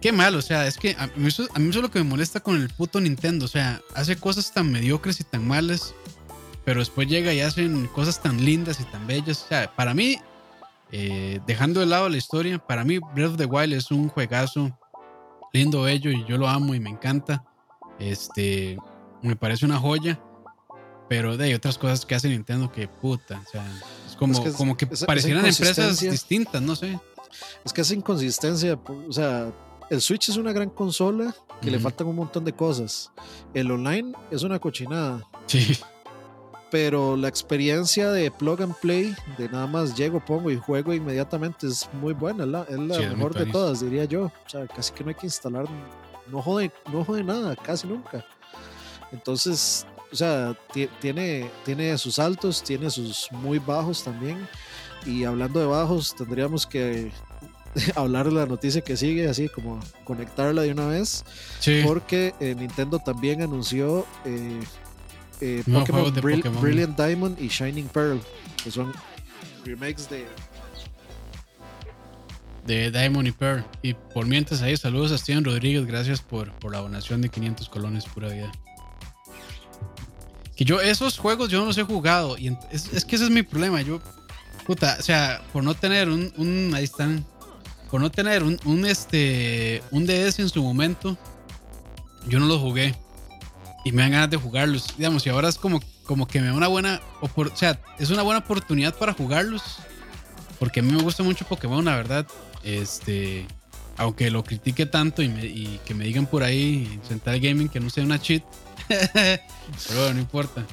Qué 0.00 0.12
mal, 0.12 0.34
o 0.34 0.42
sea, 0.42 0.66
es 0.66 0.76
que 0.76 0.94
a 0.98 1.06
mí, 1.16 1.28
eso, 1.28 1.46
a 1.54 1.58
mí 1.58 1.70
eso 1.70 1.78
es 1.78 1.82
lo 1.82 1.90
que 1.90 1.98
me 1.98 2.04
molesta 2.04 2.40
con 2.40 2.56
el 2.56 2.68
puto 2.68 3.00
Nintendo. 3.00 3.46
O 3.46 3.48
sea, 3.48 3.80
hace 3.94 4.16
cosas 4.16 4.52
tan 4.52 4.70
mediocres 4.70 5.20
y 5.20 5.24
tan 5.24 5.46
malas, 5.46 5.94
pero 6.64 6.80
después 6.80 7.08
llega 7.08 7.32
y 7.32 7.40
hacen 7.40 7.86
cosas 7.88 8.22
tan 8.22 8.44
lindas 8.44 8.80
y 8.80 8.84
tan 8.84 9.06
bellas. 9.06 9.44
O 9.44 9.48
sea, 9.48 9.74
para 9.74 9.94
mí, 9.94 10.18
eh, 10.92 11.40
dejando 11.46 11.80
de 11.80 11.86
lado 11.86 12.08
la 12.08 12.18
historia, 12.18 12.58
para 12.58 12.84
mí 12.84 12.98
Breath 13.14 13.32
of 13.32 13.36
the 13.36 13.46
Wild 13.46 13.72
es 13.72 13.90
un 13.90 14.08
juegazo 14.08 14.78
lindo, 15.52 15.82
bello 15.82 16.10
y 16.10 16.24
yo 16.26 16.36
lo 16.36 16.48
amo 16.48 16.74
y 16.74 16.80
me 16.80 16.90
encanta. 16.90 17.44
Este, 17.98 18.76
me 19.22 19.36
parece 19.36 19.64
una 19.64 19.78
joya. 19.78 20.20
Pero 21.08 21.36
de 21.36 21.44
hay 21.44 21.54
otras 21.54 21.78
cosas 21.78 22.04
que 22.04 22.16
hace 22.16 22.28
Nintendo 22.28 22.70
que 22.70 22.88
puta, 22.88 23.40
o 23.46 23.50
sea, 23.50 23.64
es 24.08 24.16
como, 24.16 24.32
Es 24.32 24.40
que 24.40 24.52
como 24.52 24.76
que 24.76 24.86
parecieran 24.86 25.46
empresas 25.46 26.00
distintas, 26.00 26.60
no 26.60 26.74
sé. 26.74 26.98
Es 27.64 27.72
que 27.72 27.82
esa 27.82 27.94
inconsistencia, 27.94 28.76
o 29.08 29.12
sea, 29.12 29.52
el 29.90 30.00
Switch 30.00 30.28
es 30.28 30.36
una 30.36 30.52
gran 30.52 30.70
consola 30.70 31.34
que 31.60 31.70
le 31.70 31.78
faltan 31.78 32.06
un 32.08 32.16
montón 32.16 32.44
de 32.44 32.52
cosas. 32.52 33.10
El 33.54 33.70
online 33.70 34.12
es 34.30 34.42
una 34.42 34.58
cochinada, 34.58 35.22
Sí. 35.46 35.78
pero 36.70 37.16
la 37.16 37.28
experiencia 37.28 38.10
de 38.10 38.30
plug 38.30 38.62
and 38.62 38.74
play, 38.80 39.14
de 39.38 39.48
nada 39.48 39.66
más 39.66 39.96
llego, 39.96 40.22
pongo 40.24 40.50
y 40.50 40.56
juego 40.56 40.92
inmediatamente, 40.92 41.66
es 41.66 41.88
muy 41.94 42.12
buena, 42.12 42.44
es 42.44 42.50
la, 42.50 42.62
es 42.64 42.78
la 42.78 42.94
Sí, 42.96 43.06
mejor 43.06 43.34
de 43.34 43.46
todas, 43.46 43.80
diría 43.80 44.04
yo. 44.04 44.24
O 44.24 44.48
sea, 44.48 44.66
casi 44.66 44.92
que 44.92 45.02
no 45.04 45.10
hay 45.10 45.14
que 45.14 45.26
instalar, 45.26 45.64
no 46.30 46.42
jode, 46.42 46.72
no 46.92 47.04
jode 47.04 47.22
nada, 47.24 47.54
casi 47.56 47.86
nunca. 47.86 48.24
Entonces, 49.12 49.86
o 50.12 50.16
sea, 50.16 50.56
ti- 50.72 50.88
tiene, 51.00 51.50
tiene 51.64 51.96
sus 51.98 52.18
altos, 52.18 52.62
tiene 52.62 52.90
sus 52.90 53.28
muy 53.32 53.58
bajos 53.58 54.02
también. 54.02 54.46
Y 55.04 55.24
hablando 55.24 55.60
de 55.60 55.66
bajos, 55.66 56.14
tendríamos 56.16 56.66
que 56.66 57.12
hablar 57.96 58.26
de 58.26 58.32
la 58.32 58.46
noticia 58.46 58.80
que 58.80 58.96
sigue, 58.96 59.28
así 59.28 59.48
como 59.48 59.80
conectarla 60.04 60.62
de 60.62 60.72
una 60.72 60.86
vez, 60.86 61.24
Sí. 61.60 61.82
porque 61.84 62.34
eh, 62.40 62.54
Nintendo 62.54 62.98
también 62.98 63.42
anunció 63.42 64.06
eh, 64.24 64.60
eh, 65.40 65.62
Nuevos 65.66 65.88
Pokémon, 65.88 66.14
Brill- 66.16 66.36
Pokémon. 66.38 66.62
Brilliant 66.62 66.96
Diamond 66.98 67.40
y 67.40 67.48
Shining 67.48 67.88
Pearl, 67.88 68.20
que 68.62 68.70
son 68.70 68.92
remakes 69.64 70.08
de... 70.08 70.26
de 72.66 72.90
Diamond 72.90 73.28
y 73.28 73.32
Pearl. 73.32 73.64
Y 73.82 73.94
por 73.94 74.26
mientras 74.26 74.62
ahí, 74.62 74.76
saludos 74.76 75.12
a 75.12 75.18
Steven 75.18 75.44
Rodríguez, 75.44 75.86
gracias 75.86 76.20
por, 76.20 76.52
por 76.54 76.72
la 76.72 76.78
donación 76.78 77.20
de 77.22 77.28
500 77.28 77.68
colones, 77.68 78.04
pura 78.06 78.28
vida. 78.28 78.50
Que 80.56 80.64
yo, 80.64 80.80
esos 80.80 81.18
juegos 81.18 81.50
yo 81.50 81.60
no 81.60 81.66
los 81.66 81.78
he 81.78 81.82
jugado. 81.82 82.38
Y 82.38 82.48
es, 82.72 82.92
es 82.92 83.04
que 83.04 83.16
ese 83.16 83.26
es 83.26 83.30
mi 83.30 83.42
problema. 83.42 83.82
Yo, 83.82 84.00
puta, 84.66 84.96
o 84.98 85.02
sea, 85.02 85.42
por 85.52 85.62
no 85.62 85.74
tener 85.74 86.08
un, 86.08 86.32
un 86.38 86.72
ahí 86.74 86.84
están, 86.84 87.24
por 87.90 88.00
no 88.00 88.10
tener 88.10 88.42
un, 88.42 88.58
un, 88.64 88.84
este, 88.86 89.82
un 89.90 90.06
DS 90.06 90.40
en 90.40 90.48
su 90.48 90.62
momento, 90.62 91.16
yo 92.28 92.38
no 92.40 92.46
los 92.46 92.60
jugué. 92.60 92.94
Y 93.84 93.92
me 93.92 94.02
dan 94.02 94.10
ganas 94.12 94.30
de 94.30 94.36
jugarlos. 94.36 94.96
Digamos, 94.96 95.24
y 95.26 95.30
ahora 95.30 95.48
es 95.48 95.56
como, 95.58 95.80
como 96.04 96.26
que 96.26 96.40
me 96.40 96.48
da 96.48 96.54
una 96.54 96.66
buena, 96.66 97.00
o 97.20 97.28
sea, 97.54 97.80
es 97.98 98.10
una 98.10 98.22
buena 98.22 98.40
oportunidad 98.40 98.94
para 98.96 99.12
jugarlos. 99.12 99.62
Porque 100.58 100.80
a 100.80 100.82
mí 100.82 100.90
me 100.92 101.02
gusta 101.02 101.22
mucho 101.22 101.46
Pokémon, 101.46 101.84
la 101.84 101.94
verdad. 101.96 102.26
Este, 102.64 103.46
aunque 103.96 104.30
lo 104.30 104.42
critique 104.42 104.86
tanto 104.86 105.22
y, 105.22 105.28
me- 105.28 105.78
que 105.84 105.94
me 105.94 106.04
digan 106.04 106.26
por 106.26 106.42
ahí 106.42 106.88
en 106.92 107.02
Central 107.06 107.38
Gaming 107.38 107.68
que 107.68 107.78
no 107.78 107.88
sea 107.90 108.02
una 108.02 108.20
cheat. 108.20 108.42
Pero 108.88 110.00
bueno, 110.00 110.14
no 110.14 110.20
importa. 110.20 110.64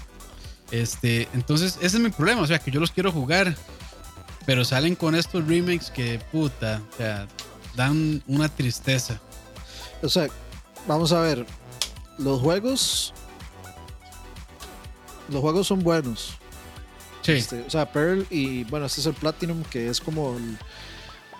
Este, 0.71 1.27
entonces, 1.35 1.77
ese 1.81 1.97
es 1.97 1.99
mi 2.01 2.09
problema. 2.09 2.41
O 2.41 2.47
sea, 2.47 2.57
que 2.57 2.71
yo 2.71 2.79
los 2.79 2.89
quiero 2.91 3.11
jugar. 3.11 3.55
Pero 4.45 4.65
salen 4.65 4.95
con 4.95 5.15
estos 5.15 5.47
remakes 5.47 5.89
que 5.89 6.19
puta. 6.31 6.81
O 6.93 6.97
sea, 6.97 7.27
dan 7.75 8.21
una 8.27 8.49
tristeza. 8.49 9.19
O 10.01 10.09
sea, 10.09 10.27
vamos 10.87 11.11
a 11.11 11.21
ver, 11.21 11.45
los 12.17 12.41
juegos... 12.41 13.13
Los 15.29 15.41
juegos 15.41 15.67
son 15.67 15.81
buenos. 15.81 16.33
Sí, 17.21 17.31
Este, 17.31 17.61
o 17.61 17.69
sea, 17.69 17.89
Pearl 17.89 18.27
y 18.29 18.65
bueno, 18.65 18.85
este 18.87 18.99
es 18.99 19.07
el 19.07 19.13
Platinum, 19.13 19.63
que 19.63 19.87
es 19.87 20.01
como, 20.01 20.35
el- 20.35 20.57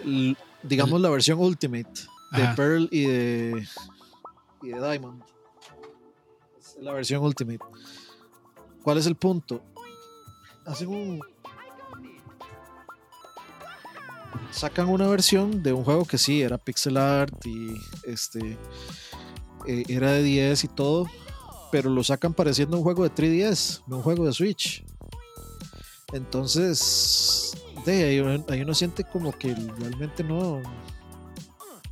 el- 0.05 0.37
digamos, 0.63 1.01
la 1.01 1.09
versión 1.09 1.39
Ultimate 1.39 1.89
de 2.31 2.43
Ajá. 2.43 2.55
Pearl 2.55 2.87
y 2.89 3.03
de, 3.05 3.67
y 4.61 4.67
de 4.69 4.79
Diamond. 4.89 5.21
Es 6.57 6.77
la 6.79 6.93
versión 6.93 7.21
Ultimate. 7.21 7.59
¿Cuál 8.81 8.97
es 8.97 9.05
el 9.05 9.15
punto? 9.17 9.61
Hacen 10.65 10.87
un. 10.87 11.19
Sacan 14.51 14.87
una 14.89 15.07
versión 15.07 15.63
de 15.63 15.73
un 15.73 15.83
juego 15.83 16.05
que 16.05 16.17
sí 16.17 16.41
era 16.41 16.57
pixel 16.57 16.97
art 16.97 17.33
y 17.45 17.73
este 18.05 18.57
eh, 19.67 19.83
era 19.87 20.11
de 20.11 20.23
10 20.23 20.63
y 20.63 20.67
todo, 20.67 21.07
pero 21.71 21.89
lo 21.89 22.03
sacan 22.03 22.33
pareciendo 22.33 22.77
un 22.77 22.83
juego 22.83 23.03
de 23.03 23.09
3DS, 23.13 23.81
no 23.87 23.97
un 23.97 24.03
juego 24.03 24.25
de 24.25 24.33
Switch. 24.33 24.83
Entonces, 26.13 27.53
de 27.86 28.03
ahí, 28.03 28.19
uno- 28.19 28.45
ahí 28.49 28.61
uno 28.61 28.73
siente 28.73 29.03
como 29.03 29.31
que 29.31 29.55
realmente 29.79 30.23
no, 30.23 30.61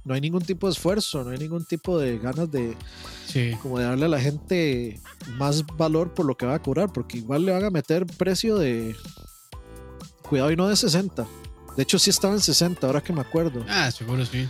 no 0.05 0.13
hay 0.13 0.21
ningún 0.21 0.43
tipo 0.43 0.67
de 0.67 0.73
esfuerzo, 0.73 1.23
no 1.23 1.31
hay 1.31 1.37
ningún 1.39 1.65
tipo 1.65 1.97
de 1.97 2.19
ganas 2.19 2.51
de, 2.51 2.77
sí. 3.27 3.51
como 3.61 3.79
de 3.79 3.85
darle 3.85 4.05
a 4.05 4.09
la 4.09 4.19
gente 4.19 4.99
más 5.37 5.65
valor 5.77 6.13
por 6.13 6.25
lo 6.25 6.35
que 6.35 6.45
va 6.45 6.55
a 6.55 6.61
cobrar, 6.61 6.93
porque 6.93 7.17
igual 7.17 7.45
le 7.45 7.51
van 7.51 7.65
a 7.65 7.69
meter 7.71 8.05
precio 8.05 8.57
de, 8.57 8.95
cuidado 10.29 10.51
y 10.51 10.55
no 10.55 10.67
de 10.67 10.75
60. 10.75 11.25
De 11.76 11.84
hecho, 11.84 11.97
sí 11.97 12.09
estaba 12.09 12.34
en 12.34 12.41
60, 12.41 12.86
ahora 12.86 13.01
que 13.01 13.13
me 13.13 13.22
acuerdo. 13.22 13.63
Ah, 13.69 13.89
seguro 13.91 14.26
sí. 14.26 14.47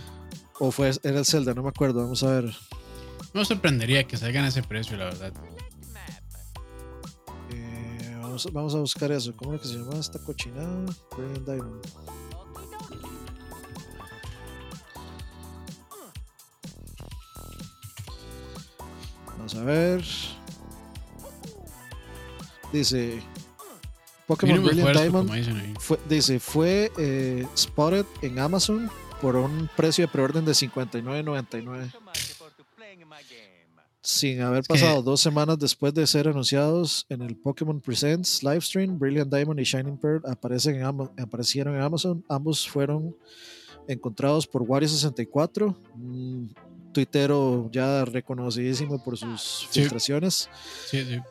O 0.58 0.70
fue, 0.70 0.90
era 1.02 1.18
el 1.18 1.24
Zelda, 1.24 1.54
no 1.54 1.62
me 1.62 1.68
acuerdo. 1.68 2.00
Vamos 2.02 2.22
a 2.22 2.30
ver. 2.30 2.44
No 3.32 3.40
me 3.40 3.44
sorprendería 3.44 4.04
que 4.04 4.16
salgan 4.16 4.44
a 4.44 4.48
ese 4.48 4.62
precio, 4.62 4.96
la 4.96 5.06
verdad. 5.06 5.32
Eh, 7.50 8.18
vamos, 8.20 8.48
vamos 8.52 8.74
a 8.74 8.78
buscar 8.78 9.12
eso. 9.12 9.34
¿Cómo 9.36 9.54
es 9.54 9.62
que 9.62 9.68
se 9.68 9.74
llama 9.74 9.98
esta 9.98 10.18
cochinada? 10.18 10.84
Brilliant 11.16 11.46
Diamond. 11.46 11.86
Vamos 19.38 19.54
a 19.54 19.64
ver. 19.64 20.04
Dice 22.72 23.22
Pokémon 24.32 24.64
Brilliant 24.64 24.96
Diamond 24.96 25.30
fue, 25.78 25.98
dice, 26.08 26.40
fue 26.40 26.90
eh, 26.96 27.46
spotted 27.54 28.06
en 28.22 28.38
Amazon 28.38 28.90
por 29.20 29.36
un 29.36 29.68
precio 29.76 30.06
de 30.06 30.08
preorden 30.08 30.44
de 30.44 30.52
59.99. 30.52 31.92
sin 34.00 34.40
haber 34.40 34.64
pasado 34.64 35.02
dos 35.02 35.20
semanas 35.20 35.58
después 35.58 35.92
de 35.92 36.06
ser 36.06 36.28
anunciados 36.28 37.04
en 37.10 37.20
el 37.20 37.36
Pokémon 37.36 37.78
Presents 37.80 38.42
livestream, 38.42 38.98
Brilliant 38.98 39.30
Diamond 39.32 39.60
y 39.60 39.64
Shining 39.64 39.98
Pearl 39.98 40.22
aparecen 40.26 40.76
en 40.76 40.84
aparecieron 41.22 41.74
en 41.74 41.82
Amazon. 41.82 42.24
Ambos 42.28 42.66
fueron 42.66 43.14
encontrados 43.86 44.46
por 44.46 44.62
Wario64, 44.62 45.76
un 45.94 46.54
tuitero 46.92 47.68
ya 47.70 48.04
reconocidísimo 48.04 49.02
por 49.02 49.18
sus 49.18 49.66
filtraciones. 49.70 50.48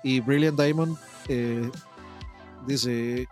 Y 0.03 0.19
Brilliant 0.19 0.59
Diamond 0.59 0.97
eh, 1.27 1.69
dice 2.67 3.27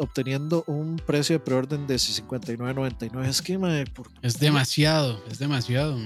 obteniendo 0.00 0.64
un 0.66 0.96
precio 0.96 1.34
de 1.34 1.40
preorden 1.40 1.86
de 1.86 1.96
59.99. 1.96 3.26
Es 3.26 3.42
que, 3.42 3.58
Es 4.22 4.40
demasiado, 4.40 5.22
es 5.30 5.38
demasiado, 5.38 5.98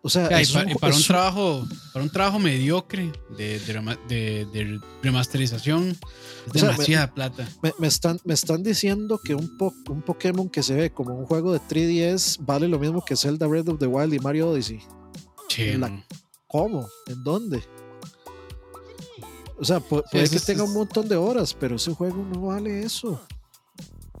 O 0.00 0.08
sea, 0.08 0.40
y, 0.40 0.46
para, 0.46 0.96
un, 0.96 1.02
trabajo, 1.02 1.68
para 1.92 2.02
un 2.02 2.10
trabajo 2.10 2.38
mediocre 2.38 3.12
de, 3.36 3.60
de, 4.08 4.80
remasterización, 5.02 5.94
es 6.46 6.62
demasiada 6.62 7.12
plata. 7.12 7.46
Me, 7.78 7.86
están, 7.86 8.18
me 8.24 8.32
están 8.32 8.62
diciendo 8.62 9.20
que 9.22 9.34
un, 9.34 9.54
un 9.90 10.00
Pokémon 10.00 10.48
que 10.48 10.62
se 10.62 10.74
ve 10.74 10.90
como 10.90 11.14
un 11.14 11.26
juego 11.26 11.52
de 11.52 11.60
3DS 11.60 12.38
vale 12.40 12.68
lo 12.68 12.78
mismo 12.78 13.04
que 13.04 13.16
Zelda 13.16 13.46
Breath 13.46 13.68
of 13.68 13.78
the 13.78 13.86
Wild 13.86 14.14
y 14.14 14.18
Mario 14.18 14.48
Odyssey. 14.48 14.80
¿Cómo? 16.46 16.88
¿En 17.06 17.22
dónde? 17.22 17.62
O 19.62 19.64
sea, 19.64 19.80
puede, 19.80 20.28
que 20.28 20.40
tenga 20.40 20.64
un 20.64 20.74
montón 20.74 21.08
de 21.08 21.16
horas, 21.16 21.54
pero 21.58 21.76
ese 21.76 21.94
juego 21.94 22.26
no 22.30 22.48
vale 22.48 22.82
eso 22.82 23.18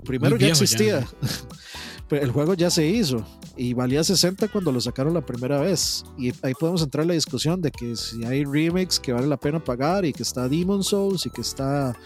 primero 0.02 0.36
ya 0.36 0.48
existía. 0.48 1.06
el 2.10 2.30
juego 2.30 2.52
ya 2.52 2.68
se 2.68 2.86
hizo 2.86 3.24
y 3.56 3.72
valía 3.72 4.04
60 4.04 4.48
cuando 4.48 4.70
lo 4.70 4.80
sacaron 4.80 5.14
la 5.14 5.24
primera 5.24 5.60
vez. 5.60 6.04
Y 6.18 6.32
ahí 6.42 6.52
podemos 6.58 6.82
entrar 6.82 7.02
en 7.02 7.08
la 7.08 7.14
discusión 7.14 7.60
de 7.62 7.70
que 7.70 7.96
si 7.96 8.24
hay 8.24 8.44
remakes 8.44 9.00
que 9.00 9.12
vale 9.12 9.26
la 9.26 9.38
pena 9.38 9.62
pagar 9.62 10.04
y 10.04 10.12
que 10.12 10.22
está 10.22 10.48
Demon 10.48 10.84
Souls 10.84 11.24
y 11.24 11.30
que 11.30 11.40
está 11.40 11.96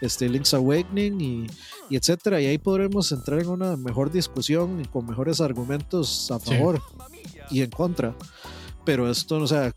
este, 0.00 0.28
Link's 0.28 0.54
Awakening 0.54 1.20
y, 1.20 1.46
y 1.90 1.96
etcétera. 1.96 2.40
Y 2.40 2.46
ahí 2.46 2.58
podremos 2.58 3.12
entrar 3.12 3.40
en 3.40 3.48
una 3.48 3.76
mejor 3.76 4.10
discusión 4.10 4.80
y 4.80 4.84
con 4.86 5.06
mejores 5.06 5.40
argumentos 5.40 6.30
a 6.30 6.40
favor 6.40 6.82
y 7.50 7.62
en 7.62 7.70
contra. 7.70 8.16
Pero 8.84 9.08
esto, 9.08 9.36
o 9.36 9.46
sea, 9.46 9.72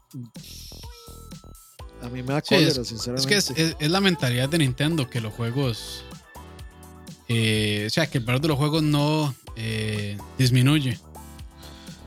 a 2.06 2.10
mí 2.10 2.24
me 2.24 2.34
da 2.34 2.41
cólera, 2.41 2.84
sinceramente. 2.84 3.36
Es 3.36 3.51
que 3.51 3.76
es 3.80 3.89
la 3.89 4.01
mentalidad 4.01 4.47
de 4.49 4.60
Nintendo 4.60 5.10
que 5.10 5.22
los 5.22 5.34
juegos 5.34 6.03
eh, 7.28 7.86
o 7.88 7.89
sea, 7.89 8.08
que 8.08 8.20
el 8.20 8.24
valor 8.24 8.41
de 8.41 8.47
los 8.49 8.58
juegos 8.58 8.84
no 8.84 9.34
eh, 9.56 10.18
disminuye. 10.38 10.99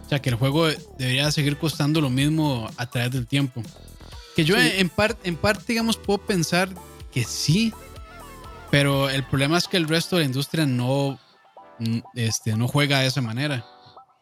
O 0.07 0.09
sea, 0.09 0.21
que 0.23 0.31
el 0.31 0.37
juego 0.37 0.69
debería 0.99 1.31
seguir 1.33 1.59
costando 1.59 2.01
lo 2.01 2.09
mismo 2.09 2.71
a 2.77 2.89
través 2.89 3.13
del 3.13 3.27
tiempo. 3.27 3.63
Que 4.37 4.45
yo 4.45 4.57
en, 4.57 4.89
parte, 4.89 5.29
en 5.29 5.37
parte, 5.37 5.65
digamos, 5.69 5.97
puedo 5.97 6.19
pensar 6.19 6.69
que 7.13 7.25
sí, 7.25 7.75
pero 8.71 9.11
el 9.11 9.25
problema 9.25 9.59
es 9.59 9.67
que 9.67 9.77
el 9.77 9.89
resto 9.89 10.17
de 10.17 10.23
la 10.23 10.27
industria 10.27 10.65
no, 10.65 11.19
este, 12.15 12.57
no 12.57 12.69
juega 12.69 13.01
de 13.01 13.09
esa 13.09 13.21
manera. 13.21 13.67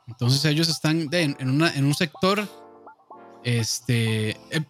Entonces 0.09 0.45
ellos 0.45 0.68
están 0.68 1.09
en, 1.12 1.37
en 1.39 1.85
un 1.85 1.95
sector 1.95 2.49
este, 3.45 4.31
eh, 4.31 4.64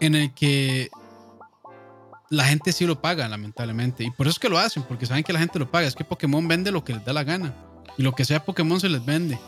en 0.00 0.14
el 0.14 0.32
que 0.34 0.90
la 2.30 2.44
gente 2.44 2.72
sí 2.72 2.86
lo 2.86 3.00
paga, 3.00 3.28
lamentablemente. 3.28 4.04
Y 4.04 4.10
por 4.10 4.26
eso 4.26 4.34
es 4.34 4.38
que 4.38 4.48
lo 4.48 4.58
hacen, 4.58 4.82
porque 4.82 5.06
saben 5.06 5.24
que 5.24 5.32
la 5.32 5.38
gente 5.38 5.58
lo 5.58 5.70
paga. 5.70 5.86
Es 5.86 5.94
que 5.94 6.04
Pokémon 6.04 6.46
vende 6.46 6.70
lo 6.70 6.84
que 6.84 6.94
les 6.94 7.04
da 7.04 7.12
la 7.12 7.24
gana. 7.24 7.54
Y 7.96 8.02
lo 8.02 8.12
que 8.12 8.24
sea 8.24 8.44
Pokémon 8.44 8.80
se 8.80 8.88
les 8.88 9.04
vende. 9.04 9.38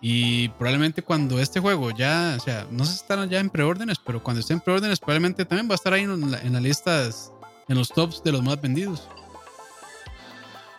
Y 0.00 0.48
probablemente 0.50 1.02
cuando 1.02 1.38
este 1.38 1.60
juego 1.60 1.90
ya, 1.90 2.34
o 2.38 2.40
sea, 2.40 2.66
no 2.70 2.84
sé 2.84 2.92
si 2.92 2.96
están 2.98 3.28
ya 3.28 3.38
en 3.38 3.50
preórdenes, 3.50 3.98
pero 3.98 4.22
cuando 4.22 4.40
esté 4.40 4.54
en 4.54 4.60
preórdenes, 4.60 4.98
probablemente 4.98 5.44
también 5.44 5.68
va 5.68 5.72
a 5.72 5.76
estar 5.76 5.92
ahí 5.92 6.02
en, 6.02 6.30
las 6.30 6.62
listas, 6.62 7.32
en 7.68 7.76
los 7.76 7.88
tops 7.90 8.22
de 8.22 8.32
los 8.32 8.42
más 8.42 8.60
vendidos. 8.60 9.08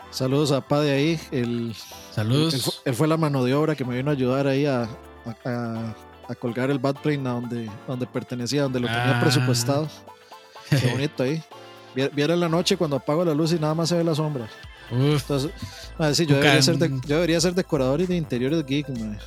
Saludos 0.09 0.51
a 0.51 0.62
Pa 0.62 0.82
de 0.82 0.91
ahí. 0.91 1.20
El, 1.32 1.76
Saludos. 2.12 2.82
Él, 2.84 2.95
fue 2.95 3.07
la 3.07 3.16
mano 3.16 3.43
de 3.43 3.53
obra 3.53 3.76
que 3.76 3.86
me 3.86 3.95
vino 3.95 4.09
a 4.09 4.14
ayudar 4.14 4.47
ahí 4.47 4.66
a, 4.66 4.89
a, 5.45 5.93
colgar 6.36 6.72
el 6.72 6.80
Bad 6.80 6.96
Plane 6.96 7.28
a 7.28 7.34
donde, 7.34 7.70
donde 7.88 8.08
pertenecía, 8.08 8.64
donde 8.64 8.80
lo 8.80 8.88
tenía 8.88 9.18
ah. 9.18 9.22
presupuestado. 9.22 9.88
Qué 10.70 10.88
bonito 10.92 11.24
ahí. 11.24 11.44
Viera 12.14 12.36
la 12.36 12.48
noche 12.48 12.78
cuando 12.78 12.96
apago 12.96 13.26
la 13.26 13.34
luz 13.34 13.52
y 13.52 13.60
nada 13.60 13.74
más 13.74 13.90
se 13.90 13.98
ve 13.98 14.04
la 14.04 14.16
sombra. 14.16 14.48
Entonces, 14.92 15.52
yo, 16.28 16.36
debería 16.36 16.62
ser 16.62 16.78
yo, 16.78 17.16
debería 17.16 17.40
ser 17.40 17.56
decorador 17.56 18.02
y 18.02 18.08
de 18.08 18.18
interiores 18.18 18.66
geek, 18.66 18.90
Un 18.90 19.18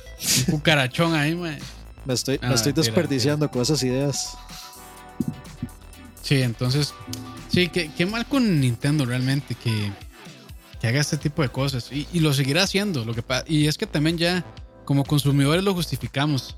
cucarachón 0.51 1.13
ahí, 1.15 1.35
Me 1.35 2.13
estoy, 2.13 2.37
me 2.39 2.49
ah, 2.49 2.53
estoy 2.53 2.71
desperdiciando 2.71 3.49
con 3.49 3.63
esas 3.63 3.81
ideas. 3.81 4.37
Sí, 6.21 6.41
entonces, 6.41 6.93
sí, 7.49 7.67
qué, 7.69 8.05
mal 8.05 8.25
con 8.27 8.59
Nintendo 8.59 9.05
realmente 9.05 9.55
que, 9.55 9.91
que 10.79 10.87
haga 10.87 11.01
este 11.01 11.17
tipo 11.17 11.41
de 11.41 11.49
cosas. 11.49 11.91
Y, 11.91 12.07
y, 12.13 12.19
lo 12.19 12.33
seguirá 12.33 12.63
haciendo. 12.63 13.03
Lo 13.03 13.13
que 13.15 13.23
y 13.47 13.67
es 13.67 13.77
que 13.77 13.87
también 13.87 14.17
ya, 14.17 14.45
como 14.85 15.03
consumidores, 15.03 15.63
lo 15.63 15.73
justificamos. 15.73 16.57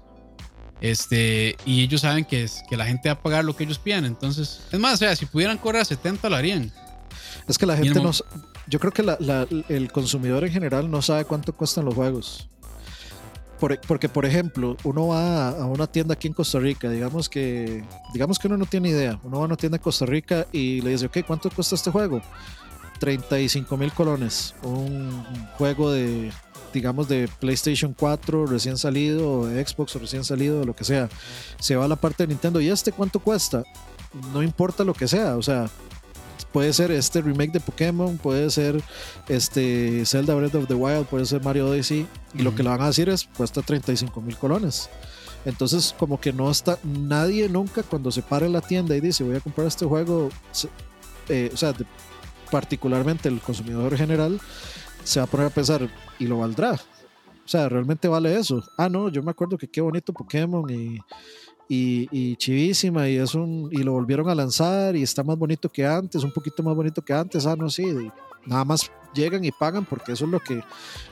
Este, 0.82 1.57
y 1.65 1.84
ellos 1.84 2.01
saben 2.01 2.25
que, 2.25 2.43
es, 2.43 2.63
que 2.69 2.78
la 2.78 2.86
gente 2.86 3.09
va 3.09 3.13
a 3.13 3.21
pagar 3.21 3.43
lo 3.43 3.55
que 3.55 3.63
ellos 3.63 3.80
pidan. 3.80 4.05
Entonces, 4.05 4.61
es 4.71 4.80
más, 4.80 4.95
o 4.95 4.97
sea, 4.97 5.15
si 5.15 5.25
pudieran 5.25 5.57
cobrar 5.57 5.86
70 5.86 6.30
lo 6.30 6.36
harían. 6.36 6.71
Es 7.47 7.57
que 7.57 7.65
la 7.65 7.78
gente 7.78 7.99
no. 8.01 8.11
Yo 8.69 8.80
creo 8.80 8.91
que 8.91 9.63
el 9.69 9.91
consumidor 9.91 10.43
en 10.43 10.51
general 10.51 10.91
no 10.91 11.01
sabe 11.01 11.23
cuánto 11.25 11.53
cuestan 11.53 11.86
los 11.86 11.95
juegos. 11.95 12.49
porque, 13.88 14.09
por 14.09 14.25
ejemplo, 14.25 14.75
uno 14.84 15.07
va 15.07 15.49
a 15.49 15.65
una 15.65 15.88
tienda 15.88 16.13
aquí 16.13 16.28
en 16.28 16.34
Costa 16.34 16.59
Rica, 16.59 16.89
digamos 16.89 17.30
que, 17.30 17.84
digamos 18.13 18.38
que 18.38 18.47
uno 18.47 18.57
no 18.57 18.65
tiene 18.65 18.89
idea. 18.89 19.19
Uno 19.23 19.38
va 19.38 19.43
a 19.43 19.45
una 19.47 19.55
tienda 19.55 19.78
en 19.78 19.84
Costa 19.84 20.05
Rica 20.05 20.45
y 20.51 20.82
le 20.82 20.91
dice, 20.91 21.05
ok, 21.05 21.19
¿cuánto 21.25 21.49
cuesta 21.49 21.75
este 21.75 21.89
juego? 21.89 22.21
35 22.99 23.78
mil 23.78 23.91
colones. 23.93 24.53
Un 24.63 25.23
juego 25.57 25.91
de 25.91 26.32
digamos, 26.78 27.07
de 27.07 27.28
PlayStation 27.39 27.95
4 27.97 28.45
recién 28.45 28.78
salido, 28.78 29.32
o 29.32 29.47
de 29.47 29.65
Xbox 29.65 29.95
recién 29.95 30.23
salido, 30.23 30.63
lo 30.63 30.75
que 30.75 30.84
sea, 30.84 31.09
se 31.59 31.75
va 31.75 31.86
a 31.86 31.88
la 31.88 31.95
parte 31.95 32.23
de 32.23 32.28
Nintendo. 32.28 32.61
¿Y 32.61 32.69
este 32.69 32.91
cuánto 32.91 33.19
cuesta? 33.19 33.63
No 34.32 34.43
importa 34.43 34.84
lo 34.84 34.93
que 34.93 35.07
sea, 35.07 35.38
o 35.38 35.41
sea, 35.41 35.69
puede 36.51 36.71
ser 36.73 36.91
este 36.91 37.21
remake 37.21 37.51
de 37.51 37.59
Pokémon, 37.59 38.17
puede 38.17 38.51
ser 38.51 38.80
este 39.28 40.05
Zelda 40.05 40.36
Breath 40.36 40.53
of 40.53 40.67
the 40.67 40.75
Wild, 40.75 41.07
puede 41.07 41.25
ser 41.25 41.43
Mario 41.43 41.67
Odyssey, 41.67 42.05
y 42.36 42.43
lo 42.43 42.53
que 42.53 42.61
le 42.61 42.69
van 42.69 42.82
a 42.82 42.88
decir 42.88 43.09
es 43.09 43.28
cuesta 43.36 43.63
35 43.63 44.21
mil 44.21 44.38
colones. 44.38 44.88
Entonces, 45.43 45.95
como 45.97 46.19
que 46.19 46.32
no 46.32 46.51
está 46.51 46.78
nadie 46.84 47.49
nunca 47.49 47.82
cuando 47.82 48.11
se 48.11 48.21
para 48.21 48.45
en 48.45 48.53
la 48.53 48.61
tienda 48.61 48.95
y 48.95 49.01
dice 49.01 49.23
voy 49.23 49.38
a 49.38 49.39
comprar 49.39 49.65
este 49.65 49.86
juego, 49.86 50.30
eh, 51.30 51.49
o 51.51 51.57
sea, 51.57 51.73
particularmente 52.51 53.30
el 53.30 53.39
consumidor 53.41 53.97
general, 53.97 54.39
se 55.03 55.19
va 55.19 55.23
a 55.25 55.28
poner 55.28 55.47
a 55.47 55.49
pensar, 55.49 55.89
¿y 56.20 56.28
lo 56.28 56.39
valdrá? 56.39 56.74
O 56.74 57.49
sea, 57.49 57.70
¿realmente 57.70 58.07
vale 58.07 58.38
eso? 58.38 58.63
Ah, 58.78 58.89
no, 58.89 59.09
yo 59.09 59.24
me 59.24 59.32
acuerdo 59.32 59.57
que 59.57 59.68
qué 59.68 59.80
bonito 59.80 60.11
Pokémon 60.11 60.70
y, 60.70 60.99
y, 61.70 62.36
chivísima 62.36 63.07
y 63.09 63.18
es 63.18 63.36
un 63.36 63.70
y 63.72 63.84
lo 63.84 63.93
volvieron 63.93 64.30
a 64.30 64.36
lanzar 64.36 64.95
y 64.95 65.03
está 65.03 65.24
más 65.24 65.38
bonito 65.38 65.70
que 65.70 65.86
antes, 65.86 66.24
un 66.24 66.32
poquito 66.32 66.61
más 66.63 66.76
bonito 66.76 67.01
que 67.01 67.13
antes. 67.13 67.45
Ah, 67.45 67.55
no, 67.57 67.70
sí, 67.70 67.86
nada 68.45 68.65
más 68.65 68.91
llegan 69.13 69.43
y 69.45 69.51
pagan 69.51 69.86
porque 69.86 70.11
eso 70.11 70.26
es 70.26 70.32
lo 70.32 70.39
que 70.39 70.63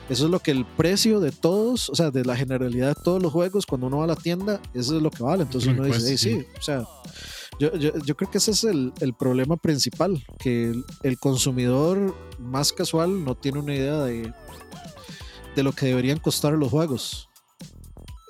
eso 0.08 0.26
es 0.26 0.30
lo 0.30 0.38
que 0.40 0.50
el 0.50 0.64
precio 0.64 1.20
de 1.20 1.32
todos, 1.32 1.88
o 1.90 1.94
sea, 1.94 2.10
de 2.10 2.24
la 2.24 2.36
generalidad 2.36 2.96
de 2.96 3.02
todos 3.02 3.22
los 3.22 3.32
juegos 3.32 3.66
cuando 3.66 3.86
uno 3.88 3.98
va 3.98 4.04
a 4.04 4.08
la 4.08 4.16
tienda, 4.16 4.60
eso 4.74 4.96
es 4.96 5.02
lo 5.02 5.10
que 5.10 5.22
vale. 5.22 5.42
Entonces 5.42 5.72
uno 5.72 5.84
dice, 5.84 6.00
pues, 6.00 6.20
sí, 6.20 6.44
o 6.58 6.62
sea, 6.62 6.84
yo, 7.58 7.72
yo, 7.74 8.16
creo 8.16 8.30
que 8.30 8.38
ese 8.38 8.50
es 8.50 8.64
el, 8.64 8.92
el 9.00 9.14
problema 9.14 9.56
principal, 9.56 10.22
que 10.38 10.74
el, 11.02 11.18
consumidor 11.18 12.14
más 12.38 12.72
casual 12.72 13.24
no 13.24 13.34
tiene 13.34 13.58
una 13.58 13.74
idea 13.74 14.04
de, 14.04 14.32
de 15.56 15.62
lo 15.62 15.72
que 15.72 15.86
deberían 15.86 16.20
costar 16.20 16.52
los 16.52 16.70
juegos. 16.70 17.28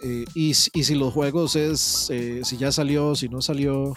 Eh, 0.03 0.25
y, 0.35 0.51
y, 0.51 0.53
si 0.85 0.95
los 0.95 1.13
juegos 1.13 1.57
es, 1.57 2.09
eh, 2.11 2.41
si 2.45 2.57
ya 2.57 2.71
salió, 2.71 3.17
si 3.17 3.29
no 3.29 3.43
salió, 3.43 3.95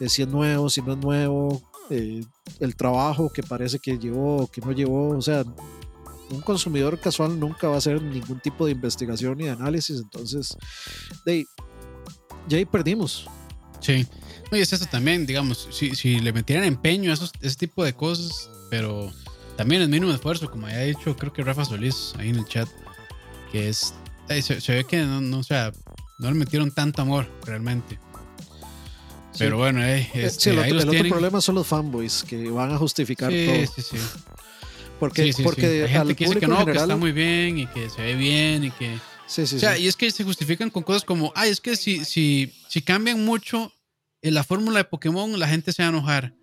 eh, 0.00 0.08
si 0.08 0.22
es 0.22 0.28
nuevo, 0.28 0.68
si 0.68 0.82
no 0.82 0.92
es 0.92 0.98
nuevo, 0.98 1.62
el 1.90 2.76
trabajo 2.76 3.30
que 3.30 3.42
parece 3.42 3.78
que 3.78 3.98
llevó, 3.98 4.50
que 4.50 4.62
no 4.62 4.72
llevó, 4.72 5.10
o 5.10 5.22
sea, 5.22 5.44
un 6.30 6.40
consumidor 6.40 6.98
casual 6.98 7.38
nunca 7.38 7.68
va 7.68 7.74
a 7.74 7.78
hacer 7.78 8.02
ningún 8.02 8.40
tipo 8.40 8.64
de 8.64 8.72
investigación 8.72 9.36
ni 9.36 9.44
de 9.44 9.50
análisis, 9.50 10.00
entonces, 10.00 10.56
de, 11.26 11.46
ya 12.48 12.56
ahí 12.56 12.64
perdimos. 12.64 13.28
Sí, 13.80 14.06
y 14.50 14.58
es 14.58 14.72
eso 14.72 14.86
también, 14.86 15.26
digamos, 15.26 15.68
si, 15.70 15.94
si 15.94 16.20
le 16.20 16.32
metieran 16.32 16.64
empeño 16.64 17.10
a 17.10 17.14
esos, 17.14 17.32
ese 17.42 17.56
tipo 17.56 17.84
de 17.84 17.92
cosas, 17.92 18.48
pero 18.70 19.12
también 19.56 19.82
el 19.82 19.88
mínimo 19.88 20.12
esfuerzo, 20.12 20.50
como 20.50 20.66
ha 20.66 20.78
dicho, 20.78 21.16
creo 21.16 21.32
que 21.32 21.42
Rafa 21.42 21.64
Solís 21.64 22.14
ahí 22.18 22.30
en 22.30 22.36
el 22.36 22.44
chat, 22.46 22.68
que 23.52 23.68
es, 23.68 23.94
se, 24.28 24.72
ve 24.72 24.84
que 24.84 24.98
no, 25.02 25.20
no, 25.20 25.38
o 25.38 25.42
sea, 25.42 25.72
no 26.18 26.30
le 26.30 26.36
metieron 26.36 26.72
tanto 26.72 27.02
amor 27.02 27.28
realmente. 27.44 27.98
Pero 29.38 29.58
bueno, 29.58 29.84
eh, 29.84 30.08
este, 30.14 30.50
el, 30.50 30.78
otro, 30.78 31.08
problema 31.08 31.40
son 31.40 31.56
los 31.56 31.66
fanboys 31.66 32.22
que 32.22 32.48
van 32.50 32.72
a 32.72 32.78
justificar 32.78 33.30
todo. 33.30 33.66
Sí, 33.66 33.82
sí, 33.82 33.96
Porque, 35.00 35.34
porque 35.42 35.84
Hay 35.84 35.88
gente 35.88 36.14
que 36.14 36.24
dice 36.26 36.38
que 36.38 36.46
no, 36.46 36.64
que 36.64 36.72
está 36.72 36.96
muy 36.96 37.10
bien 37.10 37.58
y 37.58 37.66
que 37.66 37.90
se 37.90 38.00
ve 38.00 38.14
bien 38.14 38.64
y 38.64 38.70
que 38.70 38.98
Sí, 39.26 39.46
sí, 39.46 39.56
O 39.56 39.58
sea, 39.58 39.76
sí. 39.76 39.82
y 39.82 39.88
es 39.88 39.96
que 39.96 40.10
se 40.10 40.22
justifican 40.22 40.70
con 40.70 40.82
cosas 40.82 41.04
como, 41.04 41.32
ay, 41.34 41.50
es 41.50 41.60
que 41.60 41.76
si, 41.76 42.04
si, 42.04 42.52
si 42.68 42.82
cambian 42.82 43.24
mucho 43.24 43.72
en 44.22 44.34
la 44.34 44.44
fórmula 44.44 44.78
de 44.78 44.84
Pokémon, 44.84 45.38
la 45.38 45.48
gente 45.48 45.72
se 45.72 45.82
va 45.82 45.88
a 45.88 45.90
enojar. 45.90 46.34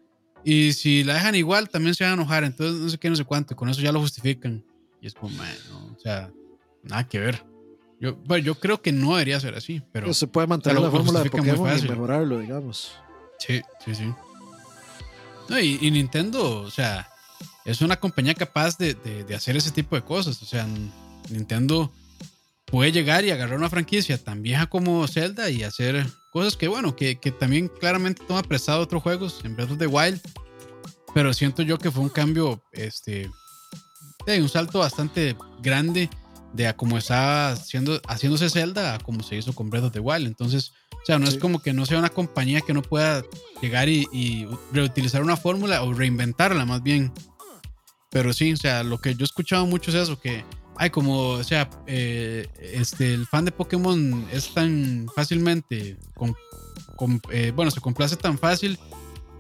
Y 0.44 0.74
si 0.74 1.04
la 1.04 1.14
dejan 1.16 1.36
igual, 1.36 1.70
también 1.70 1.94
se 1.96 2.04
van 2.04 2.12
a 2.12 2.16
enojar. 2.16 2.44
Entonces, 2.44 2.80
no 2.82 2.90
sé 2.90 2.98
qué, 2.98 3.10
no 3.10 3.16
sé 3.16 3.26
cuánto. 3.26 3.54
y 3.54 3.58
Con 3.58 3.70
eso 3.70 3.82
ya 3.82 3.92
lo 3.92 4.00
justifican. 4.00 4.64
Y 5.02 5.08
es 5.08 5.14
como, 5.14 5.36
man, 5.36 5.48
no, 5.70 5.78
o 5.96 6.00
sea, 6.00 6.32
nada 6.84 7.08
que 7.08 7.20
ver. 7.20 7.44
Yo, 8.00 8.16
bueno, 8.16 8.44
yo 8.44 8.56
creo 8.56 8.82
que 8.82 8.92
no 8.92 9.12
debería 9.12 9.40
ser 9.40 9.56
así, 9.56 9.82
pero 9.92 10.08
Pues 10.08 10.18
se 10.18 10.28
puede 10.28 10.48
mantener 10.48 10.76
lo- 10.76 10.82
la 10.82 10.88
lo 10.88 10.92
fórmula 10.92 11.24
de 11.24 11.30
Pokémon 11.30 11.78
y 11.78 11.82
mejorarlo, 11.88 12.40
digamos. 12.40 12.94
sí, 13.38 13.62
sí, 13.86 13.94
sí. 13.96 14.12
No, 15.50 15.60
y, 15.60 15.78
y 15.82 15.92
Nintendo, 15.92 16.62
o 16.62 16.72
sea, 16.72 17.08
es 17.66 17.82
una 17.82 17.98
compañía 18.00 18.34
capaz 18.34 18.78
de, 18.78 18.94
de- 18.96 19.24
de 19.24 19.36
hacer 19.36 19.56
ese 19.58 19.70
tipo 19.72 19.96
de 19.96 20.02
cosas. 20.02 20.42
O 20.42 20.46
sea, 20.46 20.68
Nintendo 21.30 21.92
puede 22.72 22.92
llegar 22.92 23.26
y 23.26 23.32
agarrar 23.32 23.58
una 23.58 23.70
franquicia 23.70 24.18
tan 24.18 24.42
vieja 24.42 24.66
como 24.68 25.06
Zelda 25.08 25.50
y 25.50 25.64
hacer 25.64 26.08
cosas 26.32 26.56
que, 26.56 26.68
bueno, 26.68 26.96
que, 26.96 27.20
que 27.20 27.32
también 27.32 27.68
claramente 27.68 28.24
toma 28.28 28.42
prestado 28.44 28.80
otros 28.82 29.04
juegos 29.04 29.42
en 29.44 29.56
Breath 29.56 29.72
of 29.72 29.78
the 29.78 29.88
Wild. 29.88 30.20
Pero 31.14 31.34
siento 31.34 31.62
yo 31.62 31.78
que 31.78 31.92
fue 31.92 32.02
un 32.04 32.10
cambio, 32.10 32.64
este, 32.72 33.30
de 34.26 34.42
un 34.42 34.48
salto 34.48 34.80
bastante 34.80 35.36
grande 35.62 36.10
de 36.54 36.68
a 36.68 36.76
cómo 36.76 36.98
estaba 36.98 37.52
haciendo, 37.52 38.02
haciéndose 38.08 38.50
Zelda 38.50 38.96
a 38.96 39.00
cómo 39.00 39.22
se 39.24 39.36
hizo 39.36 39.54
con 39.54 39.70
Breath 39.70 39.86
of 39.86 39.92
the 39.94 40.00
Wild. 40.00 40.28
Entonces, 40.28 40.72
o 40.92 41.06
sea, 41.06 41.20
no 41.20 41.28
Sí. 41.28 41.34
es 41.36 41.40
como 41.42 41.62
que 41.62 41.74
no 41.74 41.86
sea 41.86 42.00
una 42.00 42.10
compañía 42.10 42.62
que 42.62 42.74
no 42.74 42.82
pueda 42.82 43.24
llegar 43.62 43.90
y, 43.90 44.08
y 44.14 44.48
reutilizar 44.72 45.22
una 45.22 45.36
fórmula 45.36 45.84
o 45.84 45.94
reinventarla 45.94 46.64
más 46.66 46.82
bien. 46.82 47.12
Pero 48.10 48.32
sí, 48.34 48.54
o 48.54 48.58
sea, 48.58 48.84
lo 48.84 49.00
que 49.00 49.14
yo 49.16 49.22
he 49.22 49.26
escuchado 49.26 49.66
mucho 49.66 49.92
es 49.92 49.96
eso, 49.96 50.20
que 50.20 50.44
hay 50.78 50.90
como, 50.90 51.30
o 51.30 51.44
sea, 51.44 51.70
eh, 51.88 52.48
este, 52.60 53.14
el 53.14 53.28
fan 53.28 53.46
de 53.46 53.52
Pokémon 53.52 54.26
es 54.32 54.54
tan 54.54 55.08
fácilmente, 55.16 55.98
eh, 57.32 57.52
bueno, 57.56 57.72
se 57.72 57.82
complace 57.82 58.16
tan 58.16 58.38
fácil 58.38 58.80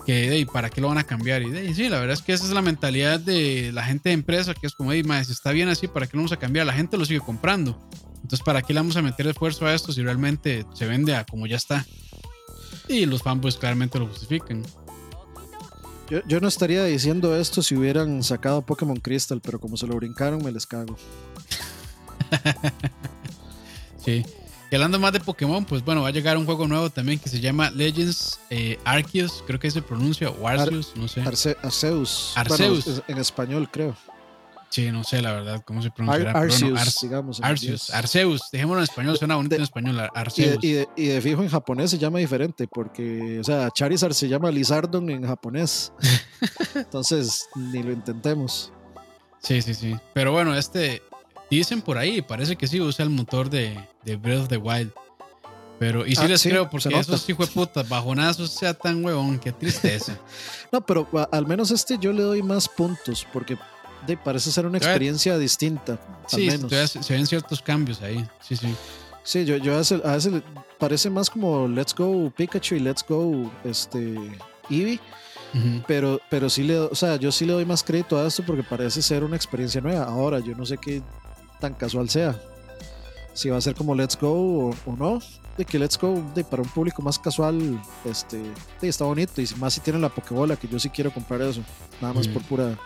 que, 0.05 0.29
de, 0.29 0.45
¿para 0.45 0.69
qué 0.69 0.81
lo 0.81 0.87
van 0.87 0.97
a 0.97 1.03
cambiar? 1.03 1.41
Y 1.41 1.55
ahí, 1.55 1.73
sí, 1.73 1.89
la 1.89 1.99
verdad 1.99 2.13
es 2.13 2.21
que 2.21 2.33
esa 2.33 2.45
es 2.45 2.51
la 2.51 2.61
mentalidad 2.61 3.19
de 3.19 3.71
la 3.73 3.83
gente 3.83 4.09
de 4.09 4.13
empresa, 4.13 4.53
que 4.53 4.67
es 4.67 4.73
como, 4.73 4.91
hey, 4.91 5.03
si 5.25 5.31
está 5.31 5.51
bien 5.51 5.69
así, 5.69 5.87
¿para 5.87 6.07
qué 6.07 6.17
lo 6.17 6.21
vamos 6.21 6.31
a 6.31 6.37
cambiar? 6.37 6.65
La 6.65 6.73
gente 6.73 6.97
lo 6.97 7.05
sigue 7.05 7.19
comprando. 7.19 7.79
Entonces, 8.15 8.41
¿para 8.41 8.61
qué 8.61 8.73
le 8.73 8.79
vamos 8.79 8.95
a 8.97 9.01
meter 9.01 9.27
esfuerzo 9.27 9.65
a 9.65 9.73
esto 9.73 9.91
si 9.91 10.01
realmente 10.01 10.65
se 10.73 10.85
vende 10.85 11.15
a 11.15 11.25
como 11.25 11.47
ya 11.47 11.57
está? 11.57 11.85
Y 12.87 13.05
los 13.05 13.23
fanboys 13.23 13.57
claramente 13.57 13.99
lo 13.99 14.07
justifican. 14.07 14.63
Yo, 16.11 16.19
yo 16.27 16.39
no 16.41 16.47
estaría 16.49 16.83
diciendo 16.83 17.35
esto 17.37 17.63
si 17.63 17.73
hubieran 17.75 18.21
sacado 18.21 18.61
Pokémon 18.61 18.97
Crystal, 18.97 19.39
pero 19.41 19.59
como 19.59 19.77
se 19.77 19.87
lo 19.87 19.95
brincaron, 19.95 20.43
me 20.43 20.51
les 20.51 20.67
cago. 20.67 20.95
Sí. 24.03 24.25
Y 24.71 24.75
hablando 24.75 24.99
más 24.99 25.13
de 25.13 25.19
Pokémon, 25.19 25.63
pues 25.65 25.83
bueno, 25.85 26.01
va 26.01 26.07
a 26.07 26.11
llegar 26.11 26.37
un 26.37 26.45
juego 26.45 26.67
nuevo 26.67 26.89
también 26.89 27.19
que 27.19 27.29
se 27.29 27.39
llama 27.39 27.69
Legends 27.71 28.39
eh, 28.49 28.79
Arceus, 28.85 29.43
creo 29.45 29.59
que 29.59 29.69
se 29.69 29.81
pronuncia, 29.81 30.29
o 30.29 30.47
Arceus, 30.47 30.93
no 30.95 31.07
sé. 31.07 31.21
Arce- 31.21 31.57
Arceus. 31.61 32.31
Arceus. 32.35 32.85
Bueno, 32.85 33.03
en 33.07 33.17
español, 33.19 33.69
creo. 33.69 33.95
Sí, 34.71 34.89
no 34.89 35.03
sé 35.03 35.21
la 35.21 35.33
verdad 35.33 35.61
cómo 35.65 35.81
se 35.81 35.89
Ar- 35.89 35.93
pronunciará. 35.93 36.31
Arceus, 36.31 36.61
bueno, 36.61 36.79
Ar- 36.79 36.87
digamos. 37.01 37.39
en 37.39 37.45
Arceus. 37.45 37.89
Arceus, 37.89 38.41
dejémoslo 38.53 38.79
en 38.79 38.83
español, 38.85 39.17
suena 39.17 39.35
bonito 39.35 39.49
De- 39.49 39.57
en 39.57 39.63
español, 39.63 39.99
Ar- 39.99 40.09
Y 40.09 40.13
de, 40.13 40.19
Arceus. 40.21 40.63
y, 40.63 40.71
de, 40.71 40.87
y 40.95 41.05
de 41.07 41.21
fijo 41.21 41.43
en 41.43 41.49
japonés 41.49 41.91
se 41.91 41.97
llama 41.97 42.19
diferente, 42.19 42.67
porque, 42.69 43.39
o 43.41 43.43
sea, 43.43 43.69
Charizard 43.71 44.13
se 44.13 44.29
llama 44.29 44.49
Lizardon 44.49 45.09
en 45.09 45.27
japonés. 45.27 45.91
Entonces, 46.75 47.47
ni 47.55 47.83
lo 47.83 47.91
intentemos. 47.91 48.71
Sí, 49.39 49.61
sí, 49.61 49.73
sí. 49.73 49.95
Pero 50.13 50.31
bueno, 50.31 50.55
este, 50.55 51.01
dicen 51.49 51.81
por 51.81 51.97
ahí, 51.97 52.21
parece 52.21 52.55
que 52.55 52.67
sí 52.67 52.79
usa 52.79 53.03
el 53.03 53.09
motor 53.09 53.49
de, 53.49 53.77
de 54.05 54.15
Breath 54.15 54.41
of 54.43 54.47
the 54.47 54.57
Wild. 54.57 54.91
Pero, 55.79 56.05
y 56.05 56.15
sí 56.15 56.21
Ah, 56.23 56.27
les 56.27 56.41
sí, 56.41 56.49
creo, 56.49 56.69
porque 56.69 56.89
esos 56.97 57.27
hijos 57.27 57.47
de 57.47 57.53
putas 57.55 57.89
bajonazos 57.89 58.51
sea 58.51 58.73
tan 58.75 59.03
huevón, 59.03 59.39
qué 59.39 59.51
tristeza. 59.51 60.17
No, 60.71 60.79
pero 60.85 61.05
a- 61.13 61.27
al 61.35 61.45
menos 61.47 61.71
este 61.71 61.97
yo 61.99 62.13
le 62.13 62.21
doy 62.21 62.41
más 62.41 62.69
puntos, 62.69 63.27
porque 63.33 63.57
de, 64.07 64.17
parece 64.17 64.51
ser 64.51 64.65
una 64.65 64.77
experiencia 64.77 65.37
distinta. 65.37 65.99
sí, 66.27 66.49
al 66.49 66.59
menos. 66.59 66.89
se, 66.89 67.03
se 67.03 67.13
ven 67.13 67.25
ciertos 67.25 67.61
cambios 67.61 68.01
ahí. 68.01 68.27
Sí, 68.41 68.55
sí. 68.55 68.75
Sí, 69.23 69.45
yo, 69.45 69.57
yo 69.57 69.75
a 69.75 69.77
veces, 69.77 70.01
a 70.03 70.13
veces 70.13 70.41
parece 70.79 71.09
más 71.09 71.29
como 71.29 71.67
Let's 71.67 71.93
Go 71.93 72.31
Pikachu 72.35 72.75
y 72.75 72.79
Let's 72.79 73.05
Go 73.07 73.51
este, 73.63 74.15
Eevee, 74.69 74.99
pero, 75.87 76.19
pero 76.29 76.49
sí 76.49 76.63
le, 76.63 76.79
o 76.79 76.95
sea, 76.95 77.17
yo 77.17 77.31
sí 77.31 77.45
le 77.45 77.53
doy 77.53 77.65
más 77.65 77.83
crédito 77.83 78.17
a 78.17 78.25
esto 78.25 78.43
porque 78.45 78.63
parece 78.63 79.01
ser 79.01 79.23
una 79.23 79.35
experiencia 79.35 79.81
nueva. 79.81 80.05
Ahora, 80.05 80.39
yo 80.39 80.55
no 80.55 80.65
sé 80.65 80.77
qué 80.77 81.03
tan 81.59 81.73
casual 81.73 82.09
sea. 82.09 82.39
Si 83.33 83.49
va 83.49 83.57
a 83.57 83.61
ser 83.61 83.75
como 83.75 83.93
Let's 83.93 84.17
Go 84.19 84.31
o, 84.31 84.75
o 84.85 84.95
no. 84.97 85.19
De 85.57 85.65
que 85.65 85.77
Let's 85.77 85.99
Go, 85.99 86.23
de, 86.33 86.43
para 86.43 86.63
un 86.63 86.69
público 86.69 87.01
más 87.01 87.19
casual, 87.19 87.79
este, 88.05 88.41
de, 88.81 88.87
está 88.87 89.05
bonito. 89.05 89.41
Y 89.41 89.47
más 89.59 89.73
si 89.73 89.81
tiene 89.81 89.99
la 89.99 90.09
Pokébola, 90.09 90.55
que 90.55 90.67
yo 90.67 90.79
sí 90.79 90.89
quiero 90.89 91.13
comprar 91.13 91.41
eso. 91.41 91.61
Nada 92.01 92.13
más 92.13 92.27
por 92.27 92.41
pura. 92.43 92.77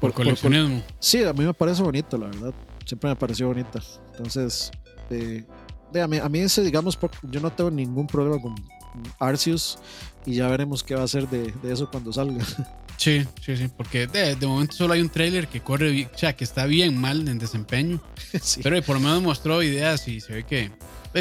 Por, 0.00 0.12
coleccionismo. 0.12 0.82
Sí, 0.98 1.22
a 1.24 1.32
mí 1.32 1.44
me 1.44 1.54
parece 1.54 1.82
bonito, 1.82 2.16
la 2.16 2.26
verdad. 2.26 2.54
Siempre 2.86 3.10
me 3.10 3.16
pareció 3.16 3.48
bonita. 3.48 3.80
Entonces, 4.12 4.70
eh, 5.10 5.44
a, 6.02 6.06
mí, 6.06 6.18
a 6.18 6.28
mí 6.28 6.38
ese, 6.40 6.62
digamos, 6.62 6.98
yo 7.22 7.40
no 7.40 7.50
tengo 7.52 7.70
ningún 7.70 8.06
problema 8.06 8.40
con 8.40 8.54
Arceus 9.18 9.78
y 10.26 10.34
ya 10.34 10.48
veremos 10.48 10.82
qué 10.82 10.94
va 10.94 11.02
a 11.02 11.04
hacer 11.04 11.28
de, 11.28 11.52
de 11.62 11.72
eso 11.72 11.90
cuando 11.90 12.12
salga. 12.12 12.44
Sí, 12.96 13.26
sí, 13.40 13.56
sí, 13.56 13.66
porque 13.74 14.06
de, 14.06 14.36
de 14.36 14.46
momento 14.46 14.76
solo 14.76 14.92
hay 14.92 15.00
un 15.00 15.08
trailer 15.08 15.48
que 15.48 15.62
corre, 15.62 16.10
o 16.14 16.18
sea, 16.18 16.36
que 16.36 16.44
está 16.44 16.66
bien 16.66 17.00
mal 17.00 17.26
en 17.26 17.38
desempeño, 17.38 17.98
Sí. 18.42 18.60
pero 18.62 18.82
por 18.82 18.96
lo 18.96 19.00
menos 19.00 19.22
mostró 19.22 19.62
ideas 19.62 20.06
y 20.06 20.20
se 20.20 20.34
ve 20.34 20.44
que 20.44 20.70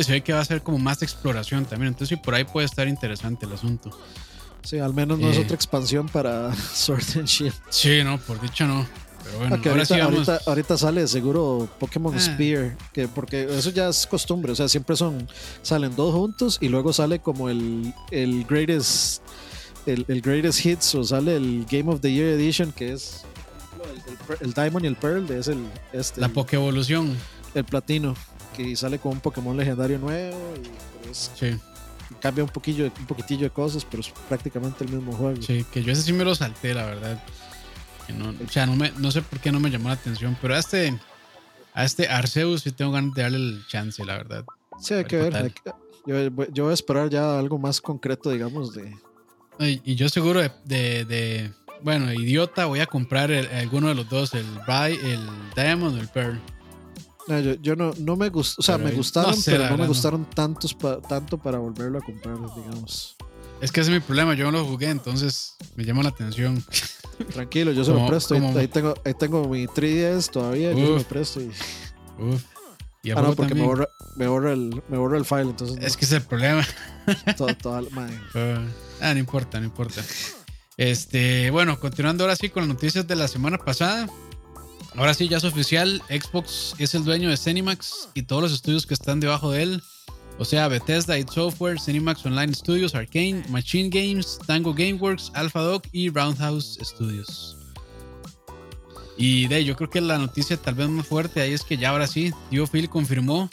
se 0.04 0.12
ve 0.12 0.20
que 0.22 0.34
va 0.34 0.42
a 0.42 0.46
ser 0.46 0.62
como 0.62 0.78
más 0.78 1.02
exploración 1.04 1.64
también, 1.64 1.94
entonces 1.94 2.20
por 2.20 2.36
ahí 2.36 2.44
puede 2.44 2.66
estar 2.66 2.90
interesante 2.90 3.46
el 3.46 3.54
asunto. 3.54 3.98
Sí, 4.64 4.78
al 4.80 4.94
menos 4.94 5.18
no 5.20 5.30
es 5.30 5.38
otra 5.38 5.56
expansión 5.56 6.08
para 6.08 6.54
Sword 6.74 7.04
and 7.18 7.28
Shield. 7.28 7.54
Sí, 7.70 8.04
no, 8.04 8.18
por 8.20 8.40
dicho 8.42 8.68
no, 8.68 8.86
pero 9.24 9.38
bueno, 9.40 9.56
Ah, 9.56 9.58
ahora 9.60 9.72
ahorita, 9.72 9.86
sí 9.96 10.00
vamos. 10.02 10.30
ahorita, 10.30 10.50
ahorita 10.50 10.78
sale 10.78 11.08
seguro 11.08 11.70
Pokémon 11.80 12.14
Ah. 12.16 12.20
Spear, 12.20 12.78
que 12.94 13.08
porque 13.08 13.48
eso 13.58 13.70
ya 13.72 13.90
es 13.90 14.06
costumbre, 14.06 14.52
o 14.52 14.56
sea, 14.56 14.68
siempre 14.68 14.96
son, 14.96 15.28
salen 15.62 15.96
dos 15.96 16.14
juntos 16.14 16.58
y 16.62 16.68
luego 16.70 16.94
sale 16.94 17.20
como 17.20 17.50
el, 17.50 17.94
el 18.12 18.46
greatest, 18.46 19.22
el, 19.86 20.06
el 20.08 20.22
greatest 20.22 20.66
hits 20.66 20.94
o 20.96 21.04
sale 21.04 21.36
el 21.36 21.66
Game 21.70 21.92
of 21.92 22.02
the 22.02 22.12
Year 22.12 22.28
Edition, 22.30 22.72
que 22.74 22.94
es 22.94 23.24
el, 24.40 24.48
el 24.48 24.54
Diamond 24.54 24.84
y 24.84 24.88
el 24.88 24.96
Pearl, 24.98 25.30
es 25.32 25.48
el, 25.48 25.66
este, 25.94 26.20
La 26.20 26.28
el, 26.28 26.34
Pokevolución, 26.34 27.16
el 27.56 27.64
platino, 27.64 28.14
que 28.58 28.76
sale 28.76 29.00
con 29.00 29.14
un 29.14 29.20
Pokémon 29.22 29.56
legendario 29.56 29.98
nuevo 30.00 30.38
y 30.58 31.06
pues, 31.06 31.32
sí, 31.40 31.56
cambia 32.22 32.44
un 32.44 32.50
poquillo, 32.50 32.86
un 32.86 33.06
poquitillo 33.06 33.44
de 33.44 33.50
cosas, 33.52 33.86
pero 33.86 34.02
es 34.02 34.10
prácticamente 34.28 34.84
el 34.84 34.92
mismo 34.92 35.14
juego. 35.14 35.42
sí, 35.42 35.66
que 35.72 35.84
yo 35.84 35.92
ese 35.92 36.02
sí 36.02 36.14
me 36.14 36.24
lo 36.24 36.36
salté, 36.36 36.74
la 36.74 36.86
verdad. 36.86 37.24
Que 38.08 38.14
no, 38.14 38.30
o 38.30 38.50
sea, 38.50 38.66
no, 38.66 38.76
me, 38.76 38.92
no 38.98 39.12
sé 39.12 39.22
por 39.22 39.40
qué 39.40 39.52
no 39.52 39.60
me 39.60 39.70
llamó 39.70 39.90
la 39.90 39.96
atención, 39.96 40.36
pero 40.42 40.56
a 40.56 40.60
este, 40.60 41.00
a 41.74 41.86
este 41.86 42.08
Arceus 42.08 42.62
sí 42.64 42.72
tengo 42.72 42.92
ganas 42.92 43.14
de 43.14 43.22
darle 43.22 43.38
el 43.38 43.68
chance, 43.68 44.04
la 44.04 44.18
verdad. 44.18 44.46
Sí, 44.82 44.94
hay 44.96 45.06
que 45.06 45.18
ver 45.18 45.36
hay 45.36 45.52
que- 45.52 45.72
yo, 46.08 46.32
voy- 46.32 46.48
yo 46.52 46.64
voy 46.64 46.72
a 46.72 46.74
esperar 46.74 47.10
ya 47.10 47.38
algo 47.38 47.60
más 47.60 47.80
concreto, 47.82 48.32
digamos, 48.32 48.74
de, 48.74 48.96
Y, 49.60 49.82
y 49.84 49.96
yo 49.96 50.08
seguro 50.10 50.40
de, 50.42 50.52
de- 50.66 51.06
de- 51.06 51.52
bueno, 51.84 52.12
idiota, 52.14 52.66
voy 52.66 52.80
a 52.80 52.86
comprar 52.88 53.30
el- 53.32 53.48
alguno 53.48 53.90
de 53.90 53.96
los 53.96 54.10
dos, 54.10 54.34
el 54.34 54.46
Buy, 54.66 54.98
el 55.04 55.20
Diamond 55.56 55.98
o 55.98 56.00
el 56.02 56.08
Pearl. 56.08 56.40
No, 57.30 57.40
yo, 57.40 57.54
yo 57.62 57.76
no, 57.76 57.94
no 58.00 58.16
me 58.16 58.30
gustó, 58.30 58.60
o 58.60 58.64
sea, 58.64 58.78
Pero 58.78 58.90
me 58.90 58.96
gustaron, 58.96 59.32
no 59.32 59.38
sé, 59.38 59.52
pero 59.52 59.66
no 59.70 59.78
me 59.78 59.84
no. 59.84 59.88
gustaron 59.88 60.26
tantos 60.26 60.74
pa- 60.74 61.00
tanto 61.00 61.38
para 61.38 61.60
volverlo 61.60 62.00
a 62.00 62.02
comprar, 62.02 62.36
digamos. 62.56 63.16
Es 63.62 63.72
que 63.72 63.82
ese 63.82 63.92
es 63.92 64.02
mi 64.02 64.06
problema, 64.06 64.34
yo 64.34 64.46
no 64.52 64.58
lo 64.60 64.66
jugué, 64.66 64.90
entonces 64.90 65.56
me 65.76 65.86
llama 65.86 66.02
la 66.04 66.10
atención. 66.10 66.64
Tranquilo, 67.34 67.72
yo 67.72 67.84
se 67.84 67.92
lo 67.92 68.08
presto. 68.08 68.34
Ahí- 68.36 68.68
tengo, 68.68 68.94
ahí 69.06 69.14
tengo 69.14 69.48
mi 69.48 69.68
3DS 69.68 70.30
todavía, 70.32 70.72
yo 70.72 70.78
se 70.86 71.04
lo 71.04 71.04
presto. 71.04 71.42
Y, 71.42 71.50
Uf. 72.20 72.44
Y 73.04 73.12
ah, 73.12 73.22
no, 73.22 73.34
porque 73.34 73.54
me 73.56 73.62
borra, 73.62 73.88
me, 74.18 74.28
borra 74.28 74.52
el, 74.54 74.82
me 74.90 74.98
borra 74.98 75.18
el 75.18 75.24
file, 75.26 75.42
entonces 75.44 75.78
no, 75.80 75.86
Es 75.86 75.96
que 75.96 76.06
ese 76.06 76.18
es 76.18 76.22
el 76.24 76.28
problema. 76.28 76.66
todo- 77.38 77.82
la- 77.82 77.90
madre. 77.92 78.20
Ah, 79.02 79.14
no 79.14 79.20
importa, 79.20 79.60
no 79.60 79.66
importa. 79.66 80.02
Este, 80.76 81.50
bueno, 81.52 81.80
continuando 81.80 82.24
ahora 82.26 82.36
sí 82.36 82.50
con 82.50 82.64
las 82.64 82.70
noticias 82.70 83.08
de 83.08 83.16
la 83.16 83.28
semana 83.30 83.58
pasada. 83.58 84.10
Ahora 85.00 85.14
sí, 85.14 85.30
ya 85.30 85.38
es 85.38 85.46
oficial, 85.46 86.02
Xbox 86.10 86.76
es 86.78 86.94
el 86.94 87.06
dueño 87.06 87.30
de 87.30 87.38
Cinemax 87.38 88.10
y 88.16 88.24
todos 88.24 88.42
los 88.42 88.52
estudios 88.52 88.86
que 88.86 88.94
están 88.94 89.22
debajo 89.22 89.50
de 89.52 89.64
él. 89.64 89.84
O 90.38 90.44
sea, 90.44 90.68
Bethesda 90.68 91.18
id 91.18 91.30
Software, 91.30 91.80
Cinemax 91.80 92.26
Online 92.26 92.54
Studios, 92.54 92.94
Arcane, 92.96 93.46
Machine 93.48 93.90
Games, 93.90 94.38
Tango 94.46 94.74
Gameworks, 94.74 95.32
AlphaDog 95.36 95.84
y 95.94 96.10
Roundhouse 96.10 96.78
Studios. 96.82 97.56
Y 99.16 99.48
de 99.48 99.64
yo 99.64 99.78
creo 99.78 99.90
que 99.90 100.02
la 100.02 100.18
noticia 100.18 100.58
tal 100.58 100.76
vez 100.76 100.90
más 100.90 101.08
fuerte 101.08 101.40
ahí 101.40 101.54
es 101.54 101.64
que 101.64 101.78
ya 101.78 101.92
ahora 101.92 102.06
sí, 102.06 102.34
Dio 102.52 102.68
Phil 102.68 102.90
confirmó 102.90 103.50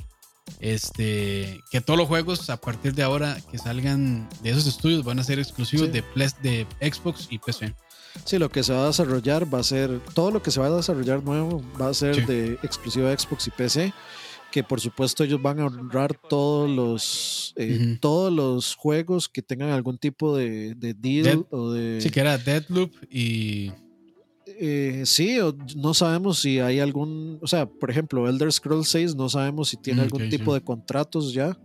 este, 0.58 1.60
que 1.70 1.80
todos 1.80 1.96
los 1.96 2.08
juegos 2.08 2.50
a 2.50 2.56
partir 2.56 2.92
de 2.92 3.04
ahora 3.04 3.38
que 3.52 3.58
salgan 3.58 4.28
de 4.42 4.50
esos 4.50 4.66
estudios 4.66 5.04
van 5.04 5.20
a 5.20 5.24
ser 5.24 5.38
exclusivos 5.38 5.86
Sí. 5.86 5.92
de, 5.92 6.66
de 6.80 6.92
Xbox 6.92 7.28
y 7.30 7.38
PC. 7.38 7.72
Sí, 8.24 8.38
lo 8.38 8.48
que 8.48 8.62
se 8.62 8.72
va 8.72 8.84
a 8.84 8.86
desarrollar 8.88 9.52
va 9.52 9.60
a 9.60 9.62
ser, 9.62 10.00
todo 10.14 10.30
lo 10.30 10.42
que 10.42 10.50
se 10.50 10.60
va 10.60 10.66
a 10.66 10.70
desarrollar 10.70 11.22
nuevo 11.22 11.62
va 11.80 11.88
a 11.88 11.94
ser 11.94 12.14
Sí. 12.16 12.22
de 12.22 12.52
exclusiva 12.62 13.16
Xbox 13.16 13.46
y 13.46 13.50
PC, 13.50 13.92
que 14.50 14.62
por 14.64 14.80
supuesto 14.80 15.22
ellos 15.24 15.40
van 15.42 15.60
a 15.60 15.66
honrar 15.66 16.18
todos 16.28 16.68
los 16.68 17.52
eh, 17.56 17.98
todos 18.00 18.32
los 18.32 18.74
juegos 18.74 19.28
que 19.28 19.42
tengan 19.42 19.70
algún 19.70 19.98
tipo 19.98 20.36
de, 20.36 20.74
de 20.74 20.94
deal 20.94 21.46
o 21.50 21.72
de 21.72 22.00
sí 22.00 22.10
que 22.10 22.20
era 22.20 22.38
Deadloop 22.38 22.92
y 23.10 23.72
eh, 24.46 25.02
sí, 25.04 25.38
no 25.76 25.92
sabemos 25.92 26.38
si 26.38 26.60
hay 26.60 26.78
algún, 26.80 27.38
o 27.42 27.46
sea, 27.46 27.66
por 27.66 27.90
ejemplo, 27.90 28.26
Elder 28.28 28.50
Scrolls 28.50 28.88
6 28.88 29.14
no 29.14 29.28
sabemos 29.28 29.68
si 29.68 29.76
tiene 29.76 30.00
mm, 30.00 30.04
algún 30.04 30.30
tipo 30.30 30.54
de 30.54 30.62
contratos 30.62 31.34
ya, 31.34 31.58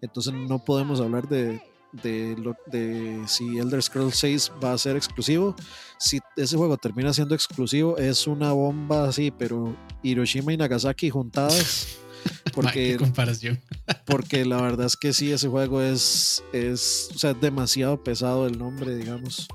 entonces 0.00 0.32
no 0.32 0.62
podemos 0.64 1.00
hablar 1.00 1.28
de, 1.28 1.60
de, 1.92 2.36
lo, 2.38 2.56
de 2.66 3.22
si 3.26 3.58
Elder 3.58 3.82
Scrolls 3.82 4.16
6 4.16 4.52
va 4.62 4.72
a 4.72 4.78
ser 4.78 4.96
exclusivo. 4.96 5.54
Si 5.98 6.20
ese 6.36 6.56
juego 6.56 6.76
termina 6.76 7.12
siendo 7.12 7.34
exclusivo, 7.34 7.98
es 7.98 8.26
una 8.26 8.52
bomba 8.52 9.08
así, 9.08 9.30
pero 9.30 9.76
Hiroshima 10.02 10.52
y 10.52 10.56
Nagasaki 10.56 11.10
juntadas. 11.10 11.98
Porque, 12.54 12.96
comparación. 12.98 13.60
porque 14.06 14.44
la 14.44 14.60
verdad 14.60 14.86
es 14.86 14.96
que 14.96 15.14
sí, 15.14 15.32
ese 15.32 15.48
juego 15.48 15.80
es, 15.80 16.44
es, 16.52 17.08
o 17.14 17.18
sea, 17.18 17.32
demasiado 17.32 18.02
pesado 18.02 18.46
el 18.46 18.58
nombre, 18.58 18.94
digamos. 18.94 19.48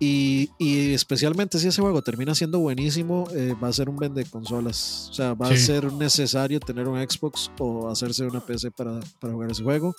Y, 0.00 0.50
y, 0.58 0.92
especialmente 0.92 1.58
si 1.58 1.68
ese 1.68 1.80
juego 1.80 2.02
termina 2.02 2.34
siendo 2.34 2.58
buenísimo, 2.58 3.28
eh, 3.32 3.54
va 3.62 3.68
a 3.68 3.72
ser 3.72 3.88
un 3.88 3.96
vende 3.96 4.24
consolas. 4.24 5.08
O 5.10 5.14
sea, 5.14 5.34
va 5.34 5.48
a 5.48 5.56
ser 5.56 5.92
necesario 5.92 6.58
tener 6.60 6.88
un 6.88 6.98
Xbox 6.98 7.50
o 7.58 7.88
hacerse 7.88 8.26
una 8.26 8.40
PC 8.40 8.70
para, 8.72 9.00
para, 9.20 9.32
jugar 9.32 9.50
ese 9.52 9.62
juego. 9.62 9.94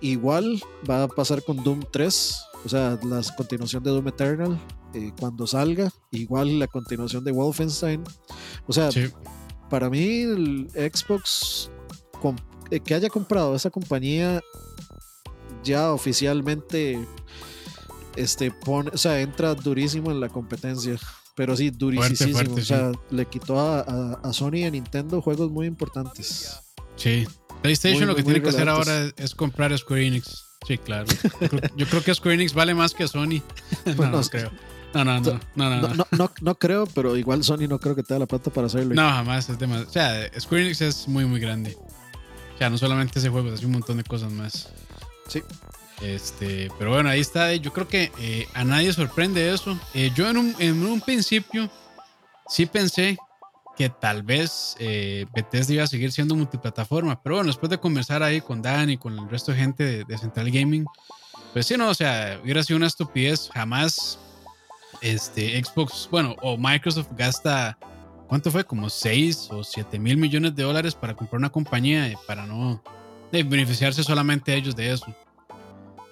Igual 0.00 0.60
va 0.88 1.04
a 1.04 1.08
pasar 1.08 1.42
con 1.44 1.62
Doom 1.62 1.84
3, 1.90 2.38
o 2.64 2.68
sea, 2.68 2.98
la 3.04 3.22
continuación 3.36 3.82
de 3.82 3.90
Doom 3.90 4.08
Eternal 4.08 4.60
eh, 4.94 5.12
cuando 5.18 5.46
salga. 5.46 5.90
Igual 6.10 6.58
la 6.58 6.66
continuación 6.66 7.22
de 7.22 7.32
Wolfenstein. 7.32 8.02
O 8.66 8.72
sea, 8.72 8.90
para 9.70 9.88
mí 9.88 10.22
el 10.22 10.68
Xbox 10.70 11.70
eh, 12.70 12.80
que 12.80 12.94
haya 12.94 13.08
comprado 13.08 13.54
esa 13.54 13.70
compañía 13.70 14.40
ya 15.62 15.92
oficialmente 15.92 17.06
este 18.16 18.50
pone, 18.50 18.90
o 18.92 18.96
sea, 18.96 19.20
entra 19.20 19.54
durísimo 19.54 20.10
en 20.10 20.20
la 20.20 20.28
competencia. 20.28 20.98
Pero 21.38 21.56
sí, 21.56 21.70
durísimo. 21.70 22.36
o 22.52 22.60
sea, 22.60 22.90
le 23.10 23.26
quitó 23.26 23.60
a, 23.60 24.18
a, 24.24 24.32
Sony 24.32 24.54
y 24.54 24.64
a 24.64 24.70
Nintendo 24.72 25.22
juegos 25.22 25.52
muy 25.52 25.68
importantes. 25.68 26.58
Sí. 26.96 27.28
PlayStation 27.62 28.08
lo 28.08 28.16
que 28.16 28.24
tiene 28.24 28.42
que 28.42 28.48
hacer 28.48 28.68
ahora 28.68 29.08
es, 29.16 29.36
comprar 29.36 29.76
Square 29.78 30.04
Enix. 30.04 30.44
Sí, 30.66 30.78
claro. 30.78 31.06
Yo 31.76 31.86
creo, 31.86 32.02
que 32.02 32.12
Square 32.12 32.34
Enix 32.34 32.54
vale 32.54 32.74
más 32.74 32.92
que 32.92 33.06
Sony. 33.06 33.40
Pues 33.84 34.10
no, 34.10 34.20
creo. 34.22 34.50
No 34.94 35.04
no 35.04 35.20
no, 35.20 35.40
no, 35.54 35.94
no, 35.94 36.06
no, 36.10 36.32
no, 36.40 36.54
creo, 36.56 36.86
pero 36.86 37.16
igual 37.16 37.44
Sony 37.44 37.68
no 37.68 37.78
creo 37.78 37.94
que 37.94 38.02
tenga 38.02 38.20
la 38.20 38.26
plata 38.26 38.50
para 38.50 38.66
hacerlo. 38.66 38.94
No, 38.94 39.08
jamás. 39.08 39.48
Es 39.48 39.58
demasiado. 39.58 39.88
O 39.88 39.92
sea, 39.92 40.40
Square 40.40 40.64
Enix 40.64 40.80
es 40.80 41.06
muy, 41.06 41.24
muy 41.24 41.38
grande. 41.38 41.76
O 42.54 42.58
sea, 42.58 42.68
no 42.68 42.78
solamente 42.78 43.20
ese 43.20 43.28
juego, 43.28 43.52
es 43.52 43.62
un 43.62 43.70
montón 43.70 43.98
de 43.98 44.02
cosas 44.02 44.32
más. 44.32 44.70
Sí. 45.28 45.42
Este, 46.00 46.70
pero 46.78 46.90
bueno, 46.90 47.08
ahí 47.08 47.20
está. 47.20 47.54
Yo 47.54 47.72
creo 47.72 47.88
que 47.88 48.12
eh, 48.18 48.46
a 48.54 48.64
nadie 48.64 48.92
sorprende 48.92 49.52
eso. 49.52 49.78
Eh, 49.94 50.10
yo 50.14 50.28
en 50.28 50.36
un, 50.36 50.56
en 50.58 50.84
un, 50.84 51.00
principio 51.00 51.68
sí 52.48 52.66
pensé 52.66 53.16
que 53.76 53.88
tal 53.88 54.22
vez 54.22 54.76
eh, 54.78 55.26
Bethesda 55.34 55.74
iba 55.74 55.84
a 55.84 55.88
seguir 55.88 56.12
siendo 56.12 56.34
multiplataforma. 56.34 57.20
Pero 57.22 57.36
bueno, 57.36 57.48
después 57.48 57.70
de 57.70 57.78
conversar 57.78 58.22
ahí 58.22 58.40
con 58.40 58.62
Dan 58.62 58.90
y 58.90 58.96
con 58.96 59.18
el 59.18 59.28
resto 59.28 59.52
de 59.52 59.58
gente 59.58 60.04
de, 60.04 60.18
Central 60.18 60.50
Gaming, 60.50 60.84
pues 61.52 61.66
sí, 61.66 61.76
no, 61.76 61.88
o 61.88 61.94
sea, 61.94 62.40
hubiera 62.42 62.62
sido 62.62 62.76
una 62.76 62.86
estupidez. 62.86 63.50
Jamás 63.52 64.18
este, 65.00 65.62
Xbox, 65.62 66.08
bueno, 66.10 66.36
o 66.42 66.56
Microsoft 66.56 67.08
gasta, 67.16 67.76
¿cuánto 68.28 68.50
fue? 68.52 68.64
Como 68.64 68.88
6 68.88 69.48
o 69.50 69.64
7 69.64 69.98
mil 69.98 70.16
millones 70.16 70.54
de 70.54 70.62
dólares 70.62 70.94
para 70.94 71.14
comprar 71.14 71.38
una 71.38 71.50
compañía 71.50 72.12
para 72.26 72.46
no 72.46 72.82
beneficiarse 73.32 74.02
solamente 74.04 74.54
ellos 74.54 74.76
de 74.76 74.92
eso. 74.92 75.06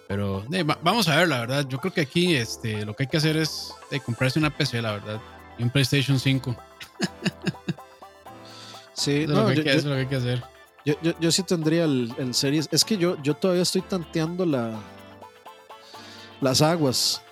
Pero 0.08 0.44
vamos 0.82 1.08
a 1.08 1.16
ver, 1.16 1.28
la 1.28 1.40
verdad. 1.40 1.66
Yo 1.68 1.78
creo 1.78 1.92
que 1.92 2.02
aquí 2.02 2.36
este, 2.36 2.84
lo 2.84 2.94
que 2.94 3.04
hay 3.04 3.08
que 3.08 3.16
hacer 3.16 3.36
es 3.36 3.72
comprarse 4.04 4.38
una 4.38 4.50
PC, 4.50 4.80
la 4.80 4.92
verdad. 4.92 5.20
Y 5.58 5.62
un 5.62 5.70
PlayStation 5.70 6.18
5. 6.18 6.56
sí, 8.92 9.22
eso, 9.22 9.32
no, 9.32 9.50
es, 9.50 9.58
lo 9.58 9.64
que, 9.64 9.82
yo, 9.82 9.94
hay 9.94 10.06
que 10.06 10.16
hacer. 10.16 10.44
Yo, 10.84 10.94
yo, 11.18 11.32
sí 11.32 11.42
tendría 11.42 11.84
el, 11.84 12.12
el, 12.18 12.34
Series. 12.34 12.68
Es 12.70 12.84
que 12.84 12.96
yo, 12.96 13.20
yo 13.22 13.34
todavía 13.34 13.62
estoy 13.62 13.82
tanteando 13.82 14.46
la, 14.46 14.78
las 16.40 16.62
aguas. 16.62 17.22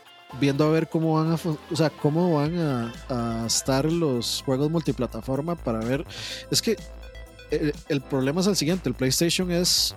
Viendo 0.41 0.65
a 0.65 0.71
ver 0.71 0.89
cómo 0.89 1.15
van 1.15 1.31
a, 1.31 1.35
o 1.35 1.77
sea, 1.77 1.91
cómo 1.91 2.35
van 2.35 2.59
a, 2.59 2.93
a 3.09 3.47
estar 3.47 3.85
los 3.85 4.43
juegos 4.45 4.69
multiplataforma 4.69 5.55
para 5.55 5.79
ver. 5.79 6.05
Es 6.51 6.61
que 6.61 6.77
el, 7.53 7.73
el 7.89 8.01
problema 8.01 8.41
es 8.41 8.49
el 8.49 8.57
siguiente: 8.57 8.89
el 8.89 8.97
PlayStation 8.97 9.53
es 9.53 9.95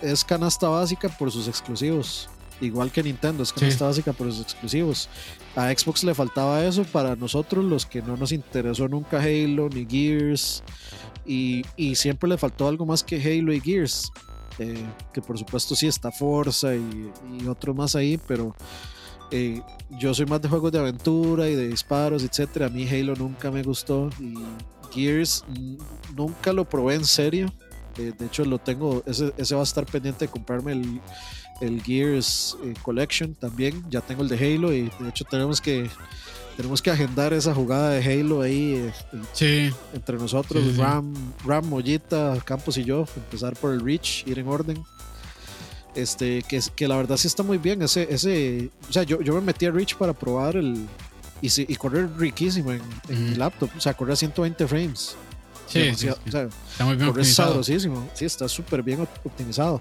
es 0.00 0.24
canasta 0.24 0.68
básica 0.68 1.08
por 1.08 1.30
sus 1.30 1.48
exclusivos. 1.48 2.28
Igual 2.60 2.92
que 2.92 3.02
Nintendo, 3.02 3.42
es 3.42 3.52
canasta 3.52 3.86
básica 3.86 4.12
por 4.12 4.30
sus 4.30 4.42
exclusivos. 4.42 5.08
A 5.56 5.70
Xbox 5.72 6.04
le 6.04 6.14
faltaba 6.14 6.64
eso 6.64 6.84
para 6.84 7.16
nosotros, 7.16 7.64
los 7.64 7.84
que 7.84 8.00
no 8.02 8.16
nos 8.16 8.32
interesó 8.32 8.88
nunca 8.88 9.18
Halo 9.18 9.68
ni 9.68 9.86
Gears. 9.86 10.62
Y, 11.26 11.64
siempre 11.94 12.28
le 12.28 12.38
faltó 12.38 12.68
algo 12.68 12.86
más 12.86 13.02
que 13.02 13.16
Halo 13.16 13.52
y 13.52 13.60
Gears. 13.60 14.12
Eh, 14.60 14.86
que 15.12 15.20
por 15.20 15.36
supuesto 15.36 15.74
sí 15.74 15.88
está 15.88 16.12
Forza 16.12 16.76
y, 16.76 17.10
y 17.40 17.46
otro 17.48 17.74
más 17.74 17.96
ahí, 17.96 18.20
pero 18.28 18.54
eh, 19.30 19.60
yo 19.90 20.14
soy 20.14 20.26
más 20.26 20.40
de 20.40 20.48
juegos 20.48 20.70
de 20.70 20.78
aventura 20.78 21.48
y 21.48 21.56
de 21.56 21.66
disparos, 21.66 22.22
etcétera. 22.22 22.66
A 22.66 22.68
mí 22.68 22.88
Halo 22.88 23.16
nunca 23.16 23.50
me 23.50 23.64
gustó 23.64 24.10
y 24.20 24.34
Gears 24.92 25.44
nunca 26.14 26.52
lo 26.52 26.64
probé 26.64 26.94
en 26.94 27.04
serio. 27.04 27.52
Eh, 27.98 28.12
de 28.18 28.26
hecho, 28.26 28.44
lo 28.44 28.58
tengo, 28.58 29.02
ese, 29.06 29.32
ese, 29.36 29.54
va 29.54 29.60
a 29.60 29.64
estar 29.64 29.86
pendiente 29.86 30.26
de 30.26 30.30
comprarme 30.30 30.72
el, 30.72 31.00
el 31.60 31.82
Gears 31.82 32.56
eh, 32.64 32.74
Collection 32.82 33.34
también. 33.34 33.84
Ya 33.90 34.00
tengo 34.00 34.22
el 34.22 34.28
de 34.28 34.36
Halo 34.36 34.72
y 34.72 34.90
de 34.98 35.08
hecho 35.08 35.24
tenemos 35.24 35.60
que 35.60 35.88
tenemos 36.56 36.80
que 36.80 36.90
agendar 36.90 37.32
esa 37.32 37.52
jugada 37.52 37.90
de 37.90 38.04
Halo 38.04 38.42
ahí 38.42 38.92
eh, 39.40 39.72
entre 39.92 40.16
nosotros, 40.18 40.76
Ram, 40.76 41.12
Ram, 41.44 41.66
Mollita, 41.66 42.38
Campos 42.44 42.78
y 42.78 42.84
yo, 42.84 43.06
empezar 43.16 43.56
por 43.56 43.72
el 43.72 43.80
Reach, 43.80 44.24
ir 44.26 44.38
en 44.38 44.46
orden. 44.46 44.84
Este, 45.96 46.42
que, 46.42 46.60
que 46.74 46.88
la 46.88 46.96
verdad 46.96 47.16
sí 47.16 47.26
está 47.28 47.42
muy 47.42 47.58
bien. 47.58 47.82
Ese, 47.82 48.06
ese, 48.10 48.70
o 48.88 48.92
sea, 48.92 49.02
yo, 49.04 49.20
yo 49.20 49.34
me 49.34 49.40
metí 49.40 49.66
a 49.66 49.70
Reach 49.70 49.96
para 49.96 50.12
probar 50.12 50.56
el 50.56 50.86
y, 51.40 51.72
y 51.72 51.76
correr 51.76 52.08
riquísimo 52.16 52.72
en, 52.72 52.82
en 53.08 53.30
mi 53.30 53.36
laptop. 53.36 53.70
O 53.76 53.80
sea, 53.80 53.94
correr 53.94 54.14
a 54.14 54.16
120 54.16 54.66
frames. 54.66 55.16
Sí, 55.66 55.80
está 55.80 56.84
muy 56.84 56.96
bien 56.96 57.08
optimizado. 57.08 57.62
Sí, 57.62 57.76
está 58.20 58.48
súper 58.48 58.82
bien 58.82 59.06
optimizado. 59.24 59.80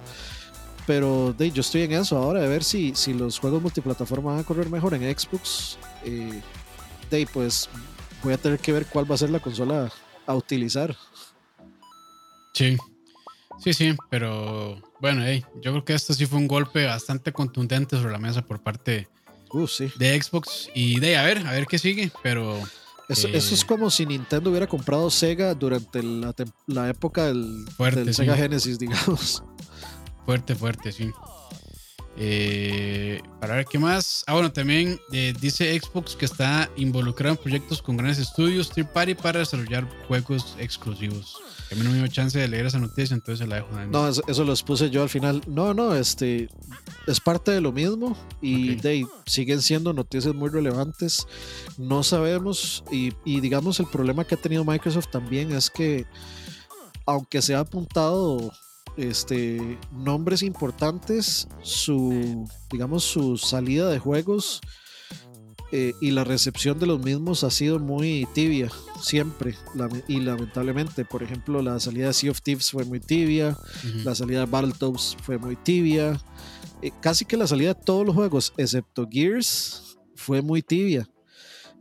Pero 0.86 1.34
de, 1.38 1.50
yo 1.52 1.62
estoy 1.62 1.84
en 1.84 1.94
eso 1.94 2.18
ahora, 2.18 2.42
de 2.42 2.48
ver 2.48 2.64
si, 2.64 2.94
si 2.96 3.14
los 3.14 3.40
juegos 3.40 3.62
multiplataforma 3.62 4.32
van 4.32 4.42
a 4.42 4.44
correr 4.44 4.70
mejor 4.70 4.94
en 4.94 5.18
Xbox. 5.18 5.78
Eh, 6.04 6.42
de, 7.10 7.28
pues 7.32 7.70
voy 8.22 8.34
a 8.34 8.38
tener 8.38 8.60
que 8.60 8.74
ver 8.74 8.86
cuál 8.88 9.10
va 9.10 9.16
a 9.16 9.18
ser 9.18 9.30
la 9.30 9.40
consola 9.40 9.92
a 10.26 10.36
utilizar. 10.36 10.96
Sí, 12.54 12.78
sí, 13.64 13.74
sí, 13.74 13.96
pero 14.10 14.82
bueno, 15.00 15.24
yo 15.62 15.72
creo 15.72 15.86
que 15.86 15.94
esto 15.94 16.14
sí 16.14 16.26
fue 16.26 16.40
un 16.40 16.48
golpe 16.48 16.86
bastante 16.86 17.32
contundente 17.32 17.98
sobre 17.98 18.12
la 18.12 18.20
mesa 18.20 18.46
por 18.46 18.62
parte 18.62 19.08
uh, 19.52 19.68
sí. 19.68 19.92
de 19.96 20.22
Xbox. 20.22 20.70
Y 20.76 21.00
de 21.00 21.18
a 21.18 21.24
ver, 21.24 21.40
a 21.48 21.52
ver 21.52 21.66
qué 21.66 21.78
sigue, 21.78 22.12
pero 22.22 22.60
eso, 23.10 23.28
es 23.28 23.66
como 23.66 23.90
si 23.90 24.06
Nintendo 24.06 24.50
hubiera 24.50 24.68
comprado 24.68 25.10
Sega 25.10 25.54
durante 25.54 26.02
la, 26.68 26.90
época 26.90 27.26
del, 27.26 27.66
Sega 28.14 28.36
Genesis, 28.36 28.80
digamos. 28.80 29.44
Fuerte, 30.26 30.56
fuerte, 30.56 30.92
sí. 30.92 31.12
Eh, 32.16 33.22
para 33.40 33.56
ver 33.56 33.66
qué 33.66 33.80
más. 33.80 34.24
Ah, 34.28 34.34
bueno, 34.34 34.52
también 34.52 35.00
eh, 35.12 35.34
dice 35.40 35.80
Xbox 35.80 36.16
que 36.16 36.26
está 36.26 36.70
involucrado 36.76 37.36
en 37.36 37.42
proyectos 37.42 37.82
con 37.82 37.98
grandes 37.98 38.20
estudios 38.20 38.70
third 38.70 38.88
party 38.88 39.16
para 39.16 39.40
desarrollar 39.40 39.88
juegos 40.08 40.56
exclusivos. 40.60 41.38
a 41.72 41.76
mí 41.76 41.82
no 41.82 41.90
me 41.90 41.98
dio 41.98 42.08
chance 42.08 42.38
de 42.38 42.48
leer 42.48 42.68
esa 42.68 42.80
noticia, 42.80 43.16
entonces 43.16 43.48
la 43.48 43.56
dejo. 43.56 43.70
No, 43.90 44.08
eso, 44.08 44.22
eso, 44.28 44.44
los 44.44 44.62
puse 44.62 44.92
yo 44.92 45.02
al 45.02 45.10
final. 45.10 45.42
No, 45.48 45.74
no, 45.74 45.96
este 45.96 46.50
es 47.08 47.20
parte 47.20 47.52
de 47.52 47.62
lo 47.62 47.72
mismo 47.72 48.16
y 48.42 48.76
de, 48.76 49.08
siguen 49.26 49.62
siendo 49.62 49.92
noticias 49.92 50.36
muy 50.36 50.50
relevantes. 50.50 51.28
No 51.78 52.04
sabemos 52.04 52.84
y, 52.92 53.12
y 53.26 53.42
digamos 53.42 53.80
el 53.80 53.88
problema 53.88 54.24
que 54.24 54.36
ha 54.36 54.42
tenido 54.42 54.64
Microsoft 54.64 55.08
también 55.12 55.52
es 55.52 55.72
que 55.72 56.06
aunque 57.06 57.42
se 57.42 57.56
ha 57.56 57.60
apuntado 57.60 58.54
este, 58.98 59.78
nombres 59.92 60.44
importantes, 60.44 61.48
su, 61.62 62.46
digamos, 62.72 63.04
su 63.04 63.38
salida 63.38 63.90
de 63.90 64.00
juegos 64.00 64.62
eh, 65.72 65.94
y 66.02 66.12
la 66.12 66.24
recepción 66.24 66.80
de 66.80 66.86
los 66.86 67.04
mismos 67.04 67.44
ha 67.44 67.52
sido 67.52 67.80
muy 67.80 68.28
tibia, 68.34 68.70
siempre. 69.02 69.56
y 70.08 70.20
lamentablemente, 70.20 71.06
por 71.06 71.24
ejemplo, 71.24 71.62
la 71.62 71.80
salida 71.80 72.08
de 72.08 72.14
Sea 72.14 72.32
of 72.32 72.42
Thieves 72.42 72.72
fue 72.72 72.86
muy 72.86 73.00
tibia, 73.00 73.58
la 74.04 74.14
salida 74.16 74.42
de 74.42 74.46
Battletoads 74.46 75.18
fue 75.22 75.38
muy 75.38 75.56
tibia. 75.56 76.20
Eh, 76.82 76.92
casi 77.02 77.26
que 77.26 77.38
la 77.38 77.48
salida 77.48 77.74
de 77.74 77.82
todos 77.82 78.06
los 78.06 78.14
juegos, 78.14 78.54
excepto 78.58 79.08
Gears, 79.10 79.98
fue 80.16 80.42
muy 80.42 80.62
tibia. 80.62 81.10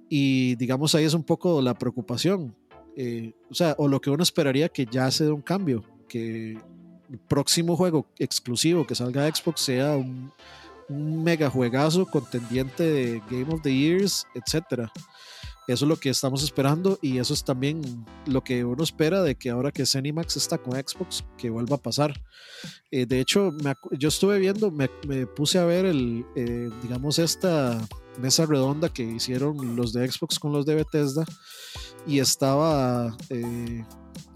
Y 0.08 0.56
digamos, 0.56 0.94
ahí 0.94 1.04
es 1.04 1.14
un 1.14 1.24
poco 1.24 1.60
la 1.60 1.74
preocupación 1.74 2.54
eh, 2.96 3.32
o 3.50 3.54
sea, 3.54 3.74
o 3.78 3.88
lo 3.88 4.00
que 4.00 4.10
uno 4.10 4.22
esperaría 4.22 4.68
que 4.68 4.86
ya 4.86 5.10
se 5.10 5.24
dé 5.24 5.30
un 5.30 5.42
cambio, 5.42 5.82
que 6.08 6.58
próximo 7.18 7.76
juego 7.76 8.06
exclusivo 8.18 8.86
que 8.86 8.94
salga 8.94 9.26
a 9.26 9.34
Xbox 9.34 9.60
sea 9.60 9.96
un, 9.96 10.32
mega 10.88 11.48
juegazo 11.48 12.06
contendiente 12.06 12.82
de 12.82 13.22
Game 13.30 13.52
of 13.52 13.62
the 13.62 13.74
Years, 13.74 14.26
etcétera. 14.34 14.92
Eso 15.68 15.84
es 15.84 15.88
lo 15.88 15.96
que 15.96 16.10
estamos 16.10 16.42
esperando 16.42 16.98
y 17.00 17.18
eso 17.18 17.32
es 17.32 17.44
también 17.44 18.04
lo 18.26 18.42
que 18.42 18.64
uno 18.64 18.82
espera 18.82 19.22
de 19.22 19.36
que 19.36 19.48
ahora 19.48 19.70
que 19.70 19.86
Zenimax 19.86 20.36
está 20.36 20.58
con 20.58 20.74
Xbox, 20.74 21.24
que 21.38 21.50
vuelva 21.50 21.76
a 21.76 21.80
pasar. 21.80 22.20
Eh, 22.90 23.06
de 23.06 23.20
hecho, 23.20 23.52
yo 23.92 24.08
estuve 24.08 24.38
viendo, 24.40 24.72
me, 24.72 24.88
puse 25.26 25.58
a 25.58 25.64
ver 25.64 25.86
el, 25.86 26.26
eh, 26.34 26.68
digamos, 26.82 27.20
esta 27.20 27.80
mesa 28.20 28.44
redonda 28.44 28.88
que 28.88 29.04
hicieron 29.04 29.76
los 29.76 29.92
de 29.92 30.10
Xbox 30.10 30.38
con 30.38 30.52
los 30.52 30.66
de 30.66 30.74
Bethesda 30.74 31.24
y 32.06 32.18
estaba, 32.18 33.16
eh, 33.30 33.84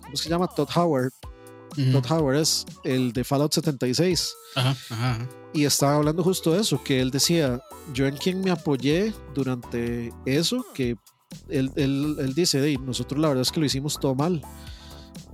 ¿cómo 0.03 0.17
se 0.17 0.29
llama? 0.29 0.47
Todd 0.47 0.69
Howard. 0.77 1.13
Todd 1.93 2.11
Howard 2.11 2.37
es 2.37 2.67
el 2.85 3.13
de 3.13 3.25
Fallout 3.25 3.53
76. 3.53 4.35
Y 5.53 5.65
estaba 5.65 5.97
hablando 5.97 6.23
justo 6.23 6.53
de 6.53 6.61
eso, 6.61 6.83
que 6.83 7.01
él 7.01 7.11
decía, 7.11 7.61
yo 7.95 8.07
en 8.07 8.17
quien 8.17 8.41
me 8.41 8.51
apoyé 8.51 9.15
durante 9.35 10.13
eso, 10.27 10.65
que 10.75 10.97
él, 11.49 11.71
él, 11.77 12.35
dice, 12.35 12.77
nosotros 12.79 13.21
la 13.21 13.29
verdad 13.29 13.43
es 13.43 13.53
que 13.53 13.61
lo 13.61 13.67
hicimos 13.67 13.99
todo 13.99 14.15
mal. 14.15 14.43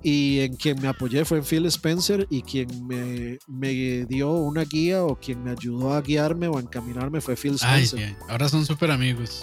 Y 0.05 0.41
en 0.41 0.57
quien 0.57 0.81
me 0.81 0.89
apoyé 0.89 1.25
fue 1.25 1.39
en 1.39 1.45
Phil 1.45 1.67
Spencer 1.67 2.27
y 2.29 2.43
quien 2.43 2.87
me, 2.87 3.39
me 3.47 4.05
dio 4.07 4.33
una 4.33 4.65
guía 4.65 5.05
o 5.05 5.17
quien 5.17 5.43
me 5.45 5.53
ayudó 5.53 5.93
a 5.93 6.01
guiarme 6.03 6.49
o 6.49 6.57
a 6.57 6.61
encaminarme 6.61 7.21
fue 7.21 7.37
Phil 7.37 7.55
Spencer. 7.55 8.17
ahora 8.29 8.49
son 8.49 8.67
súper 8.67 8.91
amigos. 8.91 9.43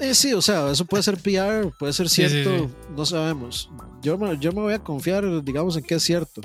Eh, 0.00 0.14
sí, 0.14 0.32
o 0.34 0.42
sea, 0.42 0.70
eso 0.70 0.84
puede 0.84 1.02
ser 1.02 1.16
PR, 1.18 1.70
puede 1.78 1.92
ser 1.92 2.08
cierto, 2.08 2.70
no 2.96 3.06
sabemos. 3.06 3.70
Yo, 4.02 4.18
yo 4.34 4.52
me 4.52 4.60
voy 4.60 4.74
a 4.74 4.78
confiar, 4.78 5.42
digamos, 5.42 5.76
en 5.76 5.84
que 5.84 5.94
es 5.94 6.02
cierto. 6.02 6.40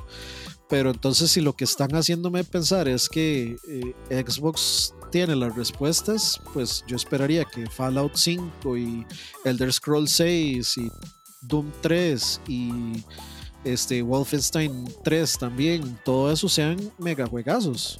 Pero 0.70 0.92
entonces 0.92 1.32
si 1.32 1.42
lo 1.42 1.54
que 1.54 1.64
están 1.64 1.96
haciéndome 1.96 2.44
pensar 2.44 2.88
es 2.88 3.10
que 3.10 3.56
eh, 3.68 4.24
Xbox 4.24 4.94
tiene 5.12 5.36
las 5.36 5.56
respuestas, 5.56 6.40
pues 6.54 6.84
yo 6.88 6.96
esperaría 6.96 7.44
que 7.44 7.68
Fallout 7.68 8.16
5 8.16 8.78
y 8.78 9.06
Elder 9.46 9.74
Scrolls 9.74 10.12
6 10.12 10.78
y 10.78 10.92
Doom 11.42 11.72
3 11.82 12.42
y 12.48 13.04
este 13.64 14.04
Wolfenstein 14.04 14.86
3 15.04 15.38
también, 15.40 16.00
todo 16.06 16.32
eso 16.32 16.48
sean 16.48 16.78
mega 17.00 17.26
juegazos. 17.26 18.00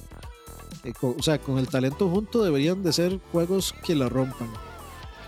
Eh, 0.84 0.92
o 1.00 1.22
sea, 1.22 1.38
con 1.38 1.58
el 1.58 1.66
talento 1.66 2.08
junto 2.08 2.44
deberían 2.44 2.84
de 2.84 2.92
ser 2.92 3.18
juegos 3.32 3.74
que 3.84 3.96
la 3.96 4.08
rompan. 4.08 4.48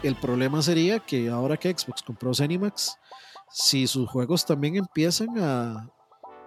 El 0.03 0.17
problema 0.17 0.63
sería 0.63 0.99
que 0.99 1.29
ahora 1.29 1.57
que 1.57 1.71
Xbox 1.71 2.03
compró 2.03 2.35
Zenimax, 2.35 2.97
si 3.51 3.87
sus 3.87 4.09
juegos 4.09 4.45
también 4.45 4.77
empiezan 4.77 5.39
a, 5.39 5.89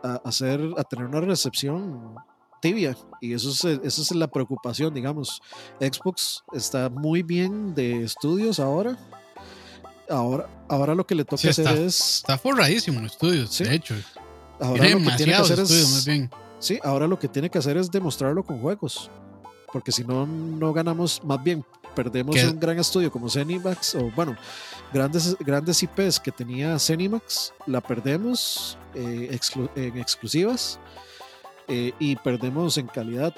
a, 0.04 0.22
hacer, 0.26 0.62
a 0.78 0.84
tener 0.84 1.06
una 1.06 1.22
recepción 1.22 2.16
tibia 2.62 2.98
y 3.22 3.34
eso 3.34 3.50
es, 3.50 3.64
eso 3.84 4.02
es 4.02 4.12
la 4.16 4.28
preocupación, 4.28 4.94
digamos. 4.94 5.42
Xbox 5.80 6.44
está 6.54 6.90
muy 6.90 7.24
bien 7.24 7.74
de 7.76 8.04
estudios 8.04 8.60
ahora. 8.60 8.98
Ahora, 10.10 10.48
ahora 10.68 10.96
lo 10.96 11.06
que 11.06 11.16
le 11.16 11.26
toca 11.26 11.50
hacer 11.50 11.68
es. 11.80 12.18
Está 12.18 12.38
forradísimo 12.38 13.00
en 13.00 13.06
estudios, 13.06 13.58
de 13.58 13.74
hecho. 13.74 13.96
Ahora 14.60 14.90
lo 14.90 15.00
que 15.00 15.12
tiene 15.18 15.32
que 15.34 15.38
hacer 15.38 15.60
es. 15.60 16.30
Sí, 16.60 16.80
ahora 16.84 17.08
lo 17.08 17.20
que 17.20 17.28
tiene 17.28 17.50
que 17.50 17.58
hacer 17.58 17.78
es 17.78 17.92
demostrarlo 17.92 18.44
con 18.44 18.60
juegos. 18.60 19.10
Porque 19.72 19.92
si 19.92 20.04
no, 20.04 20.26
no 20.26 20.74
ganamos, 20.74 21.22
más 21.24 21.44
bien 21.44 21.66
perdemos 21.96 22.36
un 22.44 22.60
gran 22.60 22.78
estudio 22.78 23.12
como 23.12 23.30
Zenimax, 23.30 23.96
o 23.96 24.12
bueno, 24.12 24.36
grandes, 24.94 25.36
grandes 25.40 25.82
IPs 25.82 26.20
que 26.20 26.32
tenía 26.32 26.78
Zenimax, 26.78 27.54
la 27.66 27.82
perdemos 27.82 28.78
eh, 28.94 29.40
en 29.76 29.98
exclusivas 29.98 30.80
eh, 31.68 31.94
y 32.00 32.16
perdemos 32.18 32.78
en 32.78 32.88
calidad. 32.88 33.34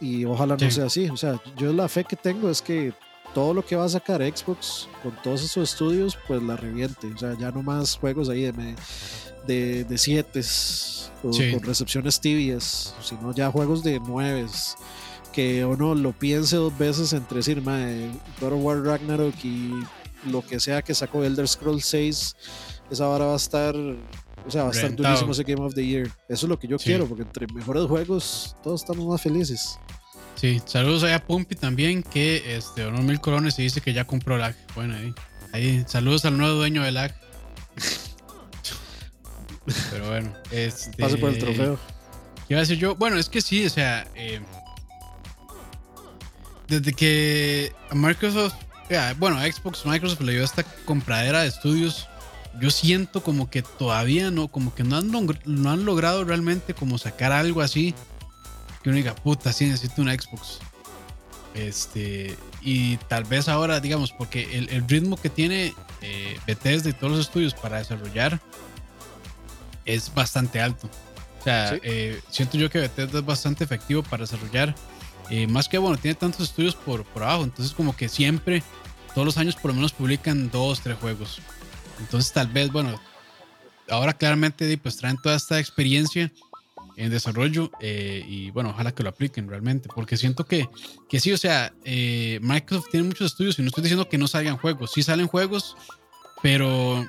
Y 0.00 0.24
ojalá 0.24 0.56
no 0.56 0.70
sea 0.70 0.86
así. 0.86 1.08
O 1.10 1.16
sea, 1.16 1.40
yo 1.56 1.72
la 1.72 1.88
fe 1.88 2.04
que 2.04 2.16
tengo 2.16 2.48
es 2.48 2.62
que 2.62 2.94
todo 3.34 3.52
lo 3.54 3.64
que 3.64 3.76
va 3.76 3.84
a 3.84 3.88
sacar 3.88 4.22
Xbox 4.22 4.88
con 5.02 5.12
todos 5.22 5.42
esos 5.42 5.70
estudios, 5.70 6.18
pues 6.26 6.42
la 6.42 6.56
reviente. 6.56 7.06
O 7.14 7.18
sea, 7.18 7.36
ya 7.38 7.50
no 7.50 7.62
más 7.62 7.96
juegos 7.98 8.28
ahí 8.28 8.50
de, 8.50 8.74
de, 9.46 9.84
de 9.84 9.98
siete 9.98 10.40
o 11.22 11.30
con 11.30 11.62
recepciones 11.62 12.18
tibias, 12.20 12.94
sino 13.02 13.32
ya 13.34 13.50
juegos 13.50 13.82
de 13.82 14.00
nueves. 14.00 14.76
Que 15.32 15.64
uno 15.64 15.94
lo 15.94 16.12
piense 16.12 16.56
dos 16.56 16.76
veces 16.76 17.12
entre 17.12 17.38
decir, 17.38 17.62
mae, 17.62 18.10
God 18.40 18.52
of 18.52 18.64
War 18.64 18.82
Ragnarok 18.82 19.34
y 19.44 19.70
lo 20.26 20.44
que 20.44 20.60
sea 20.60 20.82
que 20.82 20.94
sacó 20.94 21.24
Elder 21.24 21.46
Scrolls 21.46 21.86
6, 21.86 22.36
esa 22.90 23.08
hora 23.08 23.26
va 23.26 23.34
a 23.34 23.36
estar 23.36 23.74
o 24.46 24.50
sea, 24.50 24.64
va 24.64 24.68
a 24.70 24.72
estar 24.72 24.94
durísimo 24.94 25.32
ese 25.32 25.44
Game 25.44 25.62
of 25.62 25.74
the 25.74 25.84
Year. 25.84 26.08
Eso 26.28 26.46
es 26.46 26.48
lo 26.48 26.58
que 26.58 26.66
yo 26.66 26.78
quiero, 26.78 27.06
porque 27.06 27.22
entre 27.22 27.46
mejores 27.48 27.84
juegos, 27.84 28.56
todos 28.62 28.80
estamos 28.82 29.06
más 29.06 29.20
felices. 29.20 29.78
Sí, 30.36 30.60
saludos 30.64 31.04
a 31.04 31.18
Pumpy 31.18 31.54
también, 31.54 32.02
que 32.02 32.56
este, 32.56 32.84
Honor 32.84 33.02
Mil 33.02 33.20
Colones 33.20 33.58
y 33.58 33.62
dice 33.62 33.80
que 33.80 33.92
ya 33.92 34.06
compró 34.06 34.38
lag. 34.38 34.54
Bueno, 34.74 34.96
ahí, 34.96 35.14
ahí, 35.52 35.84
saludos 35.86 36.24
al 36.24 36.38
nuevo 36.38 36.54
dueño 36.54 36.82
de 36.82 36.92
lag. 36.92 37.14
Pero 39.90 40.08
bueno, 40.08 40.32
este. 40.50 40.96
Pase 40.96 41.18
por 41.18 41.30
el 41.30 41.38
trofeo. 41.38 41.78
¿Qué 42.48 42.54
iba 42.54 42.58
a 42.58 42.62
decir 42.62 42.78
yo? 42.78 42.96
Bueno, 42.96 43.18
es 43.18 43.28
que 43.28 43.42
sí, 43.42 43.66
o 43.66 43.70
sea, 43.70 44.08
eh, 44.14 44.40
desde 46.70 46.94
que 46.94 47.72
Microsoft, 47.92 48.54
bueno, 49.18 49.38
Xbox, 49.40 49.84
Microsoft 49.84 50.22
le 50.22 50.32
dio 50.32 50.44
esta 50.44 50.62
compradera 50.84 51.42
de 51.42 51.48
estudios 51.48 52.08
yo 52.58 52.70
siento 52.70 53.22
como 53.22 53.48
que 53.48 53.62
todavía 53.62 54.30
no, 54.30 54.48
como 54.48 54.74
que 54.74 54.82
no 54.82 54.96
han, 54.96 55.10
no 55.44 55.70
han 55.70 55.84
logrado 55.84 56.24
realmente 56.24 56.74
como 56.74 56.98
sacar 56.98 57.32
algo 57.32 57.60
así 57.60 57.94
que 58.82 58.88
uno 58.88 58.96
diga, 58.96 59.14
puta, 59.14 59.52
sí 59.52 59.66
necesito 59.66 60.00
una 60.00 60.14
Xbox. 60.14 60.58
Este, 61.54 62.36
y 62.62 62.96
tal 62.96 63.24
vez 63.24 63.48
ahora, 63.48 63.80
digamos, 63.80 64.12
porque 64.12 64.56
el, 64.70 64.88
ritmo 64.88 65.20
que 65.20 65.28
tiene 65.28 65.74
eh, 66.00 66.38
Bethesda 66.46 66.88
y 66.88 66.92
todos 66.92 67.12
los 67.12 67.20
estudios 67.26 67.52
para 67.54 67.78
desarrollar 67.78 68.40
es 69.84 70.12
bastante 70.14 70.60
alto. 70.60 70.88
O 71.40 71.44
sea, 71.44 71.78
eh, 71.82 72.20
siento 72.30 72.56
yo 72.56 72.70
que 72.70 72.78
Bethesda 72.78 73.18
es 73.18 73.24
bastante 73.24 73.64
efectivo 73.64 74.02
para 74.02 74.22
desarrollar. 74.24 74.74
Eh, 75.30 75.46
más 75.46 75.68
que 75.68 75.78
bueno, 75.78 75.96
tiene 75.96 76.16
tantos 76.16 76.48
estudios 76.48 76.74
por, 76.74 77.04
por 77.04 77.22
abajo. 77.22 77.44
Entonces, 77.44 77.74
como 77.74 77.96
que 77.96 78.08
siempre, 78.08 78.62
todos 79.14 79.24
los 79.24 79.38
años 79.38 79.56
por 79.56 79.70
lo 79.70 79.76
menos 79.76 79.92
publican 79.92 80.50
dos, 80.50 80.80
tres 80.80 80.98
juegos. 80.98 81.40
Entonces 82.00 82.32
tal 82.32 82.48
vez, 82.48 82.70
bueno, 82.72 83.00
ahora 83.88 84.12
claramente 84.12 84.76
pues 84.78 84.96
traen 84.96 85.18
toda 85.18 85.36
esta 85.36 85.58
experiencia 85.58 86.32
en 86.96 87.10
desarrollo 87.10 87.70
eh, 87.80 88.24
y 88.26 88.50
bueno, 88.50 88.70
ojalá 88.70 88.92
que 88.92 89.02
lo 89.02 89.08
apliquen 89.08 89.48
realmente, 89.48 89.88
porque 89.94 90.16
siento 90.16 90.44
que, 90.44 90.68
que 91.08 91.20
sí, 91.20 91.32
o 91.32 91.38
sea, 91.38 91.72
eh, 91.84 92.38
Microsoft 92.42 92.90
tiene 92.90 93.06
muchos 93.06 93.32
estudios 93.32 93.58
y 93.58 93.62
no 93.62 93.68
estoy 93.68 93.82
diciendo 93.82 94.08
que 94.08 94.18
no 94.18 94.28
salgan 94.28 94.56
juegos, 94.56 94.92
sí 94.92 95.02
salen 95.02 95.26
juegos, 95.26 95.76
pero 96.42 97.06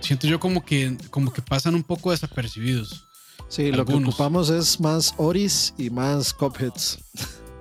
siento 0.00 0.26
yo 0.26 0.40
como 0.40 0.64
que, 0.64 0.96
como 1.10 1.32
que 1.32 1.42
pasan 1.42 1.74
un 1.74 1.84
poco 1.84 2.10
desapercibidos. 2.10 3.07
Sí, 3.48 3.70
lo 3.70 3.86
que 3.86 3.94
ocupamos 3.94 4.50
es 4.50 4.80
más 4.80 5.14
Oris 5.16 5.72
y 5.78 5.90
más 5.90 6.32
Cupheads. 6.34 6.98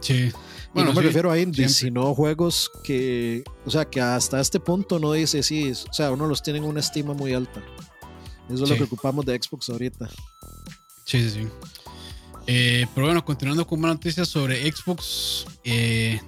Sí. 0.01 0.31
Bueno, 0.73 0.93
no 0.93 0.97
me 0.97 1.07
refiero 1.07 1.31
a 1.31 1.39
indies, 1.39 1.77
sino 1.77 2.13
juegos 2.13 2.69
que, 2.83 3.43
o 3.65 3.71
sea, 3.71 3.85
que 3.85 3.99
hasta 3.99 4.39
este 4.39 4.59
punto 4.59 4.99
no 4.99 5.11
dice, 5.13 5.41
sí, 5.41 5.71
o 5.71 5.93
sea, 5.93 6.11
uno 6.11 6.27
los 6.27 6.43
tiene 6.43 6.59
en 6.59 6.65
una 6.65 6.81
estima 6.81 7.15
muy 7.15 7.33
alta. 7.33 7.63
Eso 8.47 8.63
es 8.63 8.69
lo 8.69 8.75
que 8.75 8.83
ocupamos 8.83 9.25
de 9.25 9.39
Xbox 9.41 9.69
ahorita. 9.69 10.07
Sí, 11.03 11.19
sí, 11.21 11.29
sí. 11.31 11.47
Eh, 12.45 12.85
pero 12.93 13.07
bueno, 13.07 13.25
continuando 13.25 13.65
con 13.65 13.79
más 13.81 13.93
noticias 13.93 14.27
sobre 14.27 14.71
Xbox, 14.71 15.45
eh, 15.63 16.21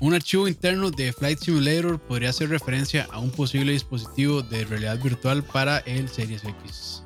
un 0.00 0.14
archivo 0.14 0.48
interno 0.48 0.90
de 0.90 1.12
Flight 1.12 1.38
Simulator 1.38 2.00
podría 2.00 2.30
hacer 2.30 2.48
referencia 2.48 3.06
a 3.12 3.20
un 3.20 3.30
posible 3.30 3.72
dispositivo 3.72 4.42
de 4.42 4.64
realidad 4.64 4.98
virtual 4.98 5.44
para 5.44 5.78
el 5.78 6.08
Series 6.08 6.42
X. 6.44 7.02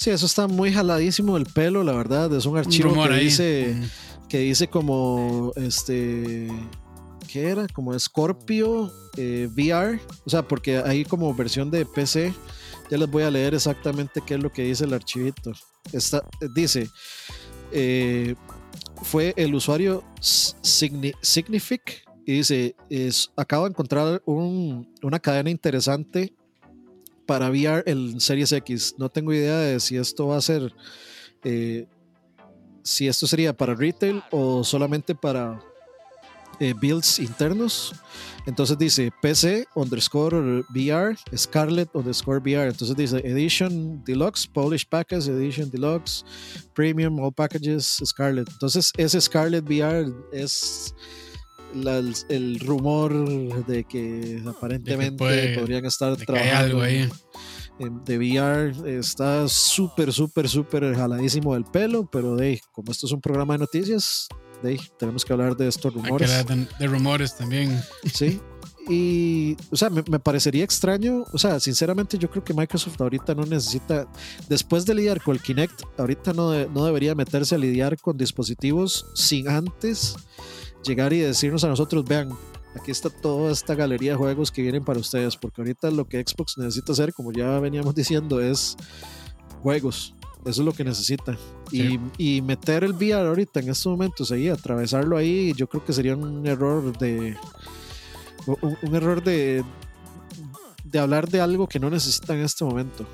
Sí, 0.00 0.08
eso 0.08 0.24
está 0.24 0.48
muy 0.48 0.72
jaladísimo 0.72 1.36
el 1.36 1.44
pelo, 1.44 1.84
la 1.84 1.92
verdad. 1.92 2.34
Es 2.34 2.46
un 2.46 2.56
archivo 2.56 2.94
que 3.06 3.16
dice 3.16 3.76
que 4.30 4.38
dice 4.38 4.66
como 4.66 5.52
este 5.56 6.48
¿qué 7.30 7.50
era? 7.50 7.66
Como 7.68 7.98
Scorpio 7.98 8.90
eh, 9.18 9.46
VR, 9.54 10.00
o 10.24 10.30
sea, 10.30 10.40
porque 10.40 10.78
hay 10.78 11.04
como 11.04 11.34
versión 11.34 11.70
de 11.70 11.84
PC. 11.84 12.32
Ya 12.90 12.96
les 12.96 13.10
voy 13.10 13.24
a 13.24 13.30
leer 13.30 13.52
exactamente 13.52 14.22
qué 14.26 14.36
es 14.36 14.42
lo 14.42 14.50
que 14.50 14.62
dice 14.62 14.84
el 14.84 14.94
archivito. 14.94 15.52
Está, 15.92 16.24
dice, 16.54 16.88
eh, 17.70 18.34
fue 19.02 19.34
el 19.36 19.54
usuario 19.54 20.02
Signific 20.22 22.08
y 22.24 22.32
dice, 22.38 22.74
es, 22.88 23.30
acabo 23.36 23.64
de 23.64 23.70
encontrar 23.72 24.22
una 24.24 25.20
cadena 25.20 25.50
interesante 25.50 26.32
para 27.30 27.48
VR 27.48 27.84
el 27.86 28.20
Series 28.20 28.50
X. 28.50 28.96
No 28.98 29.08
tengo 29.08 29.32
idea 29.32 29.56
de 29.56 29.78
si 29.78 29.96
esto 29.96 30.26
va 30.26 30.38
a 30.38 30.40
ser 30.40 30.74
eh, 31.44 31.86
si 32.82 33.06
esto 33.06 33.28
sería 33.28 33.56
para 33.56 33.76
retail 33.76 34.20
o 34.32 34.64
solamente 34.64 35.14
para, 35.14 35.62
eh, 36.58 36.74
builds 36.74 37.20
internos. 37.20 37.94
Entonces 38.46 38.76
dice 38.76 39.12
PC 39.22 39.64
underscore 39.76 40.64
VR, 40.70 41.16
Scarlet 41.36 41.88
underscore 41.94 42.40
VR. 42.40 42.68
Entonces 42.68 42.96
dice 42.96 43.18
Edition 43.18 44.02
Deluxe, 44.04 44.48
Polish 44.48 44.84
Package, 44.84 45.30
Edition 45.30 45.70
Deluxe, 45.70 46.24
Premium, 46.74 47.20
All 47.20 47.32
Packages, 47.32 48.02
Scarlet. 48.04 48.48
Entonces 48.50 48.92
ese 48.96 49.20
Scarlet 49.20 49.64
VR 49.64 50.12
es 50.32 50.92
la- 51.74 52.02
el, 52.28 52.60
rumor 52.60 53.12
de 53.66 53.84
que 53.84 54.42
aparentemente 54.46 55.16
puede- 55.16 55.58
podrían 55.58 55.84
estar 55.86 56.10
algo 56.10 56.24
trabajando 56.24 56.82
ahí. 56.82 57.08
en- 57.78 58.04
de 58.04 58.18
VR. 58.18 58.98
Está 58.98 59.48
súper, 59.48 60.12
súper, 60.12 60.48
súper 60.48 60.94
jaladísimo 60.94 61.54
del 61.54 61.64
pelo, 61.64 62.08
pero 62.10 62.36
de 62.36 62.60
como 62.72 62.92
esto 62.92 63.06
es 63.06 63.12
un 63.12 63.20
programa 63.22 63.54
de 63.54 63.58
noticias, 63.60 64.28
de 64.62 64.78
tenemos 64.98 65.24
que 65.24 65.32
hablar 65.32 65.56
de 65.56 65.68
estos 65.68 65.86
Hay 65.94 66.00
que 66.02 66.06
rumores. 66.08 66.30
hablar 66.30 66.58
de, 66.58 66.68
de 66.78 66.86
rumores 66.86 67.36
también. 67.36 67.80
Sí. 68.12 68.38
Y, 68.88 69.56
o 69.70 69.76
sea, 69.76 69.88
me, 69.88 70.02
me 70.10 70.18
parecería 70.18 70.64
extraño, 70.64 71.24
o 71.32 71.38
sea, 71.38 71.60
sinceramente 71.60 72.18
yo 72.18 72.28
creo 72.30 72.42
que 72.42 72.52
Microsoft 72.54 73.00
ahorita 73.00 73.34
no 73.34 73.44
necesita, 73.44 74.08
después 74.48 74.84
de 74.84 74.94
lidiar 74.94 75.22
con 75.22 75.36
el 75.36 75.40
Kinect, 75.42 75.82
ahorita 75.98 76.32
no, 76.32 76.50
de- 76.50 76.68
no 76.68 76.84
debería 76.84 77.14
meterse 77.14 77.54
a 77.54 77.58
lidiar 77.58 77.98
con 78.00 78.16
dispositivos 78.16 79.06
sin 79.14 79.48
antes 79.48 80.16
llegar 80.84 81.12
y 81.12 81.20
decirnos 81.20 81.64
a 81.64 81.68
nosotros, 81.68 82.04
vean, 82.04 82.30
aquí 82.74 82.90
está 82.90 83.10
toda 83.10 83.52
esta 83.52 83.74
galería 83.74 84.12
de 84.12 84.16
juegos 84.16 84.50
que 84.50 84.62
vienen 84.62 84.84
para 84.84 84.98
ustedes, 84.98 85.36
porque 85.36 85.60
ahorita 85.60 85.90
lo 85.90 86.06
que 86.06 86.22
Xbox 86.26 86.58
necesita 86.58 86.92
hacer, 86.92 87.12
como 87.12 87.32
ya 87.32 87.58
veníamos 87.60 87.94
diciendo, 87.96 88.40
es 88.40 88.76
juegos. 89.62 90.14
Eso 90.42 90.62
es 90.62 90.66
lo 90.66 90.72
que 90.72 90.84
necesita. 90.84 91.36
Sí. 91.70 92.00
Y, 92.16 92.36
y 92.36 92.42
meter 92.42 92.82
el 92.82 92.92
VR 92.92 93.28
ahorita 93.28 93.60
en 93.60 93.68
estos 93.68 93.90
momentos 93.90 94.32
ahí, 94.32 94.48
atravesarlo 94.48 95.18
ahí, 95.18 95.52
yo 95.54 95.68
creo 95.68 95.84
que 95.84 95.92
sería 95.92 96.16
un 96.16 96.46
error 96.46 96.96
de, 96.98 97.36
un, 98.46 98.76
un 98.82 98.94
error 98.94 99.22
de, 99.22 99.62
de 100.84 100.98
hablar 100.98 101.28
de 101.28 101.40
algo 101.40 101.68
que 101.68 101.78
no 101.78 101.90
necesita 101.90 102.34
en 102.34 102.40
este 102.40 102.64
momento. 102.64 103.06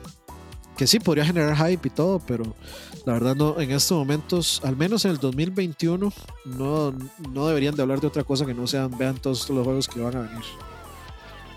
Que 0.77 0.87
sí 0.87 0.99
podría 1.01 1.25
generar 1.25 1.57
hype 1.57 1.89
y 1.89 1.91
todo, 1.91 2.19
pero 2.21 2.55
la 3.07 3.15
verdad 3.15 3.35
no, 3.35 3.59
en 3.61 3.71
estos 3.71 3.97
momentos, 3.97 4.61
al 4.63 4.77
menos 4.77 5.05
en 5.05 5.13
el 5.13 5.19
2021, 5.19 6.13
no, 6.45 6.93
no 7.33 7.47
deberían 7.47 7.75
de 7.75 7.83
hablar 7.83 8.01
de 8.01 8.07
otra 8.09 8.25
cosa 8.25 8.45
que 8.45 8.53
no 8.55 8.67
sean, 8.67 8.97
vean 8.99 9.17
todos 9.17 9.49
los 9.49 9.65
juegos 9.65 9.89
que 9.89 10.01
van 10.01 10.17
a 10.17 10.21
venir. 10.23 10.45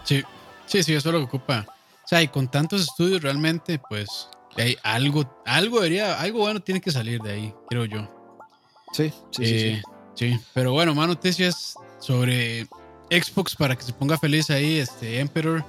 Sí, 0.05 0.23
sí, 0.65 0.83
sí, 0.83 0.93
eso 0.93 1.09
es 1.09 1.13
lo 1.13 1.19
que 1.19 1.25
ocupa. 1.25 1.65
O 2.05 2.07
sea, 2.07 2.21
y 2.21 2.27
con 2.29 2.47
tantos 2.49 2.81
estudios 2.81 3.21
realmente, 3.21 3.79
pues, 3.89 4.29
hay 4.57 4.77
algo, 4.83 5.29
algo 5.45 5.77
debería, 5.81 6.19
algo 6.19 6.39
bueno 6.39 6.59
tiene 6.61 6.81
que 6.81 6.91
salir 6.91 7.21
de 7.21 7.31
ahí, 7.31 7.53
creo 7.69 7.85
yo. 7.85 8.07
Sí, 8.93 9.09
sí, 9.31 9.45
sí, 9.45 9.53
Eh, 9.67 9.81
sí. 10.15 10.39
pero 10.53 10.71
bueno, 10.71 10.95
más 10.95 11.07
noticias 11.07 11.75
sobre 11.99 12.65
Xbox 13.11 13.55
para 13.55 13.75
que 13.75 13.83
se 13.83 13.93
ponga 13.93 14.17
feliz 14.17 14.49
ahí. 14.49 14.77
Este 14.79 15.19
Emperor 15.19 15.63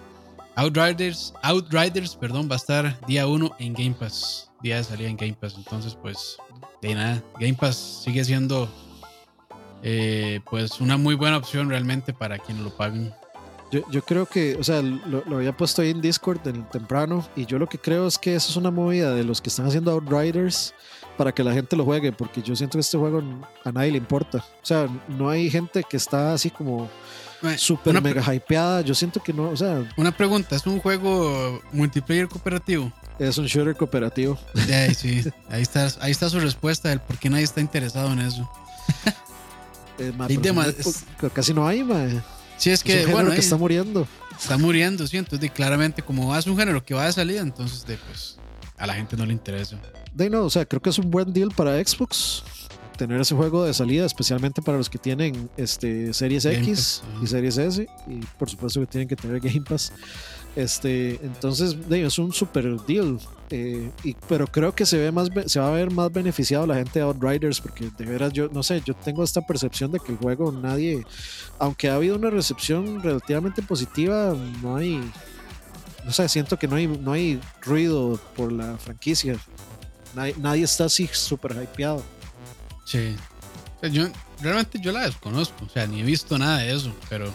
Outriders, 0.56 1.32
Outriders, 1.42 2.16
perdón, 2.16 2.48
va 2.50 2.54
a 2.54 2.56
estar 2.56 3.06
día 3.06 3.26
1 3.26 3.56
en 3.58 3.72
Game 3.72 3.94
Pass. 3.98 4.50
Día 4.62 4.76
de 4.76 4.84
salida 4.84 5.08
en 5.08 5.16
Game 5.16 5.36
Pass. 5.40 5.54
Entonces, 5.56 5.96
pues, 6.00 6.36
de 6.82 6.94
nada. 6.94 7.22
Game 7.38 7.54
Pass 7.54 8.02
sigue 8.04 8.24
siendo 8.24 8.68
eh, 9.82 10.40
pues 10.50 10.80
una 10.80 10.96
muy 10.96 11.14
buena 11.14 11.38
opción 11.38 11.70
realmente 11.70 12.12
para 12.12 12.38
quienes 12.38 12.64
lo 12.64 12.70
paguen. 12.76 13.12
Yo, 13.70 13.82
yo 13.90 14.02
creo 14.02 14.26
que, 14.26 14.56
o 14.56 14.64
sea, 14.64 14.82
lo, 14.82 15.22
había 15.36 15.56
puesto 15.56 15.80
ahí 15.80 15.90
en 15.90 16.00
Discord 16.00 16.40
temprano 16.72 17.24
y 17.36 17.46
yo 17.46 17.56
lo 17.56 17.68
que 17.68 17.78
creo 17.78 18.08
es 18.08 18.18
que 18.18 18.34
eso 18.34 18.50
es 18.50 18.56
una 18.56 18.72
movida 18.72 19.14
de 19.14 19.22
los 19.22 19.40
que 19.40 19.48
están 19.48 19.66
haciendo 19.66 19.92
Outriders 19.92 20.74
para 21.16 21.32
que 21.32 21.44
la 21.44 21.52
gente 21.52 21.76
lo 21.76 21.84
juegue, 21.84 22.10
porque 22.10 22.42
yo 22.42 22.56
siento 22.56 22.78
que 22.78 22.80
este 22.80 22.98
juego 22.98 23.22
a 23.64 23.70
nadie 23.70 23.92
le 23.92 23.98
importa. 23.98 24.38
O 24.38 24.66
sea, 24.66 24.88
no 25.06 25.28
hay 25.28 25.48
gente 25.50 25.84
que 25.88 25.96
está 25.96 26.32
así 26.32 26.50
como 26.50 26.90
Una, 27.84 28.00
mega 28.00 28.34
hypeada. 28.34 28.82
Yo 28.82 28.94
siento 28.94 29.22
que 29.22 29.32
no, 29.32 29.50
o 29.50 29.56
sea, 29.56 29.88
una 29.96 30.14
pregunta, 30.14 30.56
¿es 30.56 30.66
un 30.66 30.78
juego 30.80 31.60
multiplayer 31.72 32.28
cooperativo? 32.28 32.92
es 33.18 33.36
un 33.36 33.46
shooter 33.46 33.76
cooperativo. 33.76 34.38
Sí, 34.96 35.22
ahí 35.50 35.62
está, 35.62 35.88
ahí 36.00 36.10
está 36.10 36.28
su 36.30 36.40
respuesta 36.40 36.88
del 36.88 37.00
por 37.00 37.18
qué 37.18 37.28
nadie 37.30 37.44
está 37.44 37.60
interesado 37.60 38.12
en 38.12 38.20
eso. 38.20 38.50
Eh, 39.98 40.12
ma, 40.16 40.26
po- 40.82 41.28
casi 41.30 41.52
no 41.52 41.66
hay, 41.68 41.84
ma. 41.84 42.06
Sí, 42.56 42.70
es 42.70 42.78
Es 42.80 42.82
que, 42.82 42.92
un 42.92 42.98
género 43.00 43.12
bueno, 43.16 43.30
que 43.32 43.40
está 43.40 43.56
muriendo. 43.58 44.08
está 44.40 44.56
muriendo, 44.56 45.06
sí, 45.06 45.18
entonces 45.18 45.50
claramente 45.50 46.00
como 46.00 46.34
es 46.34 46.46
un 46.46 46.56
género 46.56 46.82
que 46.82 46.94
va 46.94 47.04
de 47.04 47.12
salida, 47.12 47.42
entonces 47.42 47.84
de, 47.84 47.98
pues 47.98 48.38
a 48.78 48.86
la 48.86 48.94
gente 48.94 49.14
no 49.14 49.26
le 49.26 49.34
interesa. 49.34 49.76
De 50.14 50.30
no, 50.30 50.44
o 50.44 50.48
sea, 50.50 50.64
creo 50.64 50.80
que 50.80 50.88
es 50.88 50.96
un 50.98 51.10
buen 51.10 51.34
deal 51.34 51.50
para 51.54 51.72
Xbox 51.84 52.42
tener 53.00 53.18
ese 53.18 53.34
juego 53.34 53.64
de 53.64 53.72
salida, 53.72 54.04
especialmente 54.04 54.60
para 54.60 54.76
los 54.76 54.90
que 54.90 54.98
tienen 54.98 55.48
este 55.56 56.12
Series 56.12 56.44
Game 56.44 56.58
X 56.58 57.02
Pass, 57.02 57.22
y 57.22 57.26
Series 57.28 57.56
S, 57.56 57.88
y 58.06 58.20
por 58.38 58.50
supuesto 58.50 58.78
que 58.80 58.86
tienen 58.86 59.08
que 59.08 59.16
tener 59.16 59.40
Game 59.40 59.62
Pass. 59.62 59.90
Este, 60.54 61.18
entonces, 61.22 61.78
es 61.90 62.18
un 62.18 62.30
super 62.30 62.78
deal. 62.82 63.18
eh, 63.48 63.90
y, 64.04 64.14
pero 64.28 64.46
creo 64.46 64.74
que 64.74 64.84
se 64.84 64.98
ve 64.98 65.10
más 65.10 65.30
se 65.46 65.58
va 65.58 65.68
a 65.68 65.70
ver 65.70 65.90
más 65.90 66.12
beneficiado 66.12 66.66
la 66.66 66.74
gente 66.74 66.98
de 66.98 67.06
Outriders, 67.06 67.58
porque 67.62 67.90
de 67.96 68.04
veras 68.04 68.34
yo 68.34 68.50
no 68.52 68.62
sé, 68.62 68.82
yo 68.84 68.92
tengo 68.92 69.24
esta 69.24 69.40
percepción 69.40 69.90
de 69.92 69.98
que 69.98 70.12
el 70.12 70.18
juego 70.18 70.52
nadie, 70.52 71.02
aunque 71.58 71.88
ha 71.88 71.94
habido 71.94 72.16
una 72.16 72.28
recepción 72.28 73.02
relativamente 73.02 73.62
positiva, 73.62 74.36
no 74.60 74.76
hay, 74.76 75.00
no 76.04 76.12
sé, 76.12 76.28
siento 76.28 76.58
que 76.58 76.68
no 76.68 76.76
hay, 76.76 76.86
no 76.86 77.12
hay 77.12 77.40
ruido 77.62 78.20
por 78.36 78.52
la 78.52 78.76
franquicia. 78.76 79.38
Nadie, 80.14 80.34
nadie 80.38 80.64
está 80.64 80.84
así 80.84 81.08
súper 81.10 81.52
hypeado. 81.52 82.02
Sí. 82.84 83.16
O 83.76 83.80
sea, 83.80 83.88
yo 83.88 84.08
realmente 84.40 84.78
yo 84.80 84.92
la 84.92 85.06
desconozco, 85.06 85.64
o 85.64 85.68
sea, 85.68 85.86
ni 85.86 86.00
he 86.00 86.02
visto 86.04 86.36
nada 86.38 86.58
de 86.58 86.74
eso, 86.74 86.94
pero 87.08 87.32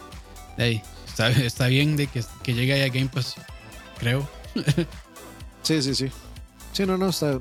ahí, 0.58 0.82
está, 1.06 1.28
está 1.30 1.66
bien 1.68 1.96
de 1.96 2.06
que, 2.06 2.24
que 2.42 2.54
llegue 2.54 2.72
ahí 2.74 2.82
a 2.82 2.88
Game 2.88 3.08
Pass, 3.12 3.34
creo. 3.98 4.28
Sí, 5.62 5.80
sí, 5.80 5.94
sí. 5.94 6.10
Sí, 6.74 6.84
no, 6.84 6.98
no, 6.98 7.08
está, 7.08 7.38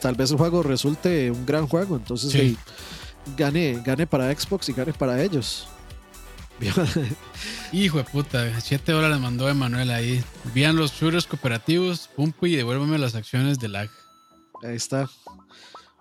tal 0.00 0.14
vez 0.14 0.30
el 0.30 0.36
juego 0.36 0.62
resulte 0.62 1.32
un 1.32 1.44
gran 1.44 1.66
juego, 1.66 1.96
entonces 1.96 2.30
Sí. 2.30 2.56
gane, 3.36 3.82
gane 3.84 4.06
para 4.06 4.32
Xbox 4.32 4.68
y 4.68 4.72
gane 4.72 4.92
para 4.92 5.20
ellos. 5.20 5.66
Hijo 7.72 7.98
de 7.98 8.04
puta, 8.04 8.60
7 8.60 8.92
dólares 8.92 9.18
mandó 9.18 9.48
Emanuel 9.48 9.90
ahí. 9.90 10.22
Vean 10.54 10.76
los 10.76 10.92
shooters 10.92 11.26
cooperativos, 11.26 12.08
pumpu 12.14 12.46
y 12.46 12.54
devuélveme 12.56 12.98
las 12.98 13.14
acciones 13.16 13.58
de 13.58 13.68
lag. 13.68 13.90
Ahí 14.62 14.76
está. 14.76 15.08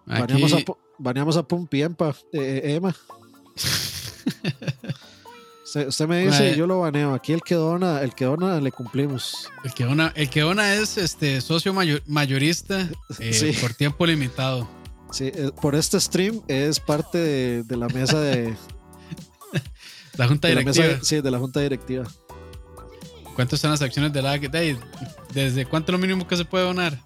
Aquí, 0.09 0.21
Baneamos 0.21 0.53
a, 0.53 0.57
baneamos 0.97 1.37
a 1.37 1.43
Pumpi, 1.43 1.81
Empa, 1.83 2.09
eh, 2.33 2.61
eh, 2.63 2.75
Emma. 2.75 2.95
usted, 5.63 5.87
usted 5.87 6.07
me 6.07 6.25
dice 6.25 6.53
y 6.53 6.57
yo 6.57 6.67
lo 6.67 6.79
baneo. 6.79 7.13
Aquí 7.13 7.33
el 7.33 7.41
que 7.41 7.55
dona, 7.55 8.01
el 8.01 8.13
que 8.15 8.25
dona 8.25 8.59
le 8.59 8.71
cumplimos. 8.71 9.49
el 9.63 9.73
que 9.73 9.85
ona, 9.85 10.11
el 10.15 10.29
que 10.29 10.43
ona 10.43 10.73
es 10.73 10.97
este 10.97 11.41
socio 11.41 11.73
mayor- 11.73 12.01
mayorista 12.07 12.89
eh, 13.19 13.33
Sí. 13.33 13.51
por 13.61 13.73
tiempo 13.73 14.05
limitado. 14.05 14.67
Sí, 15.11 15.31
por 15.61 15.75
este 15.75 15.99
stream 15.99 16.41
es 16.47 16.79
parte 16.79 17.17
de, 17.17 17.63
de 17.63 17.77
la 17.77 17.87
mesa 17.87 18.19
de, 18.19 18.55
La 20.17 20.27
junta 20.27 20.47
de 20.47 20.55
la 20.55 20.61
mesa 20.63 20.99
sí, 21.01 21.21
de 21.21 21.31
la 21.31 21.39
junta 21.39 21.59
directiva. 21.61 22.05
¿Cuántas 23.35 23.59
son 23.59 23.71
las 23.71 23.81
acciones 23.81 24.11
de 24.11 24.57
ahí, 24.57 24.77
¿Desde 25.33 25.65
cuánto 25.65 25.91
lo 25.93 25.97
mínimo 25.97 26.27
que 26.27 26.35
se 26.35 26.43
puede 26.45 26.65
donar? 26.65 26.99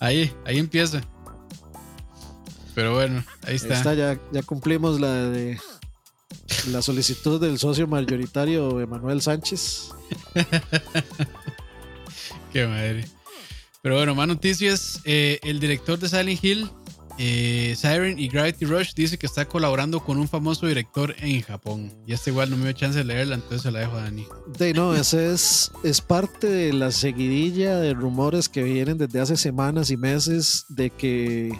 Ahí, 0.00 0.32
ahí 0.44 0.58
empieza. 0.58 1.00
Pero 2.74 2.94
bueno, 2.94 3.24
ahí 3.42 3.50
Ahí 3.50 3.56
está. 3.56 3.74
está, 3.74 3.94
ya, 3.94 4.18
ya 4.32 4.42
cumplimos 4.42 5.00
la 5.00 5.12
de 5.12 5.58
la 6.68 6.82
solicitud 6.82 7.40
del 7.40 7.58
socio 7.58 7.86
mayoritario 7.86 8.80
Emanuel 8.80 9.22
Sánchez. 9.22 9.90
Qué 12.52 12.66
madre. 12.66 13.06
Pero 13.82 13.96
bueno, 13.96 14.14
más 14.14 14.28
noticias. 14.28 15.00
Eh, 15.04 15.38
el 15.42 15.60
director 15.60 15.98
de 15.98 16.08
Silent 16.08 16.44
Hill, 16.44 16.70
eh, 17.22 17.74
Siren 17.76 18.18
y 18.18 18.28
Gravity 18.28 18.64
Rush, 18.64 18.94
dice 18.94 19.18
que 19.18 19.26
está 19.26 19.44
colaborando 19.44 20.00
con 20.00 20.16
un 20.16 20.26
famoso 20.26 20.66
director 20.66 21.14
en 21.20 21.42
Japón. 21.42 21.92
Y 22.06 22.14
este 22.14 22.30
igual 22.30 22.48
no 22.48 22.56
me 22.56 22.64
dio 22.64 22.72
chance 22.72 22.96
de 22.96 23.04
leerla, 23.04 23.34
entonces 23.34 23.60
se 23.60 23.70
la 23.70 23.80
dejo 23.80 23.98
a 23.98 24.04
Dani. 24.04 24.26
De 24.58 24.72
no, 24.72 24.94
ese 24.94 25.30
es, 25.30 25.70
es 25.84 26.00
parte 26.00 26.46
de 26.46 26.72
la 26.72 26.90
seguidilla 26.90 27.76
de 27.76 27.92
rumores 27.92 28.48
que 28.48 28.62
vienen 28.62 28.96
desde 28.96 29.20
hace 29.20 29.36
semanas 29.36 29.90
y 29.90 29.98
meses 29.98 30.64
de 30.70 30.88
que 30.88 31.52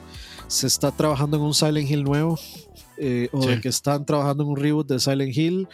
se 0.49 0.67
está 0.67 0.93
trabajando 0.93 1.37
en 1.37 1.43
un 1.43 1.53
Silent 1.53 1.91
Hill 1.91 2.05
nuevo 2.05 2.39
eh, 2.97 3.29
o 3.31 3.45
de 3.45 3.61
que 3.61 3.69
están 3.69 4.07
trabajando 4.07 4.45
en 4.45 4.49
un 4.49 4.57
reboot 4.57 4.89
de 4.89 4.99
Silent 4.99 5.37
Hill. 5.37 5.69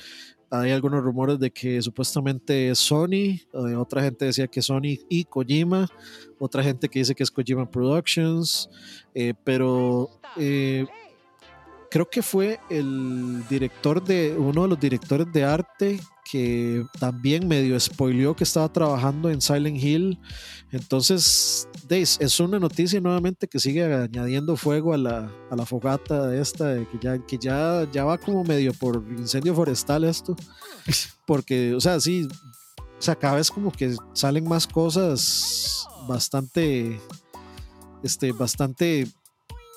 Hay 0.51 0.71
algunos 0.71 1.03
rumores 1.03 1.41
de 1.41 1.51
que 1.51 1.83
supuestamente 1.83 2.71
es 2.71 2.79
Sony, 2.79 3.41
eh, 3.53 3.75
otra 3.77 4.03
gente 4.03 4.27
decía 4.27 4.47
que 4.47 4.63
Sony 4.63 4.99
y 5.09 5.25
Kojima, 5.25 5.89
otra 6.39 6.63
gente 6.63 6.89
que 6.89 7.01
dice 7.01 7.15
que 7.17 7.25
es 7.25 7.31
Kojima 7.31 7.69
Productions, 7.69 8.71
eh, 9.13 9.35
pero 9.43 10.09
eh, 10.37 10.87
creo 11.97 12.11
que 12.11 12.21
fue 12.21 12.61
el 12.69 13.43
director 13.49 14.05
de, 14.05 14.37
uno 14.37 14.65
de 14.65 14.69
los 14.69 14.79
directores 14.79 15.33
de 15.33 15.45
arte 15.45 15.99
que 16.31 16.85
también 17.01 17.49
medio 17.49 17.81
spoileó 17.81 18.37
que 18.37 18.45
estaba 18.45 18.71
trabajando 18.71 19.31
en 19.31 19.41
Silent 19.41 19.83
Hill. 19.83 20.19
Entonces, 20.73 21.67
es 21.89 22.39
una 22.39 22.59
noticia 22.59 23.01
nuevamente 23.01 23.49
que 23.49 23.59
sigue 23.59 23.83
añadiendo 23.83 24.59
fuego 24.59 24.93
a 24.93 24.99
la, 24.99 25.33
a 25.51 25.57
la 25.57 25.65
fogata 25.65 26.27
de 26.27 26.43
esta, 26.43 26.67
de 26.67 26.87
que, 26.87 26.99
ya, 27.01 27.19
que 27.19 27.39
ya, 27.39 27.91
ya 27.91 28.05
va 28.05 28.19
como 28.19 28.45
medio 28.45 28.75
por 28.75 29.03
incendio 29.17 29.55
forestal 29.55 30.05
esto. 30.05 30.37
Porque, 31.27 31.73
o 31.73 31.81
sea, 31.81 31.99
sí, 31.99 32.29
o 32.79 33.01
sea, 33.01 33.15
cada 33.15 33.37
vez 33.37 33.51
como 33.51 33.73
que 33.73 33.97
salen 34.13 34.47
más 34.47 34.67
cosas 34.67 35.89
bastante, 36.07 37.01
este, 38.03 38.33
bastante 38.33 39.09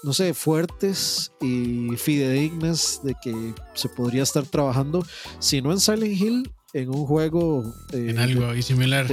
no 0.03 0.13
sé, 0.13 0.33
fuertes 0.33 1.31
y 1.41 1.89
fidedignas 1.97 3.01
de 3.03 3.15
que 3.21 3.53
se 3.73 3.89
podría 3.89 4.23
estar 4.23 4.45
trabajando, 4.45 5.05
si 5.39 5.61
no 5.61 5.71
en 5.71 5.79
Silent 5.79 6.21
Hill, 6.21 6.51
en 6.73 6.89
un 6.89 7.05
juego... 7.05 7.63
Eh, 7.91 8.07
en 8.09 8.19
algo 8.19 8.61
similar. 8.61 9.07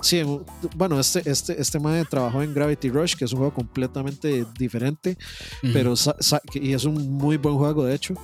sí, 0.00 0.22
bueno, 0.76 0.98
este, 0.98 1.22
este, 1.30 1.60
este 1.60 1.78
man 1.78 2.04
trabajó 2.08 2.42
en 2.42 2.54
Gravity 2.54 2.88
Rush, 2.90 3.14
que 3.14 3.24
es 3.24 3.32
un 3.32 3.38
juego 3.38 3.54
completamente 3.54 4.44
diferente, 4.58 5.16
pero 5.72 5.94
y 6.54 6.72
es 6.72 6.84
un 6.84 7.12
muy 7.12 7.36
buen 7.36 7.56
juego, 7.56 7.84
de 7.84 7.94
hecho. 7.94 8.14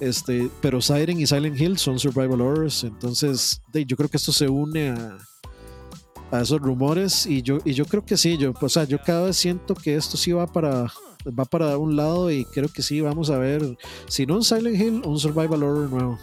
Este, 0.00 0.50
pero 0.62 0.80
Siren 0.80 1.20
y 1.20 1.26
Silent 1.26 1.60
Hill 1.60 1.78
son 1.78 1.98
survival 1.98 2.40
horrors, 2.40 2.84
entonces 2.84 3.60
yo 3.72 3.96
creo 3.96 4.08
que 4.08 4.16
esto 4.16 4.32
se 4.32 4.48
une 4.48 4.88
a, 4.88 5.18
a 6.30 6.40
esos 6.40 6.58
rumores 6.58 7.26
y 7.26 7.42
yo, 7.42 7.58
y 7.66 7.74
yo 7.74 7.84
creo 7.84 8.04
que 8.04 8.16
sí, 8.16 8.38
yo, 8.38 8.54
o 8.58 8.68
sea, 8.70 8.84
yo 8.84 8.98
cada 9.04 9.26
vez 9.26 9.36
siento 9.36 9.74
que 9.74 9.94
esto 9.96 10.16
sí 10.16 10.32
va 10.32 10.46
para, 10.46 10.90
va 11.26 11.44
para 11.44 11.76
un 11.78 11.96
lado 11.96 12.30
y 12.30 12.44
creo 12.44 12.68
que 12.68 12.82
sí, 12.82 13.00
vamos 13.00 13.30
a 13.30 13.38
ver, 13.38 13.76
si 14.08 14.26
no 14.26 14.36
un 14.36 14.44
Silent 14.44 14.80
Hill, 14.80 15.02
un 15.04 15.18
Survival 15.18 15.62
Horror 15.62 15.90
nuevo. 15.90 16.18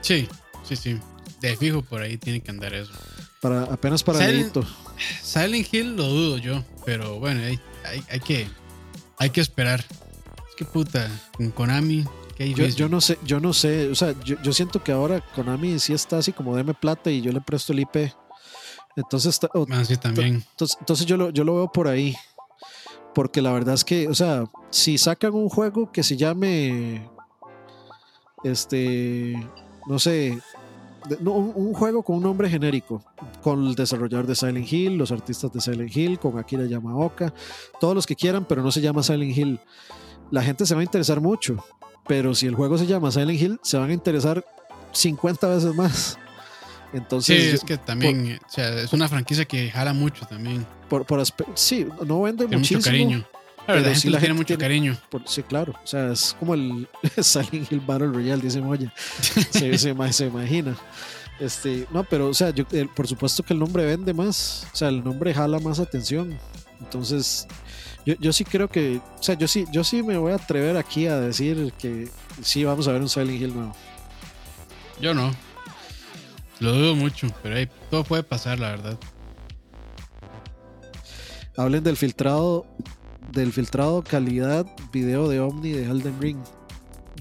Sí, 0.00 0.28
sí, 0.62 0.76
sí. 0.76 0.98
De 1.40 1.56
fijo 1.56 1.82
por 1.82 2.02
ahí 2.02 2.16
tiene 2.16 2.40
que 2.40 2.50
andar 2.50 2.74
eso. 2.74 2.92
Para, 3.40 3.64
apenas 3.64 4.02
para 4.02 4.18
Silent, 4.18 4.56
Silent 5.22 5.72
Hill 5.72 5.96
lo 5.96 6.04
dudo 6.04 6.38
yo, 6.38 6.64
pero 6.84 7.18
bueno, 7.18 7.42
hay, 7.42 7.60
hay, 8.08 8.20
que, 8.20 8.48
hay 9.18 9.30
que 9.30 9.40
esperar. 9.40 9.84
Es 10.48 10.56
que 10.56 10.64
puta, 10.64 11.10
con 11.36 11.50
Konami. 11.50 12.04
Yo, 12.38 12.66
yo, 12.66 12.88
no 12.88 13.00
sé, 13.00 13.18
yo 13.24 13.40
no 13.40 13.54
sé, 13.54 13.88
o 13.88 13.94
sea, 13.94 14.14
yo, 14.22 14.36
yo, 14.42 14.52
siento 14.52 14.82
que 14.84 14.92
ahora 14.92 15.22
Konami 15.34 15.78
sí 15.78 15.94
está 15.94 16.18
así 16.18 16.32
como 16.32 16.54
deme 16.54 16.74
plata 16.74 17.10
y 17.10 17.22
yo 17.22 17.32
le 17.32 17.40
presto 17.40 17.72
el 17.72 17.80
IP. 17.80 18.12
Entonces, 18.94 19.38
ah, 19.42 19.84
sí, 19.84 19.96
también. 19.96 20.44
Entonces, 20.50 20.76
entonces 20.80 21.06
yo, 21.06 21.16
lo, 21.16 21.30
yo 21.30 21.44
lo 21.44 21.54
veo 21.54 21.72
por 21.72 21.88
ahí 21.88 22.14
porque 23.16 23.40
la 23.40 23.50
verdad 23.50 23.72
es 23.72 23.82
que, 23.82 24.08
o 24.08 24.14
sea, 24.14 24.44
si 24.68 24.98
sacan 24.98 25.32
un 25.32 25.48
juego 25.48 25.90
que 25.90 26.02
se 26.02 26.18
llame, 26.18 27.08
este, 28.44 29.34
no 29.86 29.98
sé, 29.98 30.38
un, 31.24 31.72
juego 31.72 32.02
con 32.02 32.16
un 32.16 32.24
nombre 32.24 32.50
genérico, 32.50 33.02
con 33.42 33.68
el 33.68 33.74
desarrollador 33.74 34.26
de 34.26 34.34
Silent 34.34 34.70
Hill, 34.70 34.98
los 34.98 35.12
artistas 35.12 35.50
de 35.50 35.62
Silent 35.62 35.96
Hill, 35.96 36.18
con 36.18 36.38
Akira 36.38 36.66
Yamaoka, 36.66 37.32
todos 37.80 37.94
los 37.94 38.06
que 38.06 38.14
quieran, 38.14 38.44
pero 38.44 38.62
no 38.62 38.70
se 38.70 38.82
llama 38.82 39.02
Silent 39.02 39.34
Hill, 39.34 39.60
la 40.30 40.42
gente 40.42 40.66
se 40.66 40.74
va 40.74 40.82
a 40.82 40.84
interesar 40.84 41.22
mucho, 41.22 41.64
pero 42.06 42.34
si 42.34 42.46
el 42.46 42.54
juego 42.54 42.76
se 42.76 42.86
llama 42.86 43.10
Silent 43.10 43.40
Hill, 43.40 43.60
se 43.62 43.78
van 43.78 43.88
a 43.88 43.94
interesar 43.94 44.44
50 44.92 45.48
veces 45.48 45.74
más. 45.74 46.18
Entonces, 46.92 47.42
sí, 47.42 47.48
es 47.56 47.64
que 47.64 47.76
también, 47.76 48.38
o 48.46 48.50
sea, 48.50 48.68
es 48.80 48.92
una 48.92 49.08
franquicia 49.08 49.44
que 49.44 49.70
jala 49.70 49.92
mucho 49.92 50.26
también. 50.26 50.66
Por, 50.88 51.04
por 51.04 51.22
sí, 51.54 51.86
no 52.06 52.22
vende 52.22 52.46
muchísimo. 52.46 52.78
Mucho 52.78 52.90
cariño. 52.90 53.26
Pero, 53.66 53.80
la 53.80 53.94
gente 53.94 54.18
tiene 54.18 54.34
mucho 54.34 54.56
cariño. 54.56 54.96
sí, 55.24 55.42
claro. 55.42 55.74
O 55.82 55.86
sea, 55.86 56.12
es 56.12 56.36
como 56.38 56.54
el 56.54 56.88
Silent 57.20 57.70
Hill 57.70 57.80
Battle 57.80 58.08
Royale, 58.08 58.40
dice 58.40 58.60
Moya. 58.60 58.92
se, 59.20 59.42
se, 59.78 60.12
se, 60.12 60.26
imagina. 60.26 60.76
Este, 61.40 61.86
no, 61.92 62.04
pero, 62.04 62.28
o 62.28 62.34
sea, 62.34 62.50
yo, 62.50 62.64
por 62.94 63.08
supuesto 63.08 63.42
que 63.42 63.52
el 63.52 63.58
nombre 63.58 63.84
vende 63.84 64.14
más. 64.14 64.68
O 64.72 64.76
sea, 64.76 64.88
el 64.88 65.02
nombre 65.02 65.34
jala 65.34 65.58
más 65.58 65.80
atención. 65.80 66.38
Entonces, 66.80 67.48
yo, 68.04 68.14
yo 68.20 68.32
sí 68.32 68.44
creo 68.44 68.68
que, 68.68 69.00
o 69.18 69.22
sea, 69.22 69.34
yo 69.36 69.48
sí, 69.48 69.64
yo 69.72 69.82
sí 69.82 70.02
me 70.02 70.16
voy 70.16 70.32
a 70.32 70.36
atrever 70.36 70.76
aquí 70.76 71.06
a 71.06 71.18
decir 71.18 71.72
que 71.78 72.08
sí 72.42 72.62
vamos 72.64 72.86
a 72.86 72.92
ver 72.92 73.02
un 73.02 73.08
Silent 73.08 73.42
Hill 73.42 73.54
nuevo. 73.54 73.74
Yo 75.00 75.12
no. 75.12 75.34
Lo 76.60 76.72
dudo 76.72 76.94
mucho, 76.94 77.28
pero 77.42 77.56
ahí 77.56 77.68
todo 77.90 78.04
puede 78.04 78.22
pasar, 78.22 78.58
la 78.58 78.70
verdad. 78.70 78.98
Hablen 81.56 81.84
del 81.84 81.96
filtrado, 81.96 82.66
del 83.32 83.52
filtrado 83.52 84.02
calidad 84.02 84.66
video 84.92 85.28
de 85.28 85.40
Omni 85.40 85.72
de 85.72 85.84
Elden 85.84 86.20
Ring. 86.20 86.38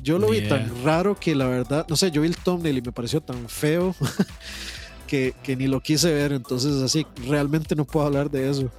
Yo 0.02 0.20
lo 0.20 0.30
vi 0.30 0.48
tan 0.48 0.72
raro 0.84 1.16
que 1.20 1.34
la 1.36 1.48
verdad, 1.48 1.86
no 1.90 1.96
sé, 1.96 2.12
yo 2.12 2.22
vi 2.22 2.28
el 2.28 2.38
thumbnail 2.38 2.78
y 2.78 2.82
me 2.82 2.92
pareció 2.92 3.22
tan 3.22 3.50
feo 3.50 3.96
que, 5.08 5.34
ni 5.58 5.68
lo 5.68 5.82
quise 5.82 6.14
ver. 6.14 6.32
Entonces, 6.32 6.82
así, 6.82 7.08
realmente 7.28 7.76
no 7.76 7.86
puedo 7.86 8.06
hablar 8.06 8.30
de 8.30 8.50
eso. 8.50 8.70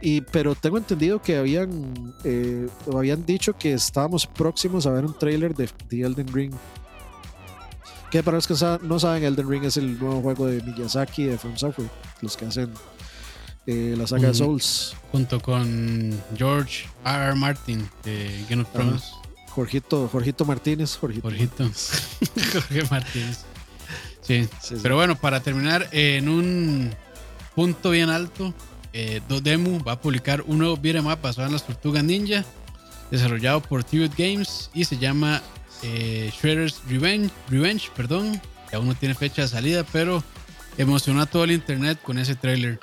Y, 0.00 0.20
pero 0.20 0.54
tengo 0.54 0.78
entendido 0.78 1.22
que 1.22 1.36
habían, 1.36 2.12
eh, 2.24 2.68
habían 2.92 3.24
dicho 3.24 3.56
que 3.56 3.72
estábamos 3.72 4.26
próximos 4.26 4.84
a 4.84 4.90
ver 4.90 5.04
un 5.04 5.16
trailer 5.16 5.54
de, 5.54 5.68
de 5.88 6.02
Elden 6.02 6.28
Ring. 6.32 6.52
Que 8.12 8.22
para 8.22 8.36
los 8.36 8.46
que 8.46 8.54
no 8.82 9.00
saben, 9.00 9.24
Elden 9.24 9.48
Ring 9.48 9.64
es 9.64 9.78
el 9.78 9.98
nuevo 9.98 10.20
juego 10.20 10.46
de 10.46 10.60
Miyazaki 10.60 11.24
de 11.24 11.38
From 11.38 11.56
Software, 11.56 11.88
los 12.20 12.36
que 12.36 12.44
hacen 12.44 12.70
eh, 13.66 13.94
la 13.96 14.06
saga 14.06 14.28
de 14.28 14.34
Souls. 14.34 14.94
Junto 15.10 15.40
con 15.40 16.20
George 16.36 16.84
R. 17.06 17.24
R. 17.28 17.34
Martin 17.34 17.88
de 18.04 18.44
Game 18.50 18.60
of 18.60 18.70
Thrones. 18.70 19.12
Jorgito, 19.48 20.08
Jorgito 20.08 20.44
Martínez. 20.44 20.94
Jorgito. 20.98 21.30
Jorge 22.52 22.84
Martínez. 22.90 23.46
Sí. 24.20 24.46
Pero 24.82 24.96
bueno, 24.96 25.16
para 25.16 25.40
terminar, 25.40 25.88
en 25.90 26.28
un 26.28 26.90
punto 27.54 27.92
bien 27.92 28.10
alto, 28.10 28.52
eh, 28.92 29.22
Dodemu 29.26 29.82
va 29.82 29.92
a 29.92 30.00
publicar 30.02 30.42
un 30.46 30.58
nuevo 30.58 30.76
beat'em 30.76 31.06
up 31.06 31.22
basado 31.22 31.46
en 31.46 31.54
las 31.54 31.66
tortugas 31.66 32.04
ninja, 32.04 32.44
desarrollado 33.10 33.62
por 33.62 33.82
Tibet 33.84 34.12
Games 34.18 34.68
y 34.74 34.84
se 34.84 34.98
llama 34.98 35.40
eh, 35.82 36.30
Shredder's 36.32 36.80
Revenge, 36.88 37.30
Revenge, 37.48 37.90
perdón, 37.96 38.40
que 38.68 38.76
aún 38.76 38.86
no 38.86 38.94
tiene 38.94 39.14
fecha 39.14 39.42
de 39.42 39.48
salida, 39.48 39.84
pero 39.92 40.22
emocionó 40.78 41.20
a 41.22 41.26
todo 41.26 41.44
el 41.44 41.52
internet 41.52 41.98
con 42.02 42.18
ese 42.18 42.34
trailer. 42.34 42.80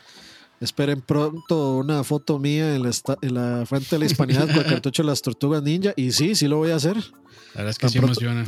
Esperen 0.60 1.02
pronto 1.02 1.78
una 1.78 2.04
foto 2.04 2.38
mía 2.38 2.76
en 2.76 2.84
la, 2.84 2.91
en 3.22 3.34
la 3.34 3.66
fuente 3.66 3.88
de 3.91 4.00
la 4.00 4.06
hispanidad 4.06 4.47
con 4.47 4.58
el 4.58 4.66
cartucho 4.70 5.04
de 5.04 5.08
las 5.08 5.22
tortugas 5.22 5.64
ninja. 5.64 5.93
Y 5.95 6.12
sí, 6.12 6.36
sí 6.36 6.47
lo 6.47 6.58
voy 6.58 6.72
a 6.72 6.76
hacer. 6.76 6.97
La 6.97 7.64
verdad 7.64 7.70
es 7.70 7.78
que 7.78 7.89
sí 7.89 7.97
emociona. 7.97 8.45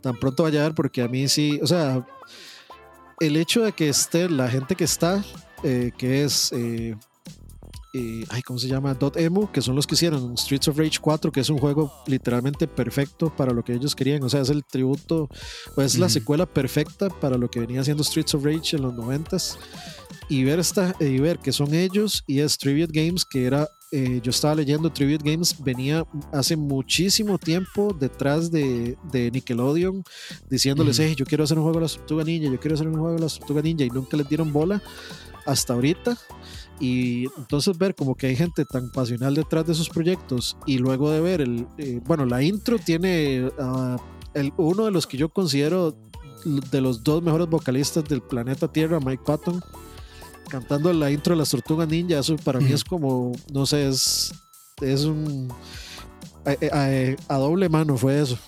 Tan 0.00 0.18
pronto 0.18 0.44
vaya 0.44 0.60
a 0.60 0.62
ver, 0.64 0.74
porque 0.74 1.02
a 1.02 1.08
mí 1.08 1.28
sí, 1.28 1.60
o 1.62 1.66
sea, 1.66 2.06
el 3.20 3.36
hecho 3.36 3.62
de 3.62 3.72
que 3.72 3.90
esté 3.90 4.30
la 4.30 4.48
gente 4.48 4.74
que 4.74 4.84
está, 4.84 5.22
eh, 5.62 5.92
que 5.98 6.24
es 6.24 6.50
eh, 6.52 6.96
ay, 7.92 8.42
¿cómo 8.42 8.58
se 8.58 8.68
llama? 8.68 8.94
Dot 8.94 9.16
Emu, 9.16 9.50
que 9.50 9.60
son 9.60 9.76
los 9.76 9.86
que 9.86 9.94
hicieron 9.94 10.36
Streets 10.36 10.68
of 10.68 10.78
Rage 10.78 10.98
4, 11.00 11.32
que 11.32 11.40
es 11.40 11.50
un 11.50 11.58
juego 11.58 11.92
literalmente 12.06 12.66
perfecto 12.66 13.34
para 13.34 13.52
lo 13.52 13.64
que 13.64 13.74
ellos 13.74 13.94
querían. 13.94 14.22
O 14.22 14.28
sea, 14.28 14.40
es 14.40 14.50
el 14.50 14.64
tributo, 14.64 15.28
o 15.76 15.82
es 15.82 15.98
la 15.98 16.08
secuela 16.08 16.46
perfecta 16.46 17.08
para 17.08 17.36
lo 17.36 17.50
que 17.50 17.60
venía 17.60 17.80
haciendo 17.80 18.04
Streets 18.04 18.34
of 18.34 18.44
Rage 18.44 18.76
en 18.76 18.82
los 18.82 18.94
90 18.94 19.38
y 20.28 20.44
ver 20.44 20.60
esta 20.60 20.94
y 21.00 21.18
ver 21.18 21.38
que 21.38 21.52
son 21.52 21.74
ellos 21.74 22.22
y 22.26 22.38
es 22.38 22.56
Tribute 22.56 22.92
Games 22.92 23.24
que 23.24 23.44
era 23.44 23.68
eh, 23.92 24.20
yo 24.22 24.30
estaba 24.30 24.54
leyendo 24.54 24.90
Tribute 24.90 25.28
Games 25.28 25.56
venía 25.58 26.04
hace 26.32 26.56
muchísimo 26.56 27.36
tiempo 27.36 27.94
detrás 27.98 28.50
de, 28.50 28.96
de 29.10 29.30
Nickelodeon 29.32 30.04
diciéndoles 30.48 31.16
yo 31.16 31.26
quiero 31.26 31.44
hacer 31.44 31.58
un 31.58 31.64
juego 31.64 31.80
de 31.80 31.86
la 31.86 31.92
Tortuga 31.92 32.24
Ninja 32.24 32.50
yo 32.50 32.60
quiero 32.60 32.74
hacer 32.76 32.86
un 32.86 32.94
juego 32.94 33.14
de 33.14 33.20
la 33.20 33.28
Tortuga 33.28 33.62
Ninja 33.62 33.84
y 33.84 33.90
nunca 33.90 34.16
les 34.16 34.28
dieron 34.28 34.52
bola 34.52 34.80
hasta 35.46 35.74
ahorita 35.74 36.16
y 36.80 37.26
entonces 37.36 37.76
ver 37.76 37.94
como 37.94 38.14
que 38.14 38.28
hay 38.28 38.36
gente 38.36 38.64
tan 38.64 38.90
pasional 38.90 39.34
detrás 39.34 39.66
de 39.66 39.74
esos 39.74 39.90
proyectos 39.90 40.56
y 40.66 40.78
luego 40.78 41.10
de 41.10 41.20
ver 41.20 41.42
el, 41.42 41.66
eh, 41.76 42.00
bueno, 42.06 42.24
la 42.24 42.42
intro 42.42 42.78
tiene 42.78 43.50
ah, 43.58 43.98
el, 44.32 44.52
uno 44.56 44.86
de 44.86 44.90
los 44.90 45.06
que 45.06 45.18
yo 45.18 45.28
considero 45.28 45.94
de 46.44 46.80
los 46.80 47.04
dos 47.04 47.22
mejores 47.22 47.48
vocalistas 47.48 48.04
del 48.04 48.22
planeta 48.22 48.66
Tierra, 48.66 48.98
Mike 48.98 49.22
Patton, 49.26 49.60
cantando 50.48 50.90
la 50.92 51.10
intro 51.10 51.34
de 51.34 51.38
las 51.38 51.50
Tortugas 51.50 51.86
Ninja. 51.86 52.18
Eso 52.18 52.36
para 52.36 52.60
mí 52.60 52.72
es 52.72 52.82
como, 52.82 53.32
no 53.52 53.66
sé, 53.66 53.86
es, 53.86 54.32
es 54.80 55.04
un... 55.04 55.52
A, 57.28 57.36
doble 57.36 57.68
mano 57.68 57.98
fue 57.98 58.20
eso. 58.20 58.38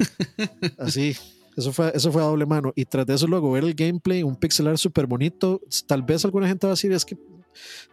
Así. 0.78 1.16
Eso 1.56 1.72
fue, 1.72 1.92
eso 1.94 2.10
fue 2.10 2.22
a 2.22 2.26
doble 2.26 2.46
mano. 2.46 2.72
Y 2.74 2.84
tras 2.84 3.06
de 3.06 3.14
eso, 3.14 3.26
luego 3.26 3.52
ver 3.52 3.64
el 3.64 3.74
gameplay, 3.74 4.22
un 4.22 4.34
pixelar 4.34 4.78
súper 4.78 5.06
bonito. 5.06 5.60
Tal 5.86 6.02
vez 6.02 6.24
alguna 6.24 6.48
gente 6.48 6.66
va 6.66 6.72
a 6.72 6.74
decir, 6.74 6.90
es 6.92 7.04
que 7.04 7.16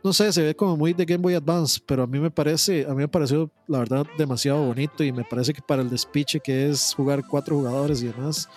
no 0.04 0.14
sé, 0.14 0.32
se 0.32 0.42
ve 0.42 0.56
como 0.56 0.78
muy 0.78 0.94
de 0.94 1.06
Game 1.06 1.22
Boy 1.22 1.34
Advance, 1.36 1.80
pero 1.86 2.04
a 2.04 2.08
mí 2.08 2.20
me 2.20 2.32
parece, 2.32 2.86
a 2.86 2.90
mí 2.90 2.98
me 2.98 3.08
pareció 3.08 3.52
la 3.68 3.80
verdad 3.80 4.06
demasiado 4.18 4.64
bonito 4.64 5.04
y 5.04 5.12
me 5.12 5.24
parece 5.24 5.54
que 5.54 5.62
para 5.62 5.82
el 5.82 5.90
despiche 5.90 6.40
que 6.40 6.70
es 6.70 6.94
jugar 6.96 7.24
cuatro 7.28 7.58
jugadores 7.58 8.02
y 8.02 8.08
demás, 8.08 8.50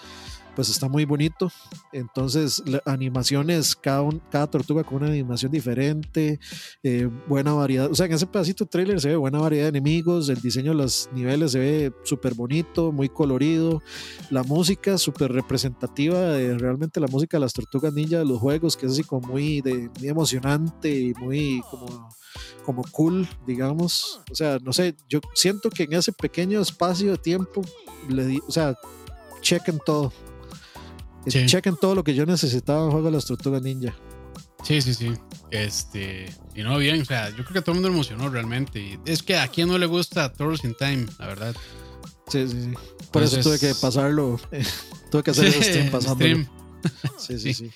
pues 0.60 0.68
está 0.68 0.90
muy 0.90 1.06
bonito. 1.06 1.50
Entonces, 1.90 2.62
animaciones, 2.84 3.74
cada, 3.74 4.06
cada 4.30 4.46
tortuga 4.46 4.84
con 4.84 4.98
una 4.98 5.06
animación 5.06 5.50
diferente, 5.50 6.38
eh, 6.82 7.08
buena 7.26 7.54
variedad. 7.54 7.90
O 7.90 7.94
sea, 7.94 8.04
en 8.04 8.12
ese 8.12 8.26
pedacito 8.26 8.66
trailer 8.66 9.00
se 9.00 9.08
ve 9.08 9.16
buena 9.16 9.38
variedad 9.38 9.64
de 9.64 9.78
enemigos, 9.78 10.28
el 10.28 10.38
diseño 10.42 10.72
de 10.72 10.76
los 10.76 11.08
niveles 11.14 11.52
se 11.52 11.60
ve 11.60 11.92
súper 12.04 12.34
bonito, 12.34 12.92
muy 12.92 13.08
colorido, 13.08 13.82
la 14.28 14.42
música 14.42 14.98
súper 14.98 15.32
representativa 15.32 16.18
de 16.18 16.58
realmente 16.58 17.00
la 17.00 17.06
música 17.06 17.38
de 17.38 17.40
las 17.40 17.54
tortugas 17.54 17.94
ninja 17.94 18.18
de 18.18 18.26
los 18.26 18.38
juegos, 18.38 18.76
que 18.76 18.84
es 18.84 18.92
así 18.92 19.02
como 19.02 19.28
muy, 19.28 19.62
de, 19.62 19.88
muy 19.98 20.08
emocionante 20.08 20.90
y 20.90 21.14
muy 21.14 21.62
como 21.70 22.10
como 22.66 22.84
cool, 22.92 23.26
digamos. 23.46 24.20
O 24.30 24.34
sea, 24.34 24.58
no 24.62 24.74
sé, 24.74 24.94
yo 25.08 25.20
siento 25.34 25.70
que 25.70 25.84
en 25.84 25.94
ese 25.94 26.12
pequeño 26.12 26.60
espacio 26.60 27.12
de 27.12 27.16
tiempo, 27.16 27.62
le 28.08 28.26
di, 28.26 28.40
o 28.46 28.52
sea, 28.52 28.76
chequen 29.40 29.80
todo. 29.84 30.12
Chequen 31.26 31.76
todo 31.76 31.94
lo 31.94 32.04
que 32.04 32.14
yo 32.14 32.26
necesitaba 32.26 32.84
en 32.84 32.90
juego 32.90 33.06
de 33.06 33.12
las 33.12 33.26
tortugas 33.26 33.62
ninja. 33.62 33.94
Sí, 34.62 34.80
sí, 34.82 34.94
sí. 34.94 35.12
Este, 35.50 36.32
y 36.54 36.62
no 36.62 36.76
bien, 36.78 37.00
o 37.00 37.04
sea, 37.04 37.30
yo 37.30 37.44
creo 37.44 37.54
que 37.54 37.60
todo 37.62 37.72
el 37.72 37.80
mundo 37.80 37.88
emocionó 37.88 38.28
realmente. 38.28 38.98
es 39.06 39.22
que 39.22 39.36
a 39.36 39.48
quien 39.48 39.68
no 39.68 39.78
le 39.78 39.86
gusta 39.86 40.32
Turtles 40.32 40.64
in 40.64 40.74
Time, 40.74 41.06
la 41.18 41.26
verdad. 41.26 41.56
Sí, 42.28 42.48
sí, 42.48 42.64
sí. 42.64 42.72
Por 43.10 43.22
eso 43.22 43.40
tuve 43.40 43.58
que 43.58 43.74
pasarlo. 43.74 44.40
tuve 45.10 45.22
que 45.22 45.30
hacer 45.30 45.46
el 45.46 45.54
stream 45.64 45.90
pasándolo. 45.90 46.46
sí, 47.18 47.38
sí. 47.38 47.54
sí. 47.54 47.70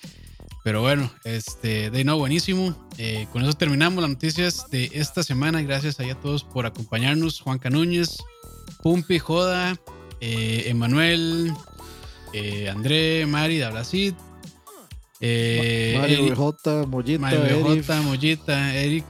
Pero 0.65 0.81
bueno, 0.81 1.13
este, 1.25 1.91
de 1.91 2.05
no, 2.05 2.17
buenísimo. 2.17 2.75
Eh, 2.97 3.27
con 3.33 3.43
eso 3.43 3.53
terminamos 3.53 4.01
las 4.01 4.11
noticias 4.11 4.71
de 4.71 4.91
esta 4.95 5.23
semana. 5.23 5.61
Gracias 5.61 6.01
a 6.01 6.15
todos 6.15 6.43
por 6.43 6.65
acompañarnos. 6.65 7.41
Juan 7.41 7.59
Canúñez, 7.59 8.17
Pumpi, 8.83 9.19
Joda, 9.19 9.79
eh, 10.23 10.65
Emanuel, 10.69 11.53
eh, 11.53 11.74
André, 12.71 13.27
Mari, 13.27 13.59
Dablacid. 13.59 14.15
Eh, 15.21 15.97
Mario 15.99 16.37
J, 16.37 16.87
Mollita, 16.87 17.21
Mario 17.21 17.63
J, 17.63 18.03
Mollita, 18.03 18.75
Eric. 18.75 19.05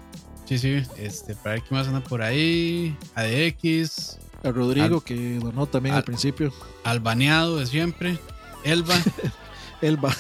Sí, 0.45 0.59
sí, 0.59 0.83
este, 0.99 1.35
para 1.35 1.55
ver 1.55 1.63
qué 1.63 1.75
más 1.75 1.89
anda 1.89 2.01
por 2.01 2.23
ahí. 2.23 2.97
ADX. 3.15 4.19
A 4.43 4.51
Rodrigo, 4.51 5.01
que 5.01 5.39
donó 5.39 5.67
también 5.67 5.95
al, 5.95 6.01
al 6.01 6.05
principio. 6.05 6.53
Albaneado 6.85 7.59
de 7.59 7.67
siempre. 7.67 8.19
Elba. 8.63 8.95
Elba. 9.81 10.15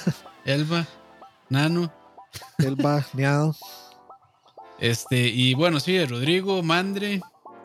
Elba. 0.46 0.86
Nano. 1.48 1.92
El 2.58 2.76
baneado. 2.76 3.54
Este, 4.80 5.28
y 5.28 5.54
bueno, 5.54 5.78
sí, 5.78 6.04
Rodrigo, 6.04 6.60
Mandre, 6.62 7.20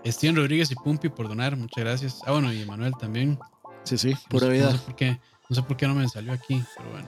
Steven 0.05 0.35
Rodríguez 0.35 0.71
y 0.71 0.75
Pumpi 0.75 1.09
por 1.09 1.27
donar, 1.27 1.57
muchas 1.57 1.83
gracias. 1.83 2.21
Ah, 2.25 2.31
bueno, 2.31 2.53
y 2.53 2.61
Emanuel 2.61 2.93
también. 2.99 3.37
Sí, 3.89 3.97
sí, 3.97 4.13
pura 4.29 4.47
vida. 4.47 4.65
No 4.65 4.77
sé, 4.77 4.83
por 4.85 4.95
qué, 4.95 5.19
no 5.49 5.55
sé 5.55 5.63
por 5.63 5.75
qué 5.75 5.87
no 5.87 5.95
me 5.95 6.07
salió 6.07 6.31
aquí, 6.31 6.63
pero 6.77 6.91
bueno. 6.91 7.07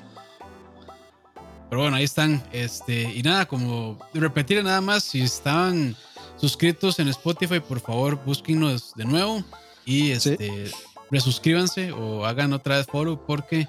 Pero 1.70 1.82
bueno, 1.84 1.96
ahí 1.96 2.04
están. 2.04 2.44
Este, 2.52 3.04
y 3.04 3.22
nada, 3.22 3.46
como 3.46 4.00
repetir 4.16 4.64
nada 4.64 4.82
más, 4.82 5.04
si 5.04 5.22
estaban 5.22 5.96
suscritos 6.38 6.98
en 6.98 7.08
Spotify, 7.10 7.60
por 7.60 7.80
favor, 7.80 8.20
búsquenos 8.26 8.96
de 8.96 9.06
nuevo 9.06 9.44
y 9.86 10.10
este, 10.10 10.72
resuscríbanse 11.12 11.92
o 11.92 12.26
hagan 12.26 12.52
otra 12.54 12.78
vez 12.78 12.88
follow 12.88 13.24
porque 13.28 13.68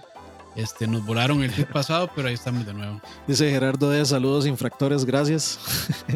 este, 0.56 0.86
nos 0.86 1.04
volaron 1.04 1.42
el 1.42 1.50
pasado, 1.72 2.10
pero 2.14 2.28
ahí 2.28 2.34
estamos 2.34 2.66
de 2.66 2.74
nuevo. 2.74 3.00
Dice 3.26 3.50
Gerardo 3.50 3.90
de 3.90 4.04
saludos 4.04 4.46
infractores, 4.46 5.04
gracias. 5.04 5.58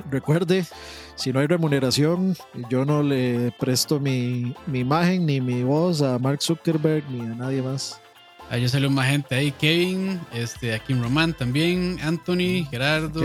Recuerde, 0.10 0.66
si 1.14 1.32
no 1.32 1.40
hay 1.40 1.46
remuneración, 1.46 2.36
yo 2.68 2.84
no 2.84 3.02
le 3.02 3.52
presto 3.58 3.98
mi, 3.98 4.54
imagen 4.72 5.26
ni 5.26 5.40
mi 5.40 5.62
voz 5.62 6.02
a 6.02 6.18
Mark 6.18 6.42
Zuckerberg 6.42 7.08
ni 7.10 7.20
a 7.20 7.34
nadie 7.34 7.62
más. 7.62 8.00
Ahí 8.48 8.68
salió 8.68 8.90
más 8.90 9.08
gente 9.08 9.34
ahí, 9.34 9.50
Kevin, 9.50 10.20
este, 10.32 10.72
aquí 10.72 10.94
Román 10.94 11.34
también, 11.34 11.98
Anthony, 12.00 12.64
Gerardo, 12.70 13.20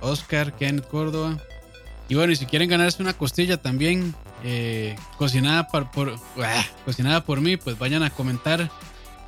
Oscar, 0.00 0.54
Kenneth 0.54 0.88
Córdoba. 0.88 1.36
Y 2.08 2.14
bueno, 2.14 2.32
y 2.32 2.36
si 2.36 2.46
quieren 2.46 2.70
ganarse 2.70 3.02
una 3.02 3.12
costilla 3.12 3.58
también, 3.58 4.14
eh, 4.44 4.96
cocinada, 5.18 5.68
por, 5.68 5.90
por 5.90 6.14
ah, 6.42 6.64
cocinada 6.84 7.24
por 7.24 7.40
mí, 7.40 7.56
pues 7.56 7.78
vayan 7.78 8.02
a 8.02 8.10
comentar 8.10 8.70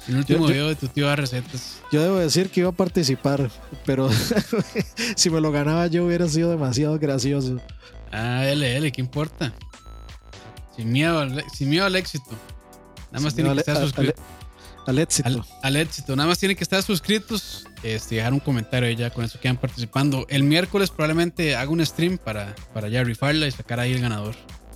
el 0.08 0.16
último 0.16 0.46
video 0.46 0.68
de 0.68 0.74
tu 0.74 0.88
tío 0.88 1.08
a 1.08 1.16
recetas. 1.16 1.80
Yo 1.90 2.02
debo 2.02 2.16
decir 2.16 2.50
que 2.50 2.60
iba 2.60 2.70
a 2.70 2.72
participar, 2.72 3.50
pero 3.84 4.10
si 5.16 5.30
me 5.30 5.40
lo 5.40 5.50
ganaba 5.52 5.86
yo 5.86 6.04
hubiera 6.04 6.28
sido 6.28 6.50
demasiado 6.50 6.98
gracioso. 6.98 7.60
Ah, 8.12 8.46
L, 8.46 8.76
L, 8.76 8.92
¿qué 8.92 9.00
importa? 9.00 9.52
Sin 10.76 10.92
miedo, 10.92 11.18
al, 11.18 11.44
sin 11.52 11.68
miedo 11.68 11.86
al 11.86 11.96
éxito. 11.96 12.30
Nada 13.10 13.24
más 13.24 13.34
tiene 13.34 13.52
que 13.52 13.60
estar 13.60 13.76
suscrito. 13.78 14.22
Al, 14.86 14.98
éxito. 14.98 15.44
Al, 15.62 15.76
éxito. 15.76 16.16
Nada 16.16 16.28
más 16.28 16.38
tiene 16.38 16.54
que 16.56 16.64
estar 16.64 16.82
suscritos. 16.82 17.66
Este, 17.82 18.16
dejar 18.16 18.32
un 18.32 18.40
comentario 18.40 18.90
y 18.90 18.96
ya 18.96 19.10
con 19.10 19.24
eso 19.24 19.38
quedan 19.40 19.56
participando. 19.56 20.26
El 20.28 20.42
miércoles 20.42 20.90
probablemente 20.90 21.56
haga 21.56 21.70
un 21.70 21.84
stream 21.84 22.18
para, 22.18 22.54
para 22.72 22.88
ya 22.88 23.02
rifarla 23.02 23.46
y 23.46 23.50
sacar 23.50 23.80
ahí 23.80 23.92
el 23.92 24.00
ganador. 24.00 24.34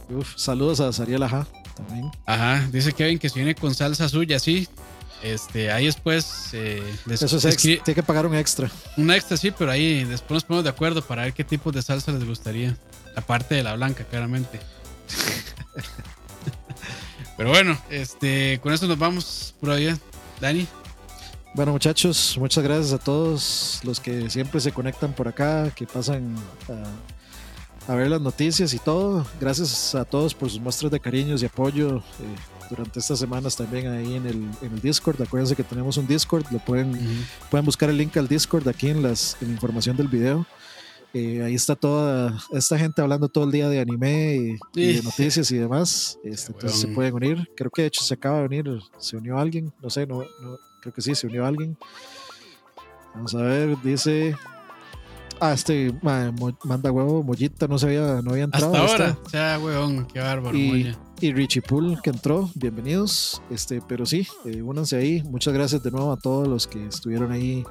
Uf, 0.09 0.35
saludos 0.37 0.81
a 0.81 0.93
Sariel 0.93 1.23
Ajá 1.23 1.47
también. 1.79 2.11
Ajá, 2.27 2.69
dice 2.73 2.93
Kevin 2.93 3.19
que 3.19 3.29
si 3.29 3.37
viene 3.37 3.55
con 3.55 3.75
salsa 3.75 4.09
suya, 4.09 4.39
sí. 4.39 4.69
Este, 5.23 5.73
ahí 5.73 5.87
después. 5.87 6.51
Eh, 6.53 6.83
Eso 7.11 7.37
es 7.37 7.57
tiene 7.57 7.83
que 7.83 8.03
pagar 8.03 8.27
un 8.27 8.35
extra. 8.35 8.71
Un 8.97 9.11
extra, 9.11 9.37
sí, 9.37 9.51
pero 9.51 9.71
ahí 9.71 10.05
después 10.05 10.37
nos 10.37 10.45
ponemos 10.45 10.65
de 10.65 10.71
acuerdo 10.71 11.03
para 11.03 11.23
ver 11.23 11.33
qué 11.33 11.45
tipo 11.45 11.73
de 11.73 11.83
salsa 11.83 12.13
les 12.13 12.25
gustaría. 12.25 12.77
Aparte 13.17 13.57
de 13.57 13.63
la 13.63 13.75
blanca, 13.75 14.05
claramente. 14.05 14.61
pero 17.37 17.51
bueno, 17.51 17.79
este, 17.91 18.61
con 18.63 18.73
eso 18.73 18.87
nos 18.87 18.99
vamos 18.99 19.55
por 19.61 19.71
allá. 19.71 19.99
Dani. 20.41 20.67
Bueno, 21.55 21.73
muchachos, 21.73 22.37
muchas 22.39 22.63
gracias 22.63 22.93
a 22.93 22.99
todos 22.99 23.81
los 23.83 23.99
que 23.99 24.31
siempre 24.31 24.61
se 24.61 24.71
conectan 24.71 25.13
por 25.13 25.27
acá, 25.27 25.73
que 25.75 25.87
pasan 25.87 26.37
a, 27.89 27.95
ver 27.95 28.09
las 28.09 28.21
noticias 28.21 28.73
y 28.75 28.79
todo. 28.79 29.27
Gracias 29.41 29.97
a 29.97 30.05
todos 30.05 30.35
por 30.35 30.51
sus 30.51 30.61
muestras 30.61 30.93
de 30.93 31.01
cariños 31.01 31.43
y 31.43 31.47
apoyo. 31.47 31.97
Eh, 31.97 32.58
durante 32.69 33.01
estas 33.01 33.19
semanas 33.19 33.57
también 33.57 33.87
ahí 33.89 34.15
en 34.15 34.27
el, 34.27 34.49
en 34.63 34.73
el 34.73 34.81
Discord. 34.81 35.21
Acuérdense 35.21 35.57
que 35.57 35.65
tenemos 35.65 35.97
un 35.97 36.07
Discord, 36.07 36.45
lo 36.51 36.59
pueden, 36.59 36.93
pueden 37.51 37.65
buscar 37.65 37.91
el 37.91 37.97
link 37.97 38.17
al 38.17 38.29
Discord 38.29 38.67
aquí 38.69 38.89
en, 38.89 39.03
las, 39.03 39.37
en 39.41 39.49
la 39.49 39.55
información 39.55 39.97
del 39.97 40.09
video. 40.09 40.47
Eh, 41.15 41.43
ahí 41.43 41.55
está 41.55 41.75
toda 41.75 42.39
esta 42.53 42.79
gente 42.79 43.01
hablando 43.01 43.29
todo 43.29 43.45
el 43.45 43.51
día 43.51 43.69
de 43.69 43.81
anime 43.81 44.59
y, 44.75 44.95
de 44.95 45.03
noticias 45.03 45.51
y 45.51 45.57
demás. 45.57 46.19
Este, 46.23 46.53
entonces 46.53 46.81
se 46.81 46.89
pueden 46.89 47.15
unir. 47.15 47.51
Creo 47.57 47.71
que 47.71 47.83
de 47.83 47.89
hecho 47.89 48.03
se 48.03 48.15
acaba 48.15 48.41
de 48.41 48.45
unir, 48.45 48.81
se 48.99 49.17
unió 49.17 49.39
alguien, 49.39 49.73
no 49.81 49.89
sé, 49.89 50.07
no, 50.07 50.21
no 50.41 50.59
creo 50.81 50.93
que 50.93 51.01
sí, 51.01 51.15
se 51.15 51.27
unió 51.27 51.47
alguien. 51.47 51.77
Vamos 53.15 53.35
a 53.35 53.43
ver, 53.43 53.77
dice 53.83 54.37
Ah, 55.41 55.53
este 55.53 55.95
manda 56.03 56.91
huevo, 56.91 57.23
Mollita 57.23 57.69
no 57.69 57.79
se 57.79 57.87
había, 57.87 58.23
no 58.23 58.33
había 58.33 58.45
entrado. 58.45 58.75
Hasta 58.75 58.93
ahora. 58.93 59.19
Ya, 59.33 59.59
huevón, 59.59 60.07
qué 60.07 60.19
bárbaro. 60.19 60.57
Y, 60.57 60.97
y, 61.21 61.33
Richie 61.33 61.63
Pool 61.63 62.01
que 62.03 62.11
entró, 62.11 62.51
bienvenidos. 62.57 63.41
Este, 63.49 63.81
pero 63.87 64.05
sí, 64.05 64.27
eh, 64.45 64.63
únanse 64.63 64.97
ahí. 64.97 65.23
Muchas 65.23 65.55
gracias 65.55 65.83
de 65.83 65.93
nuevo 65.93 66.11
a 66.11 66.17
todos 66.17 66.49
los 66.49 66.67
que 66.67 66.85
estuvieron 66.87 67.31
ahí 67.31 67.65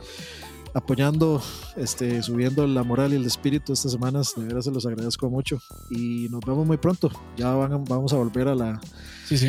apoyando, 0.74 1.42
este, 1.76 2.24
subiendo 2.24 2.66
la 2.68 2.84
moral 2.84 3.12
y 3.12 3.18
el 3.18 3.26
espíritu 3.26 3.74
estas 3.74 3.92
semanas. 3.92 4.34
De 4.38 4.46
verdad 4.46 4.62
se 4.62 4.72
los 4.72 4.86
agradezco 4.86 5.30
mucho. 5.30 5.60
Y 5.90 6.30
nos 6.30 6.42
vemos 6.46 6.66
muy 6.66 6.78
pronto. 6.78 7.12
Ya 7.36 7.54
van, 7.54 7.84
vamos 7.84 8.14
a 8.14 8.16
volver 8.16 8.48
a 8.48 8.56
la, 8.56 8.80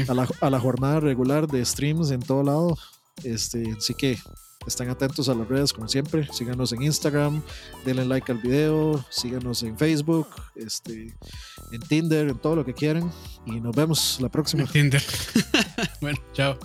A, 0.08 0.14
la, 0.14 0.28
a 0.40 0.50
la 0.50 0.58
jornada 0.58 0.98
regular 0.98 1.46
de 1.46 1.64
streams 1.64 2.10
en 2.10 2.20
todo 2.20 2.42
lado. 2.42 2.76
Este, 3.22 3.74
así 3.76 3.94
que 3.94 4.18
están 4.68 4.88
atentos 4.88 5.28
a 5.28 5.34
las 5.34 5.48
redes 5.48 5.72
como 5.72 5.88
siempre. 5.88 6.28
Síganos 6.32 6.72
en 6.72 6.82
Instagram, 6.82 7.42
denle 7.84 8.04
like 8.04 8.30
al 8.30 8.38
video, 8.38 9.04
síganos 9.10 9.62
en 9.62 9.76
Facebook, 9.76 10.28
este, 10.54 11.16
en 11.72 11.80
Tinder, 11.88 12.28
en 12.28 12.38
todo 12.38 12.56
lo 12.56 12.64
que 12.64 12.74
quieran. 12.74 13.10
Y 13.46 13.60
nos 13.60 13.74
vemos 13.74 14.18
la 14.20 14.28
próxima. 14.28 14.64
Tinder. 14.72 15.02
bueno, 16.00 16.18
chao. 16.32 16.58